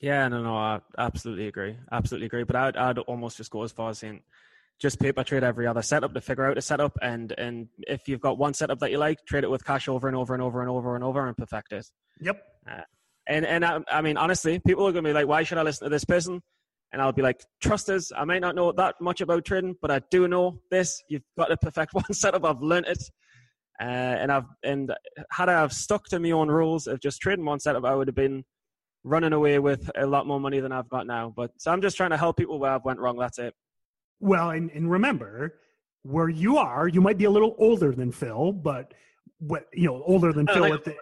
Yeah, 0.00 0.28
no, 0.28 0.42
no, 0.42 0.56
I 0.56 0.80
absolutely 0.96 1.48
agree. 1.48 1.76
Absolutely 1.90 2.26
agree. 2.26 2.44
But 2.44 2.56
I'd, 2.56 2.76
I'd 2.76 2.98
almost 2.98 3.36
just 3.36 3.50
go 3.50 3.62
as 3.62 3.72
far 3.72 3.90
as 3.90 3.98
saying 3.98 4.22
just 4.80 5.00
paper 5.00 5.24
trade 5.24 5.42
every 5.42 5.66
other 5.66 5.82
setup 5.82 6.14
to 6.14 6.20
figure 6.20 6.46
out 6.46 6.58
a 6.58 6.62
setup. 6.62 6.96
And 7.02 7.32
and 7.38 7.68
if 7.80 8.08
you've 8.08 8.20
got 8.20 8.38
one 8.38 8.54
setup 8.54 8.78
that 8.80 8.90
you 8.90 8.98
like, 8.98 9.18
trade 9.26 9.44
it 9.44 9.50
with 9.50 9.64
cash 9.64 9.88
over 9.88 10.06
and 10.06 10.16
over 10.16 10.34
and 10.34 10.42
over 10.42 10.60
and 10.60 10.70
over 10.70 10.94
and 10.94 11.04
over 11.04 11.26
and 11.26 11.36
perfect 11.36 11.72
it. 11.72 11.86
Yep. 12.20 12.42
Uh, 12.70 12.82
and 13.26 13.44
and 13.44 13.64
I, 13.64 13.80
I, 13.90 14.00
mean, 14.00 14.16
honestly, 14.16 14.60
people 14.66 14.86
are 14.86 14.92
going 14.92 15.04
to 15.04 15.10
be 15.10 15.14
like, 15.14 15.26
why 15.26 15.42
should 15.42 15.58
I 15.58 15.62
listen 15.62 15.86
to 15.86 15.90
this 15.90 16.04
person? 16.04 16.40
And 16.92 17.02
I'll 17.02 17.12
be 17.12 17.22
like, 17.22 17.44
trust 17.60 17.90
us. 17.90 18.10
I 18.16 18.24
may 18.24 18.38
not 18.38 18.54
know 18.54 18.72
that 18.72 18.94
much 19.00 19.20
about 19.20 19.44
trading, 19.44 19.76
but 19.82 19.90
I 19.90 20.00
do 20.10 20.26
know 20.26 20.60
this. 20.70 21.02
You've 21.10 21.22
got 21.36 21.46
to 21.46 21.56
perfect 21.58 21.92
one 21.94 22.12
setup. 22.12 22.44
I've 22.44 22.62
learned 22.62 22.86
it. 22.86 23.02
Uh, 23.80 23.84
and 23.84 24.32
I've 24.32 24.46
and 24.64 24.92
had 25.30 25.48
I 25.48 25.60
have 25.60 25.72
stuck 25.72 26.06
to 26.08 26.18
my 26.18 26.30
own 26.32 26.48
rules 26.48 26.86
of 26.86 27.00
just 27.00 27.20
trading 27.20 27.44
one 27.44 27.60
setup, 27.60 27.84
I 27.84 27.94
would 27.94 28.08
have 28.08 28.16
been 28.16 28.44
running 29.04 29.32
away 29.32 29.58
with 29.58 29.90
a 29.96 30.06
lot 30.06 30.26
more 30.26 30.40
money 30.40 30.60
than 30.60 30.72
I've 30.72 30.88
got 30.88 31.06
now. 31.06 31.32
But 31.34 31.52
so 31.58 31.70
I'm 31.70 31.82
just 31.82 31.96
trying 31.96 32.10
to 32.10 32.16
help 32.16 32.36
people 32.36 32.58
where 32.58 32.72
I've 32.72 32.84
went 32.84 32.98
wrong. 32.98 33.18
That's 33.18 33.38
it. 33.38 33.54
Well, 34.20 34.50
and, 34.50 34.70
and 34.70 34.90
remember, 34.90 35.54
where 36.02 36.28
you 36.28 36.56
are, 36.56 36.88
you 36.88 37.00
might 37.00 37.18
be 37.18 37.24
a 37.24 37.30
little 37.30 37.54
older 37.58 37.92
than 37.92 38.12
Phil, 38.12 38.52
but 38.52 38.94
what 39.38 39.66
you 39.72 39.86
know, 39.86 40.02
older 40.06 40.32
than 40.32 40.46
Phil 40.52 40.72
at 40.72 40.84
the 40.84 40.94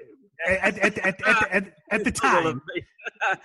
at, 0.46 0.78
at, 0.78 0.98
at, 0.98 1.26
at, 1.26 1.52
at, 1.52 1.72
at, 1.90 2.04
the 2.04 2.10
time. 2.12 2.62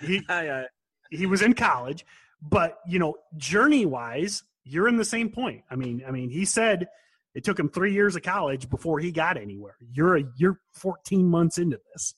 he, 0.00 0.22
he 1.10 1.26
was 1.26 1.42
in 1.42 1.54
college, 1.54 2.04
but 2.42 2.78
you 2.86 2.98
know, 2.98 3.16
journey 3.36 3.86
wise, 3.86 4.42
you're 4.64 4.88
in 4.88 4.96
the 4.96 5.04
same 5.04 5.30
point. 5.30 5.62
I 5.70 5.76
mean, 5.76 6.02
I 6.06 6.10
mean, 6.10 6.30
he 6.30 6.44
said 6.44 6.88
it 7.34 7.44
took 7.44 7.58
him 7.58 7.68
three 7.68 7.92
years 7.92 8.16
of 8.16 8.22
college 8.22 8.68
before 8.68 8.98
he 8.98 9.10
got 9.10 9.36
anywhere. 9.36 9.76
You're 9.92 10.18
a 10.18 10.24
you're 10.36 10.58
14 10.74 11.26
months 11.26 11.58
into 11.58 11.80
this. 11.92 12.14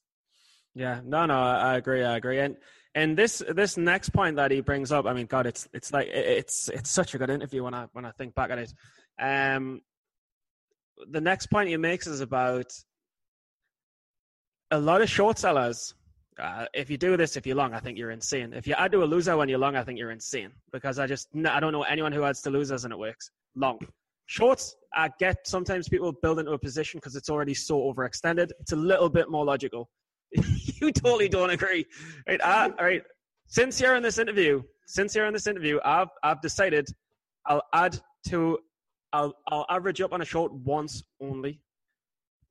Yeah, 0.74 1.00
no, 1.04 1.26
no, 1.26 1.38
I 1.38 1.76
agree, 1.76 2.02
I 2.02 2.16
agree, 2.16 2.40
and 2.40 2.56
and 2.94 3.16
this 3.16 3.42
this 3.48 3.76
next 3.76 4.10
point 4.10 4.36
that 4.36 4.50
he 4.50 4.60
brings 4.60 4.92
up, 4.92 5.06
I 5.06 5.12
mean, 5.12 5.26
God, 5.26 5.46
it's 5.46 5.68
it's 5.72 5.92
like 5.92 6.08
it's 6.08 6.68
it's 6.68 6.90
such 6.90 7.14
a 7.14 7.18
good 7.18 7.30
interview 7.30 7.64
when 7.64 7.74
I 7.74 7.86
when 7.92 8.04
I 8.04 8.12
think 8.12 8.34
back 8.34 8.50
at 8.50 8.58
it. 8.58 8.72
Um, 9.18 9.80
the 11.10 11.20
next 11.20 11.46
point 11.46 11.68
he 11.68 11.76
makes 11.76 12.06
is 12.06 12.20
about 12.20 12.72
a 14.70 14.78
lot 14.78 15.02
of 15.02 15.10
short 15.10 15.38
sellers. 15.38 15.94
Uh, 16.38 16.66
if 16.74 16.90
you 16.90 16.96
do 16.96 17.16
this, 17.16 17.36
if 17.36 17.46
you're 17.46 17.56
long, 17.56 17.74
I 17.74 17.80
think 17.80 17.96
you're 17.98 18.10
insane. 18.10 18.52
If 18.52 18.66
you 18.66 18.74
add 18.74 18.92
to 18.92 19.02
a 19.02 19.06
loser 19.06 19.36
when 19.36 19.48
you're 19.48 19.58
long, 19.58 19.76
I 19.76 19.82
think 19.82 19.98
you're 19.98 20.10
insane 20.10 20.50
because 20.72 20.98
I 20.98 21.06
just 21.06 21.28
I 21.46 21.58
don't 21.58 21.72
know 21.72 21.82
anyone 21.82 22.12
who 22.12 22.24
adds 22.24 22.42
to 22.42 22.50
losers 22.50 22.84
and 22.84 22.92
it 22.92 22.98
works. 22.98 23.30
Long, 23.56 23.78
shorts, 24.26 24.76
I 24.94 25.10
get 25.18 25.46
sometimes 25.46 25.88
people 25.88 26.12
build 26.12 26.38
into 26.38 26.52
a 26.52 26.58
position 26.58 26.98
because 26.98 27.16
it's 27.16 27.30
already 27.30 27.54
so 27.54 27.92
overextended. 27.92 28.50
It's 28.60 28.72
a 28.72 28.76
little 28.76 29.08
bit 29.08 29.30
more 29.30 29.44
logical. 29.44 29.90
you 30.80 30.92
totally 30.92 31.28
don't 31.28 31.50
agree. 31.50 31.86
Right, 32.28 32.40
uh, 32.40 32.70
all 32.78 32.84
right. 32.84 33.02
Since 33.46 33.80
you're 33.80 33.94
in 33.94 34.02
this 34.02 34.18
interview, 34.18 34.62
since 34.86 35.14
you're 35.14 35.26
in 35.26 35.34
this 35.34 35.46
interview, 35.46 35.78
I've 35.84 36.08
I've 36.22 36.40
decided 36.40 36.88
I'll 37.46 37.62
add 37.72 37.98
to 38.28 38.58
I'll 39.12 39.34
I'll 39.48 39.66
average 39.68 40.00
up 40.00 40.12
on 40.12 40.22
a 40.22 40.24
short 40.24 40.52
once 40.52 41.02
only. 41.20 41.60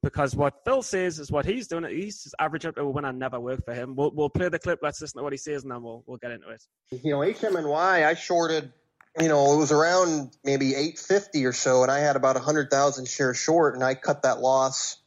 Because 0.02 0.36
what 0.36 0.66
Phil 0.66 0.82
says 0.82 1.18
is 1.18 1.32
what 1.32 1.46
he's 1.46 1.68
doing. 1.68 1.86
He's 1.86 2.24
just 2.24 2.36
average 2.38 2.66
up 2.66 2.76
to 2.76 2.86
when 2.86 3.06
I 3.06 3.12
never 3.12 3.40
work 3.40 3.64
for 3.64 3.74
him. 3.74 3.96
We'll 3.96 4.12
we'll 4.12 4.30
play 4.30 4.50
the 4.50 4.60
clip. 4.60 4.80
Let's 4.82 5.00
listen 5.00 5.20
to 5.20 5.24
what 5.24 5.32
he 5.32 5.38
says, 5.38 5.64
and 5.64 5.72
then 5.72 5.82
we'll 5.82 6.04
we'll 6.06 6.18
get 6.18 6.32
into 6.32 6.50
it. 6.50 6.62
You 6.92 7.12
know, 7.12 7.20
HMNY, 7.20 8.06
I 8.06 8.14
shorted 8.14 8.74
you 9.20 9.28
know, 9.28 9.54
it 9.54 9.58
was 9.58 9.72
around 9.72 10.36
maybe 10.44 10.74
850 10.74 11.46
or 11.46 11.54
so, 11.54 11.84
and 11.84 11.92
I 11.92 12.00
had 12.00 12.16
about 12.16 12.36
100,000 12.36 13.08
shares 13.08 13.38
short, 13.38 13.76
and 13.76 13.84
I 13.84 13.94
cut 13.94 14.24
that 14.24 14.40
loss, 14.40 14.98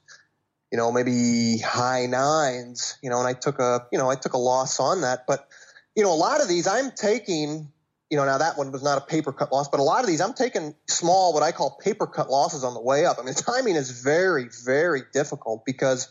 you 0.70 0.78
know, 0.78 0.90
maybe 0.90 1.58
high 1.58 2.06
nines, 2.06 2.98
you 3.02 3.10
know, 3.10 3.18
and 3.18 3.28
I 3.28 3.34
took 3.34 3.58
a, 3.58 3.86
you 3.92 3.98
know, 3.98 4.10
I 4.10 4.16
took 4.16 4.32
a 4.32 4.38
loss 4.38 4.80
on 4.80 5.02
that. 5.02 5.26
But, 5.26 5.48
you 5.94 6.02
know, 6.02 6.12
a 6.12 6.14
lot 6.14 6.40
of 6.40 6.48
these 6.48 6.66
I'm 6.66 6.90
taking, 6.90 7.70
you 8.10 8.16
know, 8.16 8.24
now 8.24 8.38
that 8.38 8.58
one 8.58 8.72
was 8.72 8.82
not 8.82 8.98
a 8.98 9.00
paper 9.00 9.32
cut 9.32 9.52
loss, 9.52 9.68
but 9.68 9.80
a 9.80 9.84
lot 9.84 10.00
of 10.00 10.06
these 10.08 10.20
I'm 10.20 10.34
taking 10.34 10.74
small, 10.88 11.32
what 11.32 11.42
I 11.42 11.52
call 11.52 11.78
paper 11.82 12.06
cut 12.06 12.30
losses 12.30 12.64
on 12.64 12.74
the 12.74 12.80
way 12.80 13.06
up. 13.06 13.18
I 13.20 13.22
mean, 13.22 13.34
timing 13.34 13.76
is 13.76 14.02
very, 14.02 14.48
very 14.64 15.02
difficult 15.12 15.64
because 15.64 16.08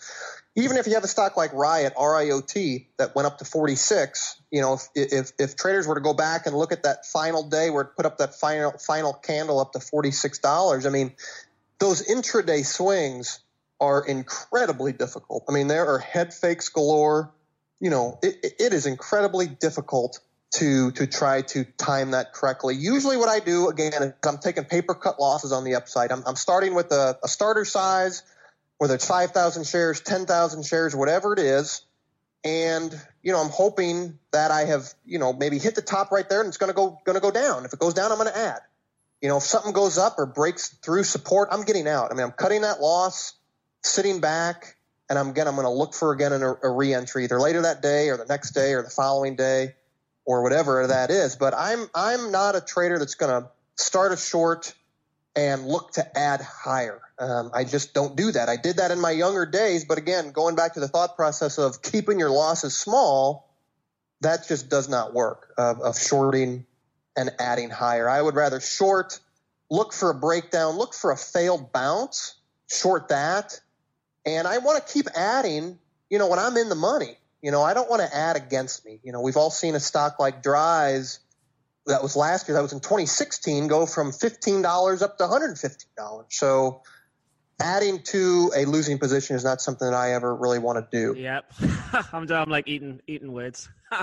even 0.56 0.78
if 0.78 0.88
you 0.88 0.94
have 0.94 1.04
a 1.04 1.08
stock 1.08 1.36
like 1.36 1.52
Riot, 1.52 1.94
RIOT, 1.96 2.88
that 2.98 3.14
went 3.14 3.26
up 3.26 3.40
to 3.40 3.46
46, 3.46 4.42
you 4.52 4.62
know, 4.62 4.76
if, 4.76 4.88
if, 4.96 5.32
if, 5.38 5.56
traders 5.58 5.86
were 5.86 5.96
to 5.96 6.02
go 6.02 6.14
back 6.14 6.46
and 6.46 6.56
look 6.56 6.72
at 6.72 6.84
that 6.84 7.06
final 7.06 7.44
day 7.44 7.70
where 7.70 7.84
it 7.84 7.90
put 7.98 8.06
up 8.06 8.20
that 8.20 8.36
final, 8.36 8.72
final 8.80 9.12
candle 9.12 9.60
up 9.60 9.74
to 9.74 9.80
$46, 9.80 10.86
I 10.86 10.90
mean, 10.90 11.12
those 11.80 12.08
intraday 12.08 12.66
swings 12.66 13.40
are 13.80 14.06
incredibly 14.06 14.94
difficult. 14.94 15.44
I 15.50 15.52
mean, 15.52 15.68
there 15.68 15.88
are 15.88 16.00
head 16.00 16.34
fakes 16.34 16.70
galore. 16.70 17.34
You 17.80 17.90
know, 17.90 18.20
it, 18.22 18.54
it 18.60 18.74
is 18.74 18.86
incredibly 18.86 19.48
difficult 19.48 20.20
to, 20.56 20.92
to 20.92 21.08
try 21.08 21.42
to 21.42 21.66
time 21.78 22.12
that 22.12 22.34
correctly. 22.34 22.76
Usually 22.76 23.18
what 23.18 23.28
I 23.28 23.40
do, 23.40 23.70
again, 23.70 23.92
is 23.94 24.14
I'm 24.26 24.38
taking 24.38 24.64
paper 24.64 24.94
cut 24.94 25.20
losses 25.20 25.52
on 25.52 25.66
the 25.66 25.76
upside. 25.76 26.12
I'm, 26.12 26.24
I'm 26.26 26.38
starting 26.38 26.74
with 26.74 26.92
a, 26.92 27.18
a 27.24 27.28
starter 27.28 27.66
size– 27.66 28.24
whether 28.78 28.96
it's 28.96 29.08
5,000 29.08 29.66
shares, 29.66 30.02
10,000 30.02 30.66
shares, 30.66 30.96
whatever 30.96 31.34
it 31.34 31.40
is. 31.40 31.82
And, 32.44 32.94
you 33.24 33.32
know, 33.32 33.40
I'm 33.40 33.50
hoping 33.50 34.20
that 34.32 34.52
I 34.52 34.66
have, 34.66 34.94
you 35.06 35.18
know, 35.18 35.34
maybe 35.34 35.58
hit 35.58 35.76
the 35.76 35.82
top 35.82 36.12
right 36.12 36.28
there 36.28 36.42
and 36.42 36.48
it's 36.48 36.58
going 36.58 36.70
to 36.70 36.76
go, 36.76 37.00
going 37.06 37.16
to 37.16 37.22
go 37.22 37.32
down. 37.32 37.66
If 37.66 37.74
it 37.74 37.80
goes 37.80 37.94
down, 37.94 38.12
I'm 38.12 38.18
going 38.18 38.30
to 38.32 38.38
add. 38.38 38.60
You 39.22 39.30
know, 39.30 39.38
if 39.38 39.44
something 39.44 39.72
goes 39.72 39.98
up 39.98 40.16
or 40.20 40.26
breaks 40.26 40.70
through 40.70 41.06
support, 41.06 41.50
I'm 41.52 41.64
getting 41.64 41.88
out. 41.88 42.12
I 42.12 42.16
mean, 42.16 42.24
I'm 42.24 42.32
cutting 42.32 42.62
that 42.62 42.82
loss, 42.82 43.34
sitting 43.86 44.20
back, 44.20 44.76
and 45.10 45.18
I'm 45.20 45.30
again, 45.30 45.48
I'm 45.48 45.56
going 45.56 45.66
to 45.66 45.72
look 45.72 45.94
for 45.94 46.12
again 46.12 46.34
a, 46.34 46.54
a 46.64 46.70
reentry 46.70 47.24
either 47.26 47.40
later 47.40 47.62
that 47.64 47.82
day 47.82 48.10
or 48.10 48.18
the 48.18 48.26
next 48.26 48.52
day 48.52 48.74
or 48.74 48.82
the 48.82 48.90
following 48.90 49.36
day 49.36 49.76
or 50.26 50.42
whatever 50.42 50.88
that 50.88 51.12
is. 51.12 51.36
But 51.36 51.54
I'm, 51.56 51.88
I'm 51.94 52.32
not 52.32 52.56
a 52.56 52.62
trader 52.62 52.98
that's 52.98 53.16
going 53.16 53.44
to 53.44 53.50
start 53.76 54.12
a 54.12 54.18
short 54.18 54.74
and 55.36 55.68
look 55.68 55.92
to 55.94 56.18
add 56.18 56.42
higher. 56.42 57.02
Um, 57.20 57.52
I 57.54 57.64
just 57.64 57.94
don't 57.94 58.16
do 58.16 58.32
that. 58.32 58.50
I 58.50 58.58
did 58.58 58.78
that 58.78 58.92
in 58.92 59.00
my 59.00 59.12
younger 59.12 59.46
days, 59.46 59.86
but 59.86 59.98
again, 59.98 60.32
going 60.32 60.56
back 60.56 60.74
to 60.74 60.80
the 60.80 60.88
thought 60.88 61.16
process 61.16 61.58
of 61.58 61.82
keeping 61.82 62.20
your 62.20 62.30
losses 62.30 62.76
small, 62.76 63.54
that 64.22 64.48
just 64.48 64.70
does 64.70 64.90
not 64.90 65.14
work. 65.14 65.54
Of, 65.58 65.82
of 65.82 66.00
shorting 66.00 66.66
and 67.16 67.32
adding 67.40 67.70
higher, 67.70 68.10
I 68.10 68.22
would 68.22 68.36
rather 68.36 68.60
short, 68.60 69.20
look 69.70 69.94
for 69.94 70.10
a 70.10 70.14
breakdown, 70.14 70.78
look 70.78 70.94
for 70.94 71.12
a 71.12 71.18
failed 71.18 71.72
bounce, 71.72 72.36
short 72.68 73.10
that, 73.10 73.60
and 74.26 74.48
I 74.48 74.58
want 74.60 74.86
to 74.86 74.94
keep 74.94 75.08
adding. 75.16 75.80
You 76.10 76.20
know, 76.20 76.28
when 76.28 76.40
I'm 76.40 76.56
in 76.56 76.70
the 76.70 76.76
money, 76.76 77.18
you 77.42 77.52
know, 77.52 77.62
I 77.62 77.74
don't 77.74 77.90
want 77.90 78.02
to 78.02 78.16
add 78.16 78.36
against 78.36 78.86
me. 78.86 79.00
You 79.04 79.12
know, 79.12 79.22
we've 79.22 79.38
all 79.38 79.50
seen 79.52 79.76
a 79.76 79.80
stock 79.80 80.20
like 80.20 80.44
DRYS 80.44 81.20
that 81.88 82.02
was 82.02 82.16
last 82.16 82.48
year, 82.48 82.56
that 82.56 82.64
was 82.64 82.74
in 82.74 82.80
2016, 82.80 83.68
go 83.68 83.86
from 83.86 84.12
$15 84.12 85.02
up 85.02 85.18
to 85.20 85.24
$115. 85.24 86.26
So 86.30 86.82
adding 87.62 88.02
to 88.04 88.52
a 88.56 88.66
losing 88.66 88.98
position 88.98 89.36
is 89.36 89.44
not 89.44 89.62
something 89.62 89.90
that 89.90 89.96
I 89.96 90.14
ever 90.14 90.36
really 90.36 90.60
want 90.60 90.80
to 90.80 90.88
do. 90.98 91.20
Yep. 91.20 91.52
I'm, 92.14 92.26
done. 92.26 92.42
I'm 92.42 92.50
like 92.50 92.68
eating, 92.68 93.02
eating 93.08 93.32
words. 93.32 93.70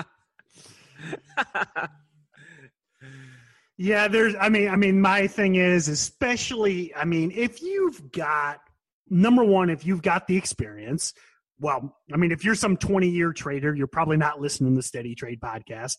yeah, 3.77 4.07
there's, 4.07 4.35
I 4.39 4.47
mean, 4.49 4.69
I 4.69 4.77
mean, 4.77 5.01
my 5.01 5.27
thing 5.27 5.55
is, 5.55 5.89
especially, 5.89 6.95
I 6.95 7.03
mean, 7.05 7.31
if 7.31 7.61
you've 7.61 8.11
got, 8.11 8.61
number 9.09 9.43
one, 9.43 9.69
if 9.69 9.85
you've 9.85 10.01
got 10.01 10.27
the 10.27 10.37
experience, 10.37 11.13
well, 11.59 11.97
I 12.11 12.17
mean, 12.17 12.31
if 12.31 12.43
you're 12.43 12.55
some 12.55 12.77
20 12.77 13.09
year 13.09 13.31
trader, 13.31 13.73
you're 13.73 13.87
probably 13.87 14.17
not 14.17 14.41
listening 14.41 14.73
to 14.73 14.77
the 14.77 14.83
Steady 14.83 15.15
Trade 15.15 15.39
podcast. 15.39 15.97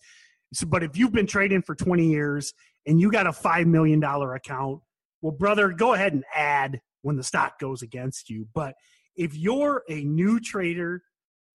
So, 0.52 0.66
but 0.66 0.82
if 0.82 0.96
you've 0.96 1.12
been 1.12 1.26
trading 1.26 1.62
for 1.62 1.74
20 1.74 2.06
years 2.06 2.52
and 2.86 3.00
you 3.00 3.10
got 3.10 3.26
a 3.26 3.32
$5 3.32 3.66
million 3.66 4.02
account, 4.02 4.80
well, 5.22 5.32
brother, 5.32 5.70
go 5.70 5.94
ahead 5.94 6.12
and 6.12 6.24
add 6.34 6.80
when 7.02 7.16
the 7.16 7.22
stock 7.22 7.58
goes 7.58 7.82
against 7.82 8.28
you. 8.30 8.46
But 8.54 8.74
if 9.16 9.36
you're 9.36 9.82
a 9.88 10.02
new 10.04 10.40
trader, 10.40 11.02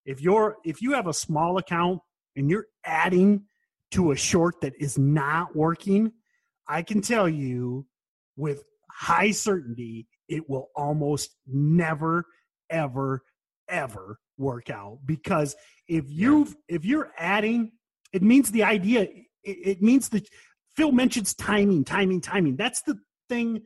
if 0.04 0.20
you're 0.20 0.56
if 0.64 0.82
you 0.82 0.92
have 0.92 1.06
a 1.06 1.14
small 1.14 1.58
account 1.58 2.00
and 2.34 2.50
you're 2.50 2.66
adding 2.84 3.44
to 3.92 4.12
a 4.12 4.16
short 4.16 4.60
that 4.62 4.72
is 4.80 4.98
not 4.98 5.54
working, 5.54 6.12
I 6.66 6.82
can 6.82 7.00
tell 7.00 7.28
you 7.28 7.86
with 8.36 8.64
high 8.90 9.30
certainty 9.30 10.06
it 10.30 10.48
will 10.48 10.70
almost 10.74 11.36
never 11.46 12.24
ever 12.70 13.22
ever 13.68 14.18
work 14.38 14.70
out 14.70 14.98
because 15.04 15.54
if 15.86 16.04
you've 16.08 16.56
if 16.68 16.84
you're 16.84 17.12
adding 17.18 17.72
it 18.12 18.22
means 18.22 18.50
the 18.50 18.64
idea. 18.64 19.02
It, 19.02 19.58
it 19.64 19.82
means 19.82 20.08
that 20.10 20.28
Phil 20.76 20.92
mentions 20.92 21.34
timing, 21.34 21.84
timing, 21.84 22.20
timing. 22.20 22.56
That's 22.56 22.82
the 22.82 22.98
thing. 23.28 23.62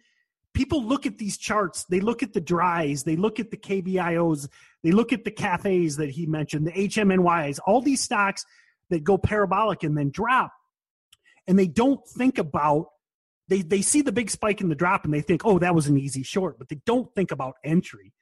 People 0.53 0.85
look 0.85 1.07
at 1.07 1.19
these 1.19 1.37
charts. 1.37 1.85
They 1.85 2.01
look 2.01 2.23
at 2.23 2.33
the 2.33 2.41
DRYS. 2.41 3.05
They 3.05 3.17
look 3.17 3.41
at 3.41 3.51
the 3.51 3.57
KBIOs. 3.57 4.49
They 4.83 4.93
look 4.93 5.13
at 5.13 5.25
the 5.25 5.31
cafes 5.31 5.97
that 5.97 6.11
he 6.11 6.27
mentioned, 6.27 6.67
the 6.67 6.73
HMNYs, 6.73 7.59
all 7.67 7.81
these 7.81 8.03
stocks 8.03 8.45
that 8.91 9.03
go 9.03 9.19
parabolic 9.19 9.83
and 9.83 9.97
then 9.97 10.11
drop. 10.11 10.53
And 11.47 11.59
they 11.59 11.67
don't 11.67 12.07
think 12.07 12.39
about 12.39 12.87
they 13.49 13.63
they 13.63 13.83
see 13.83 14.03
the 14.03 14.13
big 14.13 14.31
spike 14.31 14.61
in 14.61 14.69
the 14.69 14.75
drop 14.75 15.05
and 15.05 15.13
they 15.13 15.21
think, 15.21 15.43
oh, 15.45 15.59
that 15.59 15.75
was 15.75 15.87
an 15.87 15.99
easy 15.99 16.23
short, 16.23 16.59
but 16.59 16.69
they 16.69 16.81
don't 16.87 17.13
think 17.15 17.31
about 17.31 17.55
entry. 17.65 18.13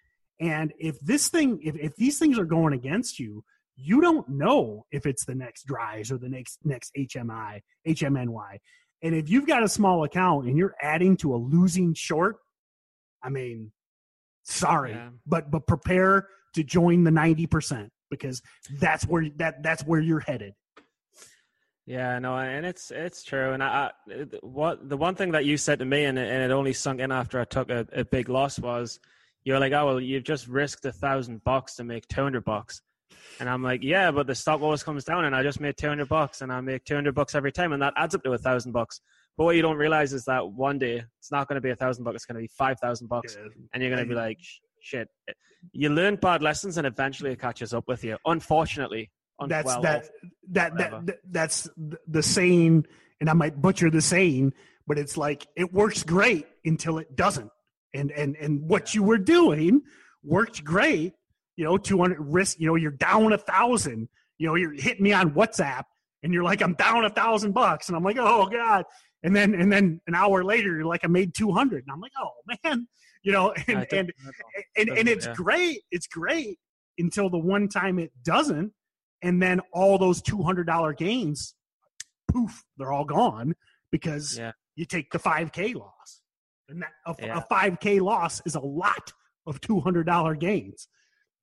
And 0.40 0.72
if 0.78 0.98
this 1.00 1.28
thing, 1.28 1.60
if, 1.62 1.76
if 1.76 1.96
these 1.96 2.18
things 2.18 2.38
are 2.38 2.44
going 2.44 2.72
against 2.72 3.18
you, 3.18 3.44
you 3.76 4.00
don't 4.00 4.28
know 4.28 4.86
if 4.90 5.06
it's 5.06 5.24
the 5.24 5.34
next 5.34 5.66
DRYS 5.66 6.10
or 6.10 6.18
the 6.18 6.28
next 6.28 6.58
next 6.64 6.92
HMI, 6.96 7.60
HMNY. 7.86 8.58
And 9.02 9.14
if 9.14 9.28
you've 9.28 9.46
got 9.46 9.62
a 9.62 9.68
small 9.68 10.04
account 10.04 10.46
and 10.46 10.56
you're 10.56 10.74
adding 10.80 11.16
to 11.18 11.34
a 11.34 11.36
losing 11.36 11.94
short, 11.94 12.36
I 13.22 13.28
mean, 13.28 13.72
sorry, 14.42 14.92
yeah. 14.92 15.10
but 15.26 15.50
but 15.50 15.66
prepare 15.66 16.28
to 16.54 16.62
join 16.62 17.04
the 17.04 17.10
90% 17.10 17.88
because 18.10 18.42
that's 18.78 19.04
where 19.06 19.28
that 19.36 19.62
that's 19.62 19.84
where 19.84 20.00
you're 20.00 20.20
headed. 20.20 20.54
Yeah, 21.86 22.18
no, 22.20 22.36
and 22.38 22.64
it's 22.64 22.90
it's 22.90 23.24
true. 23.24 23.52
And 23.52 23.62
I, 23.62 23.90
I 24.08 24.14
what 24.42 24.88
the 24.88 24.96
one 24.96 25.14
thing 25.16 25.32
that 25.32 25.44
you 25.44 25.56
said 25.56 25.80
to 25.80 25.84
me, 25.84 26.04
and 26.04 26.18
it, 26.18 26.30
and 26.30 26.42
it 26.42 26.54
only 26.54 26.72
sunk 26.72 27.00
in 27.00 27.10
after 27.10 27.40
I 27.40 27.44
took 27.44 27.70
a, 27.70 27.86
a 27.92 28.04
big 28.04 28.28
loss 28.28 28.58
was, 28.58 29.00
you're 29.44 29.58
like, 29.58 29.72
oh 29.72 29.86
well, 29.86 30.00
you've 30.00 30.24
just 30.24 30.46
risked 30.46 30.84
a 30.84 30.92
thousand 30.92 31.42
bucks 31.44 31.74
to 31.76 31.84
make 31.84 32.06
two 32.06 32.22
hundred 32.22 32.44
bucks. 32.44 32.82
And 33.40 33.48
I'm 33.48 33.62
like, 33.62 33.82
yeah, 33.82 34.10
but 34.10 34.26
the 34.26 34.34
stock 34.34 34.60
always 34.60 34.82
comes 34.82 35.04
down, 35.04 35.24
and 35.24 35.34
I 35.34 35.42
just 35.42 35.60
made 35.60 35.76
200 35.76 36.08
bucks, 36.08 36.42
and 36.42 36.52
I 36.52 36.60
make 36.60 36.84
200 36.84 37.14
bucks 37.14 37.34
every 37.34 37.52
time, 37.52 37.72
and 37.72 37.82
that 37.82 37.94
adds 37.96 38.14
up 38.14 38.22
to 38.24 38.32
a 38.32 38.38
thousand 38.38 38.72
bucks. 38.72 39.00
But 39.36 39.44
what 39.44 39.56
you 39.56 39.62
don't 39.62 39.76
realize 39.76 40.12
is 40.12 40.24
that 40.26 40.46
one 40.46 40.78
day 40.78 41.02
it's 41.18 41.32
not 41.32 41.48
going 41.48 41.56
to 41.56 41.60
be 41.60 41.70
a 41.70 41.76
thousand 41.76 42.04
bucks; 42.04 42.16
it's 42.16 42.26
going 42.26 42.36
to 42.36 42.42
be 42.42 42.50
five 42.56 42.78
thousand 42.78 43.08
bucks, 43.08 43.36
and 43.72 43.82
you're 43.82 43.90
going 43.90 44.02
to 44.02 44.08
be 44.08 44.14
like, 44.14 44.38
shit. 44.80 45.08
You 45.72 45.90
learn 45.90 46.16
bad 46.16 46.42
lessons, 46.42 46.76
and 46.76 46.86
eventually 46.86 47.32
it 47.32 47.40
catches 47.40 47.72
up 47.72 47.88
with 47.88 48.04
you. 48.04 48.18
Unfortunately, 48.26 49.10
that's 49.46 49.66
well, 49.66 49.82
that, 49.82 50.08
that, 50.50 50.76
that 50.76 51.06
that 51.06 51.18
that's 51.30 51.68
the 52.06 52.22
saying, 52.22 52.86
and 53.20 53.30
I 53.30 53.32
might 53.32 53.60
butcher 53.60 53.90
the 53.90 54.02
saying, 54.02 54.52
but 54.86 54.98
it's 54.98 55.16
like 55.16 55.46
it 55.56 55.72
works 55.72 56.02
great 56.02 56.46
until 56.64 56.98
it 56.98 57.16
doesn't, 57.16 57.50
and 57.94 58.10
and 58.10 58.36
and 58.36 58.62
what 58.62 58.94
you 58.94 59.02
were 59.02 59.18
doing 59.18 59.82
worked 60.22 60.62
great 60.64 61.14
you 61.56 61.64
know, 61.64 61.76
200 61.76 62.18
risk, 62.20 62.58
you 62.58 62.66
know, 62.66 62.76
you're 62.76 62.90
down 62.90 63.32
a 63.32 63.38
thousand, 63.38 64.08
you 64.38 64.46
know, 64.46 64.54
you're 64.54 64.72
hitting 64.72 65.02
me 65.02 65.12
on 65.12 65.32
WhatsApp 65.32 65.84
and 66.22 66.32
you're 66.32 66.42
like, 66.42 66.62
I'm 66.62 66.74
down 66.74 67.04
a 67.04 67.10
thousand 67.10 67.52
bucks. 67.52 67.88
And 67.88 67.96
I'm 67.96 68.02
like, 68.02 68.16
oh 68.18 68.46
God. 68.46 68.84
And 69.22 69.36
then, 69.36 69.54
and 69.54 69.70
then 69.72 70.00
an 70.06 70.14
hour 70.14 70.42
later, 70.42 70.74
you're 70.74 70.84
like, 70.84 71.04
I 71.04 71.08
made 71.08 71.34
200. 71.34 71.84
And 71.84 71.92
I'm 71.92 72.00
like, 72.00 72.12
oh 72.18 72.30
man, 72.64 72.88
you 73.22 73.32
know, 73.32 73.52
and, 73.68 73.86
and, 73.92 74.12
and, 74.76 74.88
and, 74.88 75.08
it's 75.08 75.26
yeah. 75.26 75.34
great. 75.34 75.80
It's 75.90 76.06
great 76.06 76.58
until 76.98 77.30
the 77.30 77.38
one 77.38 77.68
time 77.68 77.98
it 77.98 78.10
doesn't. 78.24 78.72
And 79.22 79.40
then 79.40 79.60
all 79.72 79.98
those 79.98 80.20
$200 80.22 80.96
gains, 80.96 81.54
poof, 82.28 82.64
they're 82.76 82.92
all 82.92 83.04
gone 83.04 83.54
because 83.90 84.36
yeah. 84.38 84.52
you 84.74 84.84
take 84.84 85.10
the 85.12 85.18
5K 85.18 85.74
loss. 85.74 86.22
And 86.68 86.82
that, 86.82 86.90
a, 87.06 87.14
yeah. 87.18 87.38
a 87.38 87.54
5K 87.54 88.00
loss 88.00 88.42
is 88.44 88.54
a 88.54 88.60
lot 88.60 89.12
of 89.46 89.60
$200 89.60 90.38
gains. 90.38 90.88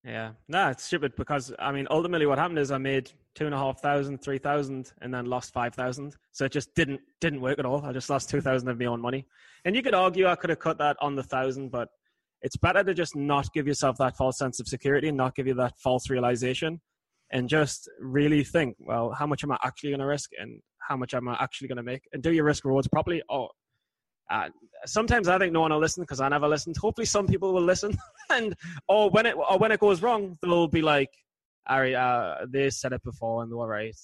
Yeah, 0.04 0.32
no, 0.48 0.70
it's 0.70 0.86
stupid 0.86 1.14
because 1.18 1.54
I 1.60 1.74
mean, 1.74 1.86
ultimately, 1.90 2.26
what 2.26 2.38
happened 2.38 2.60
is 2.60 2.72
I 2.72 2.78
made 2.78 3.12
two 3.36 3.46
and 3.46 3.54
a 3.54 3.58
half 3.58 3.82
thousand, 3.82 4.22
three 4.22 4.38
thousand, 4.38 4.94
and 5.02 5.14
then 5.14 5.26
lost 5.26 5.52
five 5.52 5.76
thousand. 5.76 6.16
So 6.32 6.46
it 6.46 6.54
just 6.54 6.74
didn't 6.74 7.02
didn't 7.20 7.42
work 7.42 7.60
at 7.60 7.66
all. 7.66 7.84
I 7.84 7.92
just 7.92 8.10
lost 8.10 8.30
two 8.30 8.40
thousand 8.40 8.70
of 8.70 8.80
my 8.80 8.86
own 8.86 9.02
money. 9.02 9.26
And 9.66 9.76
you 9.76 9.84
could 9.84 9.94
argue 9.94 10.26
I 10.26 10.36
could 10.36 10.52
have 10.52 10.60
cut 10.60 10.78
that 10.78 10.96
on 11.02 11.16
the 11.16 11.24
thousand, 11.24 11.70
but 11.70 11.90
it's 12.42 12.56
better 12.56 12.82
to 12.82 12.94
just 12.94 13.16
not 13.16 13.52
give 13.54 13.68
yourself 13.68 13.98
that 13.98 14.16
false 14.16 14.38
sense 14.38 14.62
of 14.62 14.70
security 14.70 15.10
and 15.10 15.18
not 15.18 15.36
give 15.36 15.48
you 15.48 15.54
that 15.56 15.78
false 15.78 16.10
realization, 16.10 16.80
and 17.32 17.48
just 17.48 17.90
really 18.00 18.44
think, 18.44 18.76
well, 18.80 19.12
how 19.12 19.28
much 19.28 19.44
am 19.44 19.52
I 19.52 19.58
actually 19.64 19.92
going 19.92 20.00
to 20.00 20.06
risk, 20.06 20.32
and 20.40 20.62
how 20.80 20.98
much 20.98 21.14
am 21.14 21.28
I'm 21.28 21.38
actually 21.40 21.68
going 21.68 21.78
to 21.78 21.84
make, 21.84 22.08
and 22.14 22.24
do 22.24 22.32
your 22.34 22.44
risk 22.44 22.66
rewards 22.66 22.88
properly. 22.88 23.22
Or 23.30 23.50
uh, 24.30 24.50
sometimes 24.86 25.28
I 25.28 25.38
think 25.38 25.54
no 25.54 25.62
one 25.62 25.72
will 25.72 25.80
listen 25.80 26.04
because 26.04 26.22
I 26.22 26.30
never 26.30 26.48
listened. 26.48 26.78
Hopefully, 26.78 27.06
some 27.06 27.28
people 27.28 27.54
will 27.54 27.64
listen, 27.64 27.98
and 28.30 28.56
or 28.88 29.10
when 29.10 29.26
it 29.26 29.36
or 29.36 29.58
when 29.58 29.72
it 29.72 29.80
goes 29.80 30.02
wrong, 30.02 30.38
they'll 30.42 30.68
be 30.68 30.82
like, 30.82 31.10
"Ari, 31.68 31.96
uh, 31.96 32.46
they 32.48 32.70
said 32.70 32.94
it 32.94 33.04
before 33.04 33.44
and 33.44 33.52
they 33.52 33.56
were 33.56 33.68
right." 33.68 33.96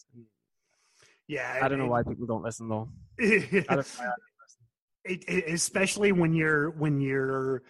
Yeah, 1.27 1.59
I 1.61 1.67
don't 1.67 1.79
know 1.79 1.87
why 1.87 2.03
people 2.03 2.27
don't 2.27 2.43
listen 2.43 2.69
though. 2.69 2.89
I 3.19 3.23
don't 3.23 3.69
I 3.69 3.75
listen. 3.77 4.05
it, 5.05 5.23
it, 5.27 5.53
especially 5.53 6.11
when 6.11 6.33
you're 6.33 6.69
when 6.71 7.01
you're 7.01 7.63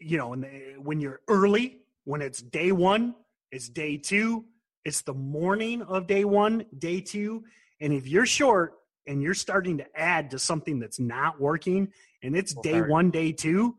you 0.00 0.16
know 0.18 0.34
when 0.82 1.00
you're 1.00 1.20
early 1.28 1.78
when 2.04 2.22
it's 2.22 2.40
day 2.42 2.72
one 2.72 3.14
it's 3.52 3.68
day 3.68 3.96
two. 3.96 4.44
It's 4.84 5.02
the 5.02 5.14
morning 5.14 5.82
of 5.82 6.06
day 6.06 6.24
one 6.24 6.64
day 6.78 7.00
two. 7.00 7.44
And 7.80 7.92
if 7.92 8.06
you're 8.06 8.26
short 8.26 8.74
and 9.06 9.22
you're 9.22 9.34
starting 9.34 9.78
to 9.78 9.86
add 9.94 10.30
to 10.30 10.38
something 10.38 10.78
that's 10.78 11.00
not 11.00 11.40
working 11.40 11.88
and 12.22 12.36
it's 12.36 12.54
day 12.54 12.80
one 12.80 13.10
day 13.10 13.32
two 13.32 13.76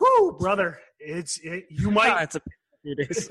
whoo 0.00 0.36
brother 0.38 0.78
it's 0.98 1.38
it, 1.42 1.66
you 1.70 1.90
might 1.90 2.22
it's 2.22 2.36
a 2.36 2.40
few 2.82 2.94
days. 2.94 3.30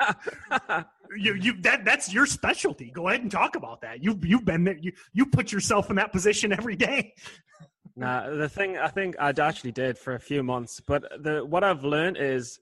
you, 1.16 1.34
you 1.34 1.60
that 1.62 1.84
that's 1.84 2.12
your 2.12 2.26
specialty. 2.26 2.90
Go 2.90 3.08
ahead 3.08 3.22
and 3.22 3.30
talk 3.30 3.56
about 3.56 3.82
that. 3.82 4.02
You 4.02 4.18
you've 4.22 4.44
been 4.44 4.64
there. 4.64 4.76
You 4.78 4.92
you 5.12 5.26
put 5.26 5.52
yourself 5.52 5.90
in 5.90 5.96
that 5.96 6.12
position 6.12 6.52
every 6.52 6.76
day. 6.76 7.14
Nah, 7.96 8.28
the 8.30 8.48
thing 8.48 8.76
I 8.76 8.88
think 8.88 9.14
I 9.20 9.30
actually 9.30 9.72
did 9.72 9.96
for 9.96 10.14
a 10.14 10.20
few 10.20 10.42
months, 10.42 10.80
but 10.80 11.04
the 11.22 11.44
what 11.44 11.62
I've 11.62 11.84
learned 11.84 12.16
is 12.16 12.58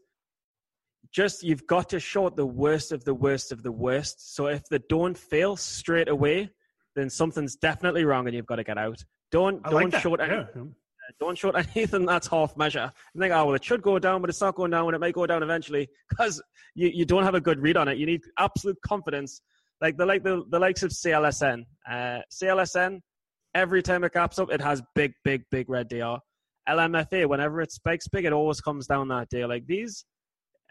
just 1.10 1.42
you've 1.42 1.66
got 1.66 1.88
to 1.90 2.00
short 2.00 2.36
the 2.36 2.46
worst 2.46 2.92
of 2.92 3.04
the 3.04 3.14
worst 3.14 3.52
of 3.52 3.62
the 3.62 3.72
worst. 3.72 4.34
So 4.34 4.46
if 4.46 4.62
they 4.70 4.80
don't 4.88 5.16
fail 5.16 5.56
straight 5.56 6.08
away, 6.08 6.50
then 6.94 7.10
something's 7.10 7.56
definitely 7.56 8.04
wrong 8.04 8.26
and 8.26 8.36
you've 8.36 8.46
got 8.46 8.56
to 8.56 8.64
get 8.64 8.78
out. 8.78 9.02
Don't 9.30 9.60
I 9.64 9.70
don't 9.70 9.92
like 9.92 10.02
short 10.02 10.20
any, 10.20 10.34
yeah. 10.34 10.44
don't 11.20 11.36
short 11.36 11.56
anything 11.56 12.06
that's 12.06 12.26
half 12.26 12.56
measure. 12.56 12.92
And 13.14 13.20
think, 13.20 13.32
oh 13.32 13.46
well, 13.46 13.54
it 13.54 13.64
should 13.64 13.82
go 13.82 13.98
down, 13.98 14.20
but 14.20 14.30
it's 14.30 14.40
not 14.40 14.54
going 14.54 14.70
down, 14.70 14.86
and 14.86 14.94
it 14.94 15.00
may 15.00 15.12
go 15.12 15.26
down 15.26 15.42
eventually 15.42 15.88
because 16.08 16.42
you, 16.74 16.88
you 16.88 17.04
don't 17.04 17.24
have 17.24 17.34
a 17.34 17.40
good 17.40 17.60
read 17.60 17.76
on 17.76 17.88
it. 17.88 17.98
You 17.98 18.06
need 18.06 18.22
absolute 18.38 18.78
confidence, 18.84 19.40
like 19.80 19.96
the 19.96 20.06
like 20.06 20.22
the, 20.22 20.44
the 20.50 20.58
likes 20.58 20.82
of 20.82 20.90
CLSN. 20.90 21.64
Uh, 21.90 22.20
CLSN, 22.32 23.00
every 23.54 23.82
time 23.82 24.04
it 24.04 24.12
gaps 24.12 24.38
up, 24.38 24.52
it 24.52 24.60
has 24.60 24.82
big, 24.94 25.12
big, 25.24 25.42
big 25.50 25.68
red 25.68 25.88
DR. 25.88 26.18
LMFA, 26.68 27.28
whenever 27.28 27.60
it 27.60 27.72
spikes 27.72 28.06
big, 28.08 28.24
it 28.24 28.32
always 28.32 28.60
comes 28.60 28.86
down 28.86 29.08
that 29.08 29.28
day. 29.30 29.44
Like 29.44 29.66
these, 29.66 30.04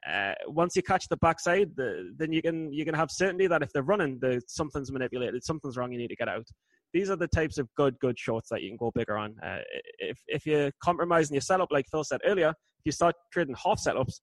uh, 0.09 0.33
once 0.47 0.75
you 0.75 0.81
catch 0.81 1.07
the 1.09 1.17
backside, 1.17 1.69
the, 1.75 2.13
then 2.17 2.31
you 2.31 2.41
can 2.41 2.71
you 2.73 2.85
can 2.85 2.95
have 2.95 3.11
certainty 3.11 3.47
that 3.47 3.61
if 3.61 3.71
they're 3.71 3.83
running, 3.83 4.17
the 4.19 4.41
something's 4.47 4.91
manipulated, 4.91 5.43
something's 5.43 5.77
wrong. 5.77 5.91
You 5.91 5.99
need 5.99 6.09
to 6.09 6.15
get 6.15 6.27
out. 6.27 6.47
These 6.93 7.09
are 7.09 7.15
the 7.15 7.27
types 7.27 7.57
of 7.57 7.69
good, 7.77 7.97
good 7.99 8.19
shorts 8.19 8.49
that 8.49 8.61
you 8.61 8.69
can 8.69 8.77
go 8.77 8.91
bigger 8.93 9.17
on. 9.17 9.35
Uh, 9.43 9.59
if 9.99 10.19
if 10.27 10.45
you're 10.45 10.71
compromising 10.83 11.35
your 11.35 11.41
setup, 11.41 11.69
like 11.71 11.85
Phil 11.89 12.03
said 12.03 12.21
earlier, 12.25 12.49
if 12.49 12.85
you 12.85 12.91
start 12.91 13.15
trading 13.31 13.55
half 13.63 13.79
setups, 13.79 14.21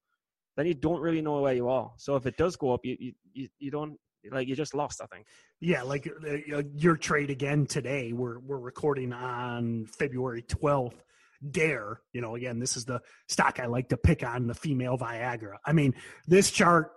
then 0.56 0.66
you 0.66 0.74
don't 0.74 1.00
really 1.00 1.22
know 1.22 1.40
where 1.40 1.54
you 1.54 1.68
are. 1.68 1.92
So 1.96 2.16
if 2.16 2.26
it 2.26 2.36
does 2.36 2.56
go 2.56 2.74
up, 2.74 2.80
you 2.82 3.12
you, 3.32 3.48
you, 3.58 3.70
don't 3.70 3.96
like 4.32 4.48
you 4.48 4.56
just 4.56 4.74
lost. 4.74 5.00
I 5.00 5.06
think. 5.06 5.26
Yeah, 5.60 5.82
like 5.82 6.10
uh, 6.26 6.62
your 6.74 6.96
trade 6.96 7.30
again 7.30 7.66
today. 7.66 8.12
We're 8.12 8.40
we're 8.40 8.58
recording 8.58 9.12
on 9.12 9.86
February 9.86 10.42
twelfth. 10.42 11.04
Dare, 11.48 12.00
you 12.12 12.20
know, 12.20 12.34
again, 12.34 12.58
this 12.58 12.76
is 12.76 12.84
the 12.84 13.00
stock 13.28 13.60
I 13.60 13.66
like 13.66 13.90
to 13.90 13.96
pick 13.96 14.24
on 14.24 14.46
the 14.46 14.54
female 14.54 14.98
Viagra. 14.98 15.56
I 15.64 15.72
mean, 15.72 15.94
this 16.26 16.50
chart 16.50 16.90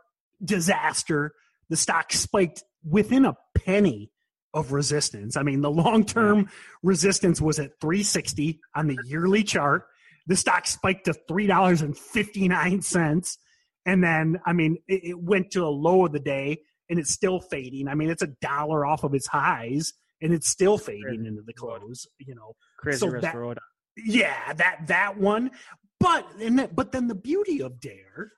disaster. 0.43 1.33
The 1.69 1.77
stock 1.77 2.11
spiked 2.11 2.63
within 2.83 3.25
a 3.25 3.37
penny 3.55 4.11
of 4.53 4.71
resistance. 4.71 5.37
I 5.37 5.43
mean, 5.43 5.61
the 5.61 5.71
long 5.71 6.05
term 6.05 6.49
resistance 6.83 7.39
was 7.39 7.59
at 7.59 7.79
360 7.79 8.59
on 8.75 8.87
the 8.87 8.97
yearly 9.05 9.43
chart. 9.43 9.85
The 10.27 10.35
stock 10.35 10.67
spiked 10.67 11.05
to 11.05 11.13
three 11.13 11.47
dollars 11.47 11.81
and 11.81 11.97
fifty 11.97 12.47
nine 12.47 12.81
cents, 12.81 13.37
and 13.85 14.03
then 14.03 14.39
I 14.45 14.53
mean, 14.53 14.77
it, 14.87 15.03
it 15.03 15.19
went 15.19 15.51
to 15.51 15.65
a 15.65 15.69
low 15.69 16.05
of 16.05 16.11
the 16.11 16.19
day 16.19 16.59
and 16.89 16.99
it's 16.99 17.09
still 17.09 17.39
fading. 17.39 17.87
I 17.87 17.95
mean, 17.95 18.09
it's 18.09 18.21
a 18.21 18.27
dollar 18.27 18.85
off 18.85 19.03
of 19.03 19.13
its 19.15 19.25
highs, 19.25 19.93
and 20.21 20.33
it's 20.33 20.49
still 20.49 20.77
fading 20.77 21.25
into 21.25 21.41
the 21.41 21.53
close. 21.53 22.05
You 22.19 22.35
know, 22.35 22.53
Crazy 22.77 22.99
So 22.99 23.07
risk 23.07 23.21
that-. 23.23 23.57
Yeah, 23.97 24.53
that 24.53 24.87
that 24.87 25.17
one. 25.17 25.51
But 25.99 26.27
and 26.41 26.59
that, 26.59 26.75
but 26.75 26.91
then 26.91 27.07
the 27.07 27.15
beauty 27.15 27.61
of 27.61 27.79
Dare 27.79 28.31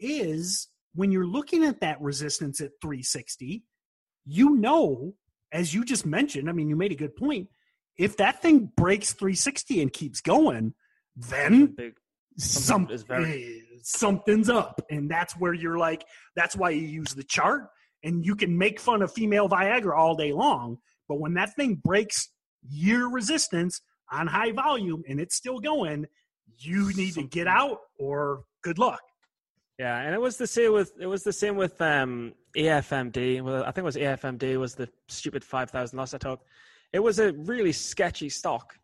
is 0.00 0.68
when 0.94 1.12
you're 1.12 1.26
looking 1.26 1.64
at 1.64 1.80
that 1.80 2.00
resistance 2.00 2.60
at 2.60 2.72
360, 2.82 3.64
you 4.24 4.56
know, 4.56 5.14
as 5.52 5.72
you 5.74 5.84
just 5.84 6.04
mentioned. 6.06 6.48
I 6.48 6.52
mean, 6.52 6.68
you 6.68 6.76
made 6.76 6.92
a 6.92 6.96
good 6.96 7.14
point. 7.16 7.48
If 7.96 8.16
that 8.18 8.42
thing 8.42 8.70
breaks 8.76 9.12
360 9.12 9.82
and 9.82 9.92
keeps 9.92 10.20
going, 10.20 10.74
then 11.14 11.66
Big. 11.76 11.94
some, 12.36 12.62
Something 12.62 12.94
is 12.94 13.02
very- 13.04 13.44
eh, 13.44 13.60
something's 13.82 14.48
up 14.50 14.80
and 14.90 15.08
that's 15.08 15.34
where 15.34 15.54
you're 15.54 15.78
like 15.78 16.04
that's 16.34 16.56
why 16.56 16.70
you 16.70 16.82
use 16.82 17.14
the 17.14 17.22
chart 17.22 17.68
and 18.02 18.26
you 18.26 18.34
can 18.34 18.58
make 18.58 18.80
fun 18.80 19.00
of 19.00 19.12
female 19.12 19.48
viagra 19.48 19.96
all 19.96 20.16
day 20.16 20.32
long 20.32 20.76
but 21.08 21.20
when 21.20 21.34
that 21.34 21.54
thing 21.54 21.76
breaks 21.76 22.28
year 22.68 23.06
resistance 23.06 23.80
on 24.10 24.26
high 24.26 24.52
volume 24.52 25.02
and 25.08 25.20
it's 25.20 25.34
still 25.34 25.58
going 25.58 26.06
you 26.58 26.92
need 26.94 27.14
to 27.14 27.22
get 27.22 27.46
out 27.46 27.80
or 27.98 28.44
good 28.62 28.78
luck 28.78 29.02
Yeah, 29.78 30.00
and 30.00 30.14
it 30.14 30.20
was 30.20 30.36
the 30.36 30.46
same 30.46 30.72
with 30.72 30.92
it 30.98 31.06
was 31.06 31.22
the 31.22 31.32
same 31.32 31.56
with 31.56 31.80
um, 31.82 32.32
AFMD. 32.56 33.42
Well, 33.42 33.62
I 33.62 33.66
think 33.66 33.78
it 33.78 33.84
was 33.84 33.96
AFMD 33.96 34.58
was 34.58 34.74
the 34.74 34.88
stupid 35.08 35.44
five 35.44 35.70
thousand 35.70 35.98
loss 35.98 36.14
I 36.14 36.18
took. 36.18 36.40
It 36.92 37.00
was 37.00 37.18
a 37.18 37.32
really 37.32 37.72
sketchy 37.72 38.30
stock. 38.30 38.78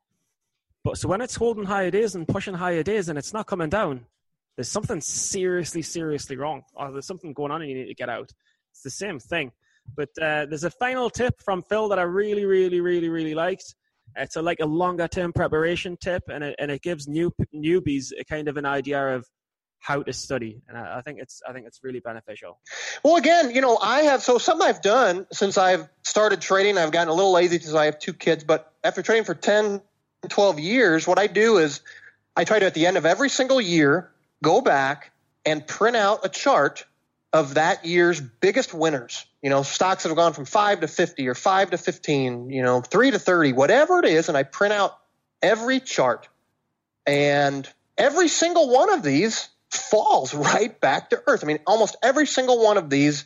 But 0.85 0.99
so 0.99 1.09
when 1.09 1.21
it's 1.21 1.37
holding 1.37 1.65
higher 1.65 1.91
days 1.91 2.15
and 2.15 2.27
pushing 2.27 2.55
higher 2.55 2.83
days 2.83 3.09
and 3.09 3.17
it's 3.17 3.33
not 3.33 3.47
coming 3.47 3.69
down, 3.69 4.05
there's 4.57 4.69
something 4.69 5.01
seriously, 5.01 5.83
seriously 5.83 6.37
wrong, 6.37 6.63
or 6.75 6.91
there's 6.91 7.07
something 7.07 7.33
going 7.33 7.53
on 7.53 7.63
and 7.63 7.71
you 7.71 7.77
need 7.77 7.87
to 7.87 7.95
get 7.95 8.09
out. 8.09 8.33
It's 8.73 8.83
the 8.83 8.91
same 8.91 9.19
thing. 9.19 9.53
But 9.97 10.11
uh, 10.21 10.47
there's 10.47 10.65
a 10.65 10.71
final 10.71 11.09
tip 11.09 11.41
from 11.41 11.63
Phil 11.63 11.89
that 11.89 11.99
I 11.99 12.03
really, 12.03 12.45
really, 12.45 12.81
really, 12.81 13.09
really 13.09 13.35
liked. 13.35 13.75
It's 14.17 14.37
a, 14.37 14.43
like 14.43 14.61
a 14.61 14.67
longer 14.67 15.09
term 15.09 15.33
preparation 15.33 15.97
tip, 16.01 16.23
and 16.29 16.45
it, 16.45 16.57
and 16.59 16.71
it 16.71 16.83
gives 16.83 17.09
new 17.09 17.33
newbies 17.55 18.13
a 18.19 18.25
kind 18.25 18.49
of 18.49 18.57
an 18.57 18.67
idea 18.67 19.17
of 19.17 19.27
how 19.81 20.03
to 20.03 20.13
study, 20.13 20.63
and 20.69 20.79
I, 20.79 20.99
I 20.99 21.03
think 21.03 21.19
it's 21.21 21.43
I 21.47 21.53
think 21.53 21.67
it's 21.67 21.81
really 21.83 22.01
beneficial. 22.01 22.61
Well, 23.05 23.17
again, 23.17 23.51
you 23.51 23.61
know, 23.61 23.77
I 23.79 24.03
have 24.03 24.23
so 24.23 24.39
something 24.39 24.67
I've 24.67 24.81
done 24.81 25.27
since 25.33 25.59
I've 25.59 25.89
started 26.03 26.41
trading. 26.41 26.79
I've 26.79 26.93
gotten 26.93 27.09
a 27.09 27.15
little 27.15 27.33
lazy 27.33 27.59
because 27.59 27.75
I 27.75 27.87
have 27.87 27.99
two 27.99 28.13
kids, 28.13 28.45
but 28.45 28.73
after 28.85 29.03
trading 29.03 29.25
for 29.25 29.35
10, 29.35 29.83
12 30.29 30.61
years, 30.61 31.07
what 31.07 31.19
I 31.19 31.27
do 31.27 31.59
is 31.59 31.81
I 32.37 32.45
try 32.45 32.61
to 32.61 32.67
at 32.67 32.75
the 32.75 32.87
end 32.87 32.97
of 32.97 33.05
every 33.05 33.29
single 33.29 33.61
year 33.61 34.11
go 34.43 34.61
back 34.61 35.13
and 35.45 35.67
print 35.67 35.97
out 35.97 36.25
a 36.25 36.29
chart 36.29 36.85
of 37.33 37.55
that 37.55 37.85
year's 37.85 38.21
biggest 38.21 38.75
winners. 38.75 39.25
You 39.43 39.51
know, 39.51 39.63
stocks 39.63 40.03
that 40.03 40.11
have 40.11 40.17
gone 40.17 40.35
from 40.35 40.45
5 40.45 40.81
to 40.81 40.89
50 40.89 41.29
or 41.29 41.35
5 41.35 41.71
to 41.71 41.79
15, 41.79 42.51
you 42.51 42.63
know, 42.63 42.81
3 42.81 43.11
to 43.13 43.19
30, 43.19 43.53
whatever 43.55 43.99
it 43.99 44.05
is, 44.05 44.29
and 44.29 44.37
I 44.37 44.43
print 44.43 44.75
out 44.75 44.99
every 45.41 45.81
chart. 45.81 46.29
And 47.07 47.69
every 47.99 48.29
single 48.29 48.71
one 48.71 48.93
of 48.93 49.03
these 49.03 49.49
falls 49.71 50.35
right 50.35 50.79
back 50.81 51.11
to 51.11 51.23
earth. 51.27 51.43
I 51.43 51.47
mean, 51.47 51.61
almost 51.67 51.97
every 52.03 52.27
single 52.27 52.63
one 52.63 52.77
of 52.77 52.91
these 52.91 53.25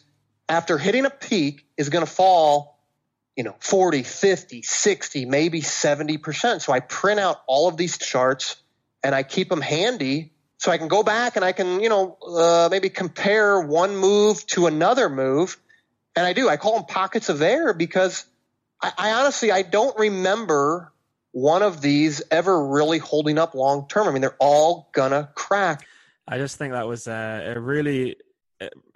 after 0.48 0.78
hitting 0.78 1.04
a 1.04 1.10
peak 1.10 1.66
is 1.76 1.88
going 1.88 2.04
to 2.04 2.10
fall, 2.10 2.78
you 3.36 3.44
know, 3.44 3.56
40, 3.58 4.04
50, 4.04 4.62
60, 4.62 5.24
maybe 5.26 5.60
70%. 5.60 6.62
So 6.62 6.72
I 6.72 6.80
print 6.80 7.20
out 7.20 7.42
all 7.46 7.68
of 7.68 7.76
these 7.76 7.98
charts 7.98 8.56
and 9.02 9.14
I 9.14 9.24
keep 9.24 9.48
them 9.48 9.60
handy 9.60 10.32
so 10.58 10.70
I 10.70 10.78
can 10.78 10.88
go 10.88 11.02
back 11.02 11.36
and 11.36 11.44
I 11.44 11.52
can, 11.52 11.80
you 11.80 11.88
know, 11.88 12.16
uh, 12.26 12.68
maybe 12.70 12.88
compare 12.88 13.60
one 13.60 13.96
move 13.96 14.46
to 14.48 14.66
another 14.66 15.08
move. 15.08 15.56
And 16.14 16.24
I 16.24 16.32
do. 16.32 16.48
I 16.48 16.56
call 16.56 16.74
them 16.76 16.84
pockets 16.86 17.28
of 17.28 17.42
air 17.42 17.74
because 17.74 18.24
I, 18.82 18.92
I 18.96 19.12
honestly 19.12 19.52
I 19.52 19.62
don't 19.62 19.96
remember 19.98 20.92
one 21.32 21.62
of 21.62 21.82
these 21.82 22.22
ever 22.30 22.66
really 22.66 22.98
holding 22.98 23.38
up 23.38 23.54
long 23.54 23.86
term. 23.88 24.08
I 24.08 24.10
mean, 24.10 24.22
they're 24.22 24.36
all 24.40 24.88
gonna 24.92 25.28
crack. 25.34 25.86
I 26.26 26.38
just 26.38 26.56
think 26.56 26.72
that 26.72 26.86
was 26.88 27.06
uh, 27.06 27.54
a 27.54 27.60
really. 27.60 28.16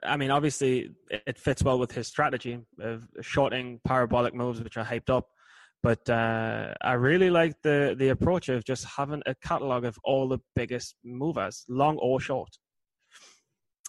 I 0.03 0.17
mean, 0.17 0.31
obviously, 0.31 0.93
it 1.11 1.39
fits 1.39 1.63
well 1.63 1.79
with 1.79 1.93
his 1.93 2.09
strategy 2.09 2.61
of 2.81 3.07
shorting 3.21 3.79
parabolic 3.85 4.35
moves, 4.35 4.63
which 4.63 4.79
are 4.79 4.85
hyped 4.85 5.11
up. 5.11 5.29
But 5.83 6.09
uh, 6.11 6.75
I 6.81 6.93
really 6.93 7.31
like 7.31 7.55
the 7.63 7.95
the 7.99 8.09
approach 8.11 8.49
of 8.49 8.65
just 8.65 8.85
having 8.85 9.23
a 9.27 9.35
catalog 9.35 9.85
of 9.85 9.99
all 10.05 10.29
the 10.29 10.39
biggest 10.55 10.95
movers, 11.03 11.65
long 11.69 11.97
or 11.99 12.21
short. 12.21 12.51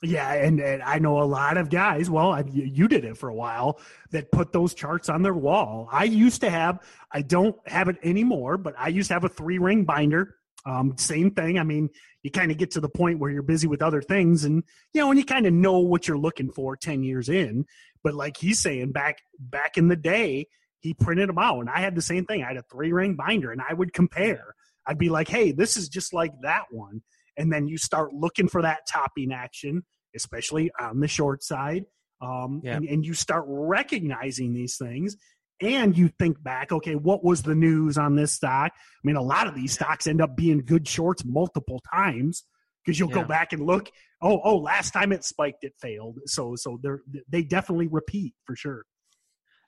Yeah, 0.04 0.34
and, 0.34 0.60
and 0.60 0.82
I 0.82 0.98
know 0.98 1.22
a 1.22 1.26
lot 1.26 1.58
of 1.58 1.70
guys. 1.70 2.10
Well, 2.10 2.32
I, 2.32 2.44
you 2.52 2.88
did 2.88 3.06
it 3.06 3.18
for 3.18 3.30
a 3.30 3.36
while 3.36 3.80
that 4.10 4.32
put 4.32 4.52
those 4.52 4.74
charts 4.74 5.10
on 5.10 5.22
their 5.22 5.34
wall. 5.34 5.88
I 5.92 6.06
used 6.06 6.42
to 6.42 6.50
have. 6.50 6.80
I 7.12 7.22
don't 7.22 7.56
have 7.68 7.88
it 7.88 7.98
anymore, 8.02 8.58
but 8.58 8.74
I 8.80 8.88
used 8.88 9.10
to 9.10 9.14
have 9.14 9.26
a 9.26 9.30
three 9.30 9.60
ring 9.60 9.84
binder. 9.84 10.36
Um, 10.66 10.96
same 10.98 11.32
thing. 11.32 11.60
I 11.60 11.64
mean, 11.64 11.90
you 12.24 12.32
kind 12.32 12.52
of 12.52 12.58
get 12.58 12.72
to 12.72 12.80
the 12.80 12.90
point 12.90 13.20
where 13.20 13.30
you're 13.30 13.44
busy 13.44 13.68
with 13.68 13.84
other 13.84 14.02
things, 14.02 14.44
and 14.44 14.64
you 14.94 15.02
know, 15.02 15.12
and 15.12 15.20
you 15.20 15.26
kind 15.26 15.46
of 15.46 15.54
know 15.54 15.80
what 15.80 16.08
you're 16.08 16.18
looking 16.18 16.52
for 16.52 16.76
ten 16.76 17.04
years 17.04 17.30
in. 17.30 17.66
But 18.04 18.16
like 18.16 18.38
he's 18.38 18.60
saying, 18.60 18.94
back 18.94 19.20
back 19.38 19.78
in 19.78 19.88
the 19.88 19.96
day, 19.96 20.48
he 20.82 20.94
printed 20.94 21.30
them 21.30 21.38
out, 21.38 21.60
and 21.62 21.70
I 21.70 21.80
had 21.80 21.96
the 21.96 22.02
same 22.02 22.26
thing. 22.26 22.44
I 22.44 22.48
had 22.48 22.58
a 22.58 22.64
three 22.72 22.92
ring 22.92 23.16
binder, 23.16 23.52
and 23.52 23.62
I 23.68 23.74
would 23.74 23.94
compare. 23.94 24.56
I'd 24.86 24.98
be 24.98 25.10
like, 25.10 25.28
"Hey, 25.30 25.52
this 25.52 25.78
is 25.78 25.88
just 25.90 26.14
like 26.14 26.32
that 26.42 26.66
one," 26.72 27.02
and 27.38 27.52
then 27.54 27.68
you 27.68 27.78
start 27.78 28.14
looking 28.14 28.48
for 28.48 28.62
that 28.64 28.82
topping 28.92 29.32
action, 29.32 29.84
especially 30.16 30.72
on 30.80 31.00
the 31.00 31.08
short 31.08 31.44
side, 31.44 31.86
um, 32.22 32.62
Yeah. 32.64 32.78
and, 32.78 32.88
and 32.88 33.06
you 33.06 33.14
start 33.14 33.46
recognizing 33.48 34.54
these 34.54 34.78
things. 34.78 35.16
And 35.64 35.96
you 35.96 36.08
think 36.08 36.42
back, 36.42 36.72
okay, 36.72 36.96
what 36.96 37.24
was 37.24 37.44
the 37.44 37.54
news 37.54 37.96
on 37.96 38.16
this 38.16 38.32
stock? 38.32 38.72
I 38.76 39.02
mean, 39.04 39.16
a 39.16 39.22
lot 39.22 39.46
of 39.46 39.54
these 39.54 39.74
stocks 39.74 40.08
end 40.08 40.20
up 40.20 40.36
being 40.36 40.66
good 40.66 40.88
shorts 40.88 41.24
multiple 41.24 41.80
times 41.94 42.44
because 42.84 42.98
you'll 42.98 43.10
go 43.10 43.24
back 43.24 43.54
and 43.54 43.64
look. 43.64 43.92
Oh, 44.24 44.42
oh, 44.44 44.58
last 44.58 44.90
time 44.92 45.12
it 45.12 45.24
spiked, 45.24 45.64
it 45.64 45.74
failed. 45.80 46.18
So, 46.26 46.56
so 46.56 46.80
they're 46.82 47.02
they 47.30 47.44
definitely 47.44 47.86
repeat 47.88 48.34
for 48.46 48.56
sure. 48.56 48.86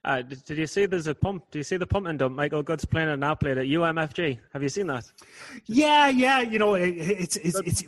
Uh, 0.06 0.22
did, 0.22 0.44
did 0.44 0.58
you 0.58 0.68
see 0.68 0.86
there's 0.86 1.08
a 1.08 1.16
pump? 1.16 1.46
Do 1.52 1.58
you 1.60 1.64
see 1.64 1.78
the 1.78 1.88
pump 1.88 2.08
and 2.08 2.20
dump? 2.20 2.36
Michael 2.36 2.62
Goode's 2.64 2.84
playing 2.86 3.10
an 3.10 3.24
app 3.24 3.40
played 3.40 3.58
at 3.58 3.66
UMFG. 3.66 4.38
Have 4.52 4.62
you 4.62 4.70
seen 4.70 4.88
that? 4.88 5.06
Yeah, 5.66 6.10
yeah, 6.10 6.42
you 6.42 6.60
know, 6.60 6.74
it, 6.76 6.90
it's 6.90 7.38
it's 7.38 7.56
Good 7.56 7.68
it's. 7.68 7.84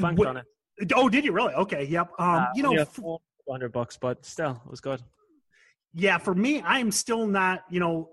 banked 0.00 0.18
what- 0.18 0.28
on 0.28 0.36
it. 0.38 0.46
oh, 0.94 1.08
did 1.08 1.24
you 1.24 1.32
really? 1.32 1.52
Okay, 1.54 1.84
yep. 1.84 2.08
Um, 2.18 2.28
Uh, 2.36 2.46
you 2.54 2.62
know, 2.62 2.72
f- 2.72 2.88
four 2.88 3.20
hundred 3.50 3.72
bucks, 3.72 3.98
but 4.00 4.24
still, 4.24 4.60
it 4.64 4.70
was 4.70 4.80
good. 4.80 5.02
yeah, 5.92 6.16
for 6.18 6.34
me, 6.34 6.62
I'm 6.62 6.90
still 6.92 7.26
not. 7.26 7.64
You 7.70 7.80
know, 7.80 8.10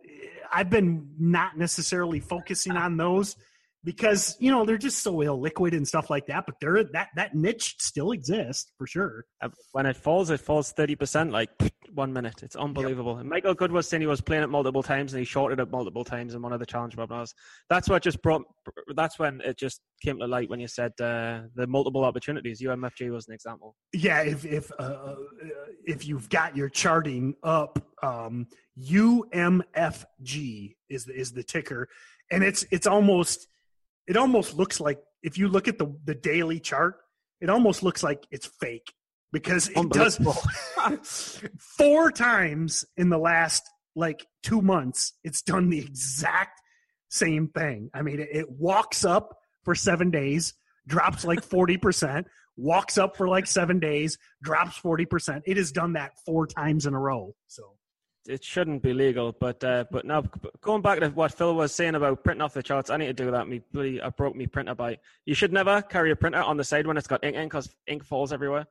I've 0.51 0.69
been 0.69 1.11
not 1.17 1.57
necessarily 1.57 2.19
focusing 2.19 2.75
on 2.75 2.97
those 2.97 3.37
because 3.85 4.35
you 4.39 4.51
know 4.51 4.65
they're 4.65 4.77
just 4.77 5.03
so 5.03 5.13
illiquid 5.17 5.73
and 5.73 5.87
stuff 5.87 6.09
like 6.09 6.25
that. 6.25 6.45
But 6.45 6.55
they're 6.59 6.83
that 6.91 7.09
that 7.15 7.35
niche 7.35 7.75
still 7.79 8.11
exists 8.11 8.71
for 8.77 8.87
sure. 8.87 9.25
When 9.71 9.85
it 9.85 9.95
falls, 9.95 10.31
it 10.31 10.39
falls 10.39 10.71
thirty 10.71 10.95
percent, 10.95 11.31
like 11.31 11.49
one 11.93 12.11
minute. 12.11 12.41
It's 12.43 12.55
unbelievable. 12.55 13.17
And 13.17 13.29
Michael 13.29 13.53
Goode 13.53 13.71
was 13.71 13.87
saying 13.87 14.01
he 14.01 14.07
was 14.07 14.21
playing 14.21 14.43
it 14.43 14.49
multiple 14.49 14.83
times 14.83 15.13
and 15.13 15.19
he 15.19 15.25
shorted 15.25 15.59
it 15.59 15.71
multiple 15.71 16.03
times 16.03 16.33
in 16.33 16.41
one 16.41 16.51
of 16.51 16.59
the 16.59 16.65
challenge 16.65 16.97
webinars. 16.97 17.33
That's 17.69 17.87
what 17.87 18.01
just 18.01 18.21
brought. 18.21 18.41
That's 18.95 19.19
when 19.19 19.39
it 19.41 19.57
just 19.57 19.79
came 20.03 20.17
to 20.19 20.27
light 20.27 20.49
when 20.49 20.59
you 20.59 20.67
said 20.67 20.91
uh, 20.99 21.41
the 21.53 21.67
multiple 21.67 22.03
opportunities. 22.03 22.61
UMFG 22.61 23.11
was 23.11 23.27
an 23.27 23.35
example. 23.35 23.75
Yeah, 23.93 24.21
if 24.21 24.45
if 24.45 24.71
uh, 24.79 24.83
uh, 24.83 25.15
if 25.85 26.07
you've 26.07 26.29
got 26.29 26.57
your 26.57 26.69
charting 26.69 27.35
up, 27.43 27.79
um, 28.01 28.47
UMFG 28.81 30.75
is 30.89 31.05
the, 31.05 31.13
is 31.13 31.31
the 31.33 31.43
ticker, 31.43 31.87
and 32.31 32.43
it's 32.43 32.65
it's 32.71 32.87
almost 32.87 33.47
it 34.07 34.17
almost 34.17 34.55
looks 34.55 34.79
like 34.79 34.99
if 35.23 35.37
you 35.37 35.47
look 35.47 35.67
at 35.67 35.77
the 35.77 35.93
the 36.05 36.15
daily 36.15 36.59
chart, 36.59 36.95
it 37.41 37.49
almost 37.49 37.83
looks 37.83 38.03
like 38.03 38.25
it's 38.31 38.47
fake 38.59 38.93
because 39.31 39.69
it 39.69 39.89
does 39.89 40.19
four 41.77 42.11
times 42.11 42.85
in 42.97 43.09
the 43.09 43.17
last 43.17 43.63
like 43.95 44.25
two 44.43 44.61
months. 44.61 45.13
It's 45.23 45.41
done 45.41 45.69
the 45.69 45.79
exact 45.79 46.61
same 47.09 47.47
thing. 47.49 47.89
I 47.93 48.01
mean, 48.01 48.19
it, 48.19 48.29
it 48.31 48.49
walks 48.49 49.05
up 49.05 49.37
for 49.63 49.75
seven 49.75 50.11
days, 50.11 50.53
drops 50.87 51.25
like 51.25 51.43
forty 51.43 51.77
percent 51.77 52.27
walks 52.57 52.97
up 52.97 53.15
for 53.15 53.27
like 53.27 53.45
seven 53.47 53.79
days, 53.79 54.17
drops 54.41 54.79
40%. 54.79 55.41
It 55.45 55.57
has 55.57 55.71
done 55.71 55.93
that 55.93 56.11
four 56.25 56.47
times 56.47 56.85
in 56.85 56.93
a 56.93 56.99
row. 56.99 57.35
So, 57.47 57.74
it 58.27 58.43
shouldn't 58.43 58.81
be 58.81 58.93
legal, 58.93 59.31
but 59.31 59.63
uh, 59.63 59.85
but 59.91 60.05
now 60.05 60.23
going 60.61 60.81
back 60.81 60.99
to 60.99 61.09
what 61.09 61.33
Phil 61.33 61.55
was 61.55 61.73
saying 61.73 61.95
about 61.95 62.23
printing 62.23 62.41
off 62.41 62.53
the 62.53 62.63
charts, 62.63 62.89
I 62.89 62.97
need 62.97 63.07
to 63.07 63.13
do 63.13 63.31
that. 63.31 63.47
Me 63.47 63.61
bloody, 63.71 64.01
I 64.01 64.09
broke 64.09 64.35
me 64.35 64.47
printer 64.47 64.75
by. 64.75 64.97
You 65.25 65.35
should 65.35 65.53
never 65.53 65.81
carry 65.81 66.11
a 66.11 66.15
printer 66.15 66.41
on 66.41 66.57
the 66.57 66.63
side 66.63 66.87
when 66.87 66.97
it's 66.97 67.07
got 67.07 67.23
ink 67.23 67.35
in 67.35 67.45
because 67.45 67.73
ink 67.87 68.03
falls 68.03 68.33
everywhere. 68.33 68.65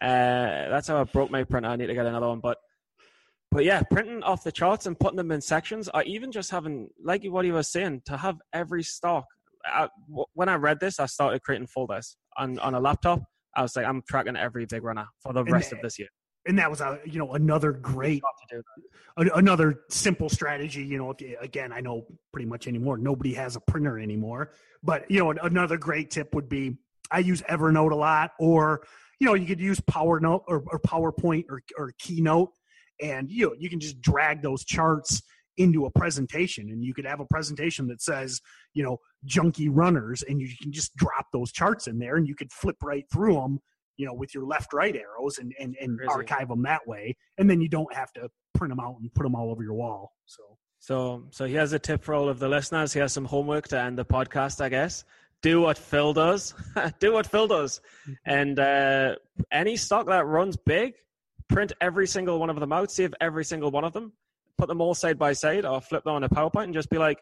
Uh, 0.00 0.68
that's 0.70 0.88
how 0.88 1.00
I 1.00 1.04
broke 1.04 1.30
my 1.30 1.44
printer. 1.44 1.68
I 1.68 1.76
need 1.76 1.86
to 1.86 1.94
get 1.94 2.06
another 2.06 2.28
one, 2.28 2.40
but 2.40 2.58
but 3.50 3.64
yeah, 3.64 3.82
printing 3.82 4.22
off 4.22 4.44
the 4.44 4.52
charts 4.52 4.86
and 4.86 4.98
putting 4.98 5.16
them 5.16 5.30
in 5.30 5.40
sections, 5.40 5.88
or 5.92 6.02
even 6.02 6.32
just 6.32 6.50
having 6.50 6.88
like 7.02 7.24
what 7.24 7.44
he 7.44 7.52
was 7.52 7.68
saying 7.68 8.02
to 8.06 8.16
have 8.16 8.36
every 8.52 8.82
stock. 8.82 9.24
I, 9.64 9.88
when 10.34 10.48
I 10.48 10.54
read 10.54 10.80
this, 10.80 11.00
I 11.00 11.06
started 11.06 11.42
creating 11.42 11.66
folders 11.66 12.16
on 12.36 12.58
on 12.58 12.74
a 12.74 12.80
laptop. 12.80 13.22
I 13.56 13.62
was 13.62 13.74
like, 13.74 13.86
I'm 13.86 14.02
tracking 14.08 14.36
every 14.36 14.66
big 14.66 14.84
runner 14.84 15.06
for 15.20 15.32
the 15.32 15.44
rest 15.44 15.70
the- 15.70 15.76
of 15.76 15.82
this 15.82 15.98
year. 15.98 16.08
And 16.48 16.58
that 16.58 16.68
was 16.70 16.80
a, 16.80 16.98
you 17.04 17.18
know, 17.18 17.34
another 17.34 17.72
great, 17.72 18.22
Got 18.22 18.34
to 18.48 18.56
do 18.56 18.62
that. 19.16 19.32
a- 19.32 19.36
another 19.36 19.82
simple 19.90 20.28
strategy. 20.28 20.82
You 20.82 20.98
know, 20.98 21.14
again, 21.40 21.72
I 21.72 21.80
know 21.80 22.06
pretty 22.32 22.46
much 22.48 22.66
anymore. 22.66 22.98
Nobody 22.98 23.34
has 23.34 23.54
a 23.54 23.60
printer 23.60 23.98
anymore, 23.98 24.52
but 24.82 25.08
you 25.10 25.18
know, 25.20 25.30
another 25.30 25.76
great 25.76 26.10
tip 26.10 26.34
would 26.34 26.48
be 26.48 26.78
I 27.10 27.20
use 27.20 27.42
Evernote 27.42 27.92
a 27.92 27.96
lot, 27.96 28.32
or 28.40 28.82
you 29.20 29.26
know, 29.26 29.34
you 29.34 29.46
could 29.46 29.60
use 29.60 29.80
PowerNote 29.80 30.42
or, 30.46 30.64
or 30.66 30.80
PowerPoint 30.80 31.44
or, 31.48 31.62
or 31.76 31.92
Keynote, 31.98 32.50
and 33.00 33.30
you 33.30 33.46
know, 33.46 33.54
you 33.58 33.68
can 33.68 33.80
just 33.80 34.00
drag 34.00 34.42
those 34.42 34.64
charts 34.64 35.22
into 35.56 35.86
a 35.86 35.90
presentation, 35.90 36.70
and 36.70 36.84
you 36.84 36.94
could 36.94 37.04
have 37.04 37.20
a 37.20 37.24
presentation 37.26 37.88
that 37.88 38.00
says, 38.00 38.40
you 38.74 38.82
know, 38.82 38.98
junky 39.26 39.68
runners, 39.70 40.22
and 40.22 40.40
you 40.40 40.48
can 40.62 40.72
just 40.72 40.94
drop 40.96 41.26
those 41.32 41.50
charts 41.52 41.88
in 41.88 41.98
there, 41.98 42.16
and 42.16 42.28
you 42.28 42.34
could 42.34 42.52
flip 42.52 42.76
right 42.82 43.04
through 43.12 43.34
them, 43.34 43.58
you 43.98 44.06
know, 44.06 44.14
with 44.14 44.34
your 44.34 44.46
left 44.46 44.72
right 44.72 44.96
arrows, 44.96 45.36
and 45.38 45.52
and, 45.58 45.76
and 45.78 45.98
Crazy. 45.98 46.10
archive 46.10 46.48
them 46.48 46.62
that 46.62 46.86
way, 46.86 47.14
and 47.36 47.50
then 47.50 47.60
you 47.60 47.68
don't 47.68 47.92
have 47.92 48.10
to 48.14 48.30
print 48.54 48.70
them 48.70 48.80
out 48.80 48.96
and 49.00 49.12
put 49.12 49.24
them 49.24 49.34
all 49.34 49.50
over 49.50 49.62
your 49.62 49.74
wall. 49.74 50.12
So. 50.24 50.42
So, 50.80 51.24
so 51.30 51.44
here's 51.44 51.72
a 51.72 51.78
tip 51.78 52.04
for 52.04 52.14
all 52.14 52.28
of 52.28 52.38
the 52.38 52.48
listeners. 52.48 52.92
Here's 52.92 53.12
some 53.12 53.24
homework 53.24 53.66
to 53.68 53.80
end 53.80 53.98
the 53.98 54.04
podcast, 54.04 54.60
I 54.60 54.68
guess. 54.68 55.04
Do 55.42 55.60
what 55.60 55.76
Phil 55.76 56.12
does. 56.12 56.54
Do 57.00 57.12
what 57.12 57.26
Phil 57.26 57.48
does. 57.48 57.80
And 58.24 58.58
uh, 58.58 59.16
any 59.50 59.76
stock 59.76 60.06
that 60.06 60.24
runs 60.26 60.56
big, 60.56 60.94
print 61.48 61.72
every 61.80 62.06
single 62.06 62.38
one 62.38 62.48
of 62.48 62.60
them 62.60 62.72
out, 62.72 62.92
save 62.92 63.12
every 63.20 63.44
single 63.44 63.72
one 63.72 63.84
of 63.84 63.92
them, 63.92 64.12
put 64.56 64.68
them 64.68 64.80
all 64.80 64.94
side 64.94 65.18
by 65.18 65.32
side 65.32 65.64
or 65.64 65.80
flip 65.80 66.04
them 66.04 66.14
on 66.14 66.24
a 66.24 66.28
PowerPoint 66.28 66.64
and 66.64 66.74
just 66.74 66.90
be 66.90 66.98
like, 66.98 67.18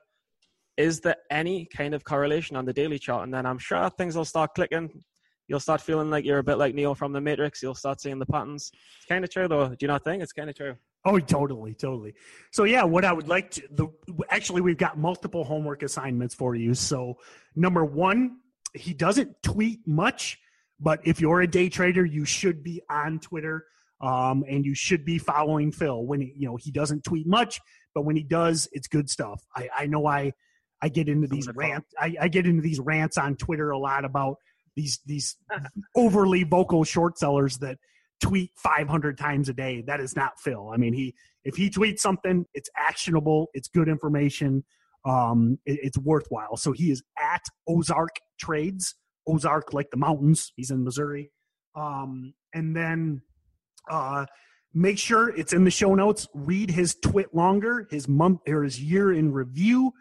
is 0.76 1.00
there 1.00 1.16
any 1.30 1.64
kind 1.64 1.94
of 1.94 2.04
correlation 2.04 2.56
on 2.56 2.66
the 2.66 2.72
daily 2.72 2.98
chart? 2.98 3.24
And 3.24 3.32
then 3.32 3.46
I'm 3.46 3.58
sure 3.58 3.88
things 3.90 4.16
will 4.16 4.24
start 4.24 4.54
clicking. 4.54 5.02
You'll 5.48 5.60
start 5.60 5.80
feeling 5.80 6.10
like 6.10 6.24
you're 6.24 6.38
a 6.38 6.44
bit 6.44 6.58
like 6.58 6.74
Neo 6.74 6.94
from 6.94 7.12
the 7.12 7.20
Matrix. 7.20 7.62
You'll 7.62 7.74
start 7.74 8.00
seeing 8.00 8.18
the 8.18 8.26
patterns. 8.26 8.70
It's 8.96 9.06
kind 9.06 9.24
of 9.24 9.30
true, 9.30 9.48
though. 9.48 9.68
Do 9.68 9.76
you 9.80 9.88
not 9.88 10.04
think? 10.04 10.22
It's 10.22 10.32
kind 10.32 10.50
of 10.50 10.56
true. 10.56 10.76
Oh, 11.06 11.20
totally, 11.20 11.72
totally. 11.72 12.14
So 12.50 12.64
yeah, 12.64 12.82
what 12.82 13.04
I 13.04 13.12
would 13.12 13.28
like 13.28 13.52
to 13.52 13.62
the 13.70 13.86
actually 14.28 14.60
we've 14.60 14.76
got 14.76 14.98
multiple 14.98 15.44
homework 15.44 15.84
assignments 15.84 16.34
for 16.34 16.56
you. 16.56 16.74
So 16.74 17.18
number 17.54 17.84
one, 17.84 18.38
he 18.74 18.92
doesn't 18.92 19.40
tweet 19.40 19.86
much, 19.86 20.36
but 20.80 21.00
if 21.04 21.20
you're 21.20 21.42
a 21.42 21.46
day 21.46 21.68
trader, 21.68 22.04
you 22.04 22.24
should 22.24 22.64
be 22.64 22.82
on 22.90 23.20
Twitter, 23.20 23.66
um, 24.00 24.44
and 24.48 24.64
you 24.64 24.74
should 24.74 25.04
be 25.04 25.18
following 25.18 25.70
Phil 25.70 26.04
when 26.04 26.22
he, 26.22 26.32
you 26.36 26.48
know 26.48 26.56
he 26.56 26.72
doesn't 26.72 27.04
tweet 27.04 27.26
much, 27.26 27.60
but 27.94 28.04
when 28.04 28.16
he 28.16 28.24
does, 28.24 28.68
it's 28.72 28.88
good 28.88 29.08
stuff. 29.08 29.40
I, 29.54 29.68
I 29.78 29.86
know 29.86 30.06
I 30.08 30.32
I 30.82 30.88
get 30.88 31.08
into 31.08 31.28
these 31.28 31.48
rant 31.54 31.84
I, 31.96 32.16
I 32.20 32.28
get 32.28 32.46
into 32.46 32.62
these 32.62 32.80
rants 32.80 33.16
on 33.16 33.36
Twitter 33.36 33.70
a 33.70 33.78
lot 33.78 34.04
about 34.04 34.38
these 34.76 35.00
these 35.06 35.36
overly 35.96 36.44
vocal 36.44 36.84
short 36.84 37.18
sellers 37.18 37.58
that 37.58 37.78
tweet 38.20 38.50
500 38.56 39.18
times 39.18 39.48
a 39.48 39.52
day. 39.52 39.82
That 39.86 40.00
is 40.00 40.16
not 40.16 40.38
Phil. 40.38 40.70
I 40.72 40.76
mean, 40.76 40.94
he 40.94 41.14
if 41.44 41.56
he 41.56 41.70
tweets 41.70 41.98
something, 42.00 42.44
it's 42.54 42.70
actionable, 42.76 43.48
it's 43.54 43.68
good 43.68 43.88
information, 43.88 44.64
um, 45.04 45.58
it- 45.66 45.80
it's 45.82 45.98
worthwhile. 45.98 46.56
So 46.56 46.72
he 46.72 46.90
is 46.90 47.02
at 47.18 47.42
Ozark 47.68 48.16
Trades, 48.38 48.94
Ozark 49.26 49.72
like 49.72 49.90
the 49.90 49.96
mountains. 49.96 50.52
He's 50.56 50.70
in 50.70 50.84
Missouri, 50.84 51.30
um, 51.74 52.34
and 52.54 52.74
then 52.76 53.22
uh, 53.90 54.26
make 54.74 54.98
sure 54.98 55.28
it's 55.36 55.52
in 55.52 55.64
the 55.64 55.70
show 55.70 55.94
notes. 55.94 56.26
Read 56.34 56.70
his 56.70 56.96
TwitLonger, 57.04 57.90
his 57.90 58.08
month 58.08 58.40
or 58.48 58.62
his 58.64 58.80
year 58.82 59.12
in 59.12 59.32
review. 59.32 59.92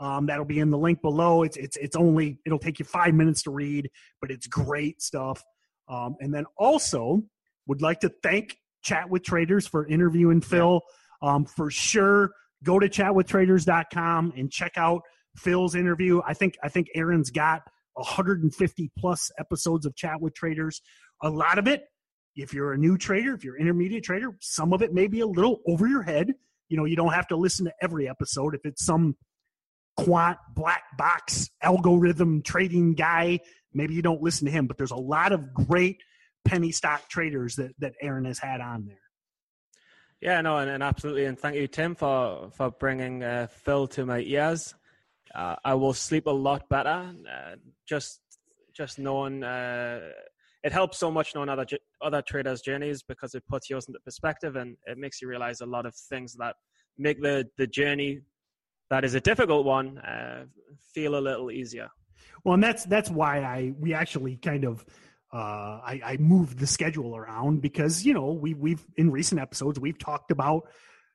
Um, 0.00 0.26
that'll 0.26 0.46
be 0.46 0.58
in 0.58 0.70
the 0.70 0.78
link 0.78 1.02
below. 1.02 1.42
It's 1.42 1.58
it's 1.58 1.76
it's 1.76 1.94
only 1.94 2.40
it'll 2.46 2.58
take 2.58 2.78
you 2.78 2.86
five 2.86 3.14
minutes 3.14 3.42
to 3.42 3.50
read, 3.50 3.90
but 4.20 4.30
it's 4.30 4.46
great 4.46 5.02
stuff. 5.02 5.44
Um, 5.88 6.16
and 6.20 6.32
then 6.32 6.46
also 6.56 7.22
would 7.66 7.82
like 7.82 8.00
to 8.00 8.12
thank 8.22 8.56
Chat 8.82 9.10
with 9.10 9.22
Traders 9.22 9.66
for 9.66 9.86
interviewing 9.86 10.40
Phil. 10.40 10.80
Um, 11.20 11.44
for 11.44 11.70
sure, 11.70 12.30
go 12.64 12.78
to 12.78 12.88
chatwithtraders.com 12.88 14.32
and 14.36 14.50
check 14.50 14.72
out 14.76 15.02
Phil's 15.36 15.74
interview. 15.74 16.22
I 16.26 16.32
think 16.32 16.56
I 16.62 16.70
think 16.70 16.88
Aaron's 16.94 17.30
got 17.30 17.62
150 17.94 18.90
plus 18.98 19.30
episodes 19.38 19.84
of 19.84 19.94
Chat 19.96 20.20
with 20.20 20.34
Traders. 20.34 20.80
A 21.22 21.28
lot 21.28 21.58
of 21.58 21.68
it, 21.68 21.84
if 22.36 22.54
you're 22.54 22.72
a 22.72 22.78
new 22.78 22.96
trader, 22.96 23.34
if 23.34 23.44
you're 23.44 23.56
an 23.56 23.62
intermediate 23.62 24.04
trader, 24.04 24.34
some 24.40 24.72
of 24.72 24.80
it 24.80 24.94
may 24.94 25.06
be 25.06 25.20
a 25.20 25.26
little 25.26 25.60
over 25.66 25.86
your 25.86 26.02
head. 26.02 26.32
You 26.70 26.78
know, 26.78 26.84
you 26.84 26.96
don't 26.96 27.12
have 27.12 27.28
to 27.28 27.36
listen 27.36 27.66
to 27.66 27.74
every 27.82 28.08
episode. 28.08 28.54
If 28.54 28.64
it's 28.64 28.84
some 28.84 29.16
quant 30.04 30.38
black 30.54 30.82
box 30.96 31.50
algorithm 31.62 32.42
trading 32.42 32.94
guy, 32.94 33.40
maybe 33.72 33.94
you 33.94 34.02
don't 34.02 34.22
listen 34.22 34.46
to 34.46 34.52
him. 34.52 34.66
But 34.66 34.78
there's 34.78 34.90
a 34.90 34.96
lot 34.96 35.32
of 35.32 35.52
great 35.54 35.98
penny 36.44 36.72
stock 36.72 37.08
traders 37.08 37.56
that 37.56 37.72
that 37.78 37.94
Aaron 38.00 38.24
has 38.24 38.38
had 38.38 38.60
on 38.60 38.86
there. 38.86 38.96
Yeah, 40.20 40.42
no, 40.42 40.58
and, 40.58 40.70
and 40.70 40.82
absolutely, 40.82 41.24
and 41.24 41.38
thank 41.38 41.56
you, 41.56 41.66
Tim, 41.66 41.94
for 41.94 42.50
for 42.52 42.70
bringing 42.70 43.22
uh, 43.22 43.46
Phil 43.50 43.86
to 43.88 44.04
my 44.04 44.20
ears. 44.20 44.74
Uh, 45.34 45.56
I 45.64 45.74
will 45.74 45.94
sleep 45.94 46.26
a 46.26 46.30
lot 46.30 46.68
better. 46.68 47.12
Uh, 47.30 47.56
just 47.88 48.20
just 48.74 48.98
knowing 48.98 49.42
uh, 49.42 50.00
it 50.62 50.72
helps 50.72 50.98
so 50.98 51.10
much 51.10 51.34
knowing 51.34 51.48
other 51.48 51.66
other 52.02 52.22
traders' 52.22 52.60
journeys 52.60 53.02
because 53.02 53.34
it 53.34 53.44
puts 53.48 53.70
yours 53.70 53.86
into 53.88 54.00
perspective 54.00 54.56
and 54.56 54.76
it 54.86 54.98
makes 54.98 55.22
you 55.22 55.28
realize 55.28 55.60
a 55.60 55.66
lot 55.66 55.86
of 55.86 55.94
things 55.94 56.34
that 56.34 56.56
make 56.98 57.20
the 57.22 57.46
the 57.56 57.66
journey 57.66 58.20
that 58.90 59.04
is 59.04 59.14
a 59.14 59.20
difficult 59.20 59.64
one 59.64 59.98
uh, 59.98 60.44
feel 60.92 61.16
a 61.16 61.20
little 61.20 61.50
easier. 61.50 61.88
Well, 62.44 62.54
and 62.54 62.62
that's 62.62 62.84
that's 62.84 63.10
why 63.10 63.40
I 63.40 63.72
we 63.78 63.94
actually 63.94 64.36
kind 64.36 64.64
of 64.64 64.84
uh, 65.32 65.80
I, 65.84 66.00
I 66.04 66.16
moved 66.16 66.58
the 66.58 66.66
schedule 66.66 67.16
around 67.16 67.62
because 67.62 68.04
you 68.04 68.12
know 68.12 68.32
we 68.32 68.54
we've 68.54 68.84
in 68.96 69.10
recent 69.10 69.40
episodes 69.40 69.78
we've 69.78 69.98
talked 69.98 70.30
about 70.30 70.68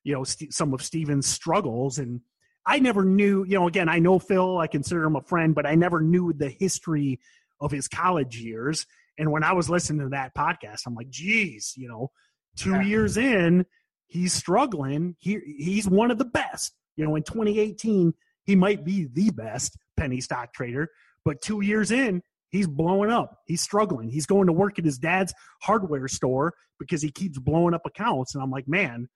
you 0.04 0.14
know 0.14 0.24
st- 0.24 0.54
some 0.54 0.74
of 0.74 0.82
Steven's 0.82 1.28
struggles 1.28 2.00
and 2.00 2.22
I 2.66 2.80
never 2.80 3.04
knew 3.04 3.44
you 3.44 3.60
know 3.60 3.68
again 3.68 3.90
I 3.90 4.00
know 4.00 4.20
Phil 4.20 4.58
I 4.58 4.68
consider 4.68 5.04
him 5.04 5.16
a 5.16 5.22
friend 5.22 5.54
but 5.54 5.66
I 5.66 5.76
never 5.76 6.00
knew 6.00 6.32
the 6.32 6.50
history 6.50 7.20
of 7.60 7.72
his 7.72 7.88
college 7.88 8.40
years 8.40 8.86
and 9.18 9.32
when 9.32 9.44
I 9.44 9.54
was 9.54 9.70
listening 9.70 10.04
to 10.04 10.10
that 10.10 10.34
podcast 10.34 10.82
I'm 10.86 10.96
like 10.96 11.10
geez 11.10 11.74
you 11.76 11.90
know 11.90 12.12
two 12.56 12.72
yeah. 12.72 12.82
years 12.84 13.18
in 13.18 13.66
he's 14.08 14.34
struggling 14.34 15.16
he 15.20 15.40
he's 15.58 15.90
one 15.90 16.12
of 16.12 16.18
the 16.18 16.26
best 16.26 16.74
you 16.98 17.06
know 17.06 17.16
in 17.16 17.24
2018 17.24 18.14
he 18.44 18.56
might 18.56 18.86
be 18.86 19.08
the 19.12 19.30
best 19.32 19.78
penny 19.98 20.22
stock 20.22 20.54
trader 20.54 20.90
but 21.24 21.42
two 21.42 21.62
years 21.62 21.92
in 21.92 22.22
he's 22.56 22.68
blowing 22.68 23.12
up. 23.12 23.40
He's 23.46 23.62
struggling. 23.62 24.10
He's 24.10 24.26
going 24.26 24.48
to 24.48 24.54
work 24.54 24.80
at 24.80 24.86
his 24.86 24.98
dad's 24.98 25.34
hardware 25.62 26.08
store 26.08 26.54
because 26.80 27.02
he 27.02 27.12
keeps 27.12 27.38
blowing 27.38 27.74
up 27.74 27.86
accounts. 27.86 28.34
And 28.34 28.44
I'm 28.44 28.52
like, 28.52 28.68
man, 28.68 29.08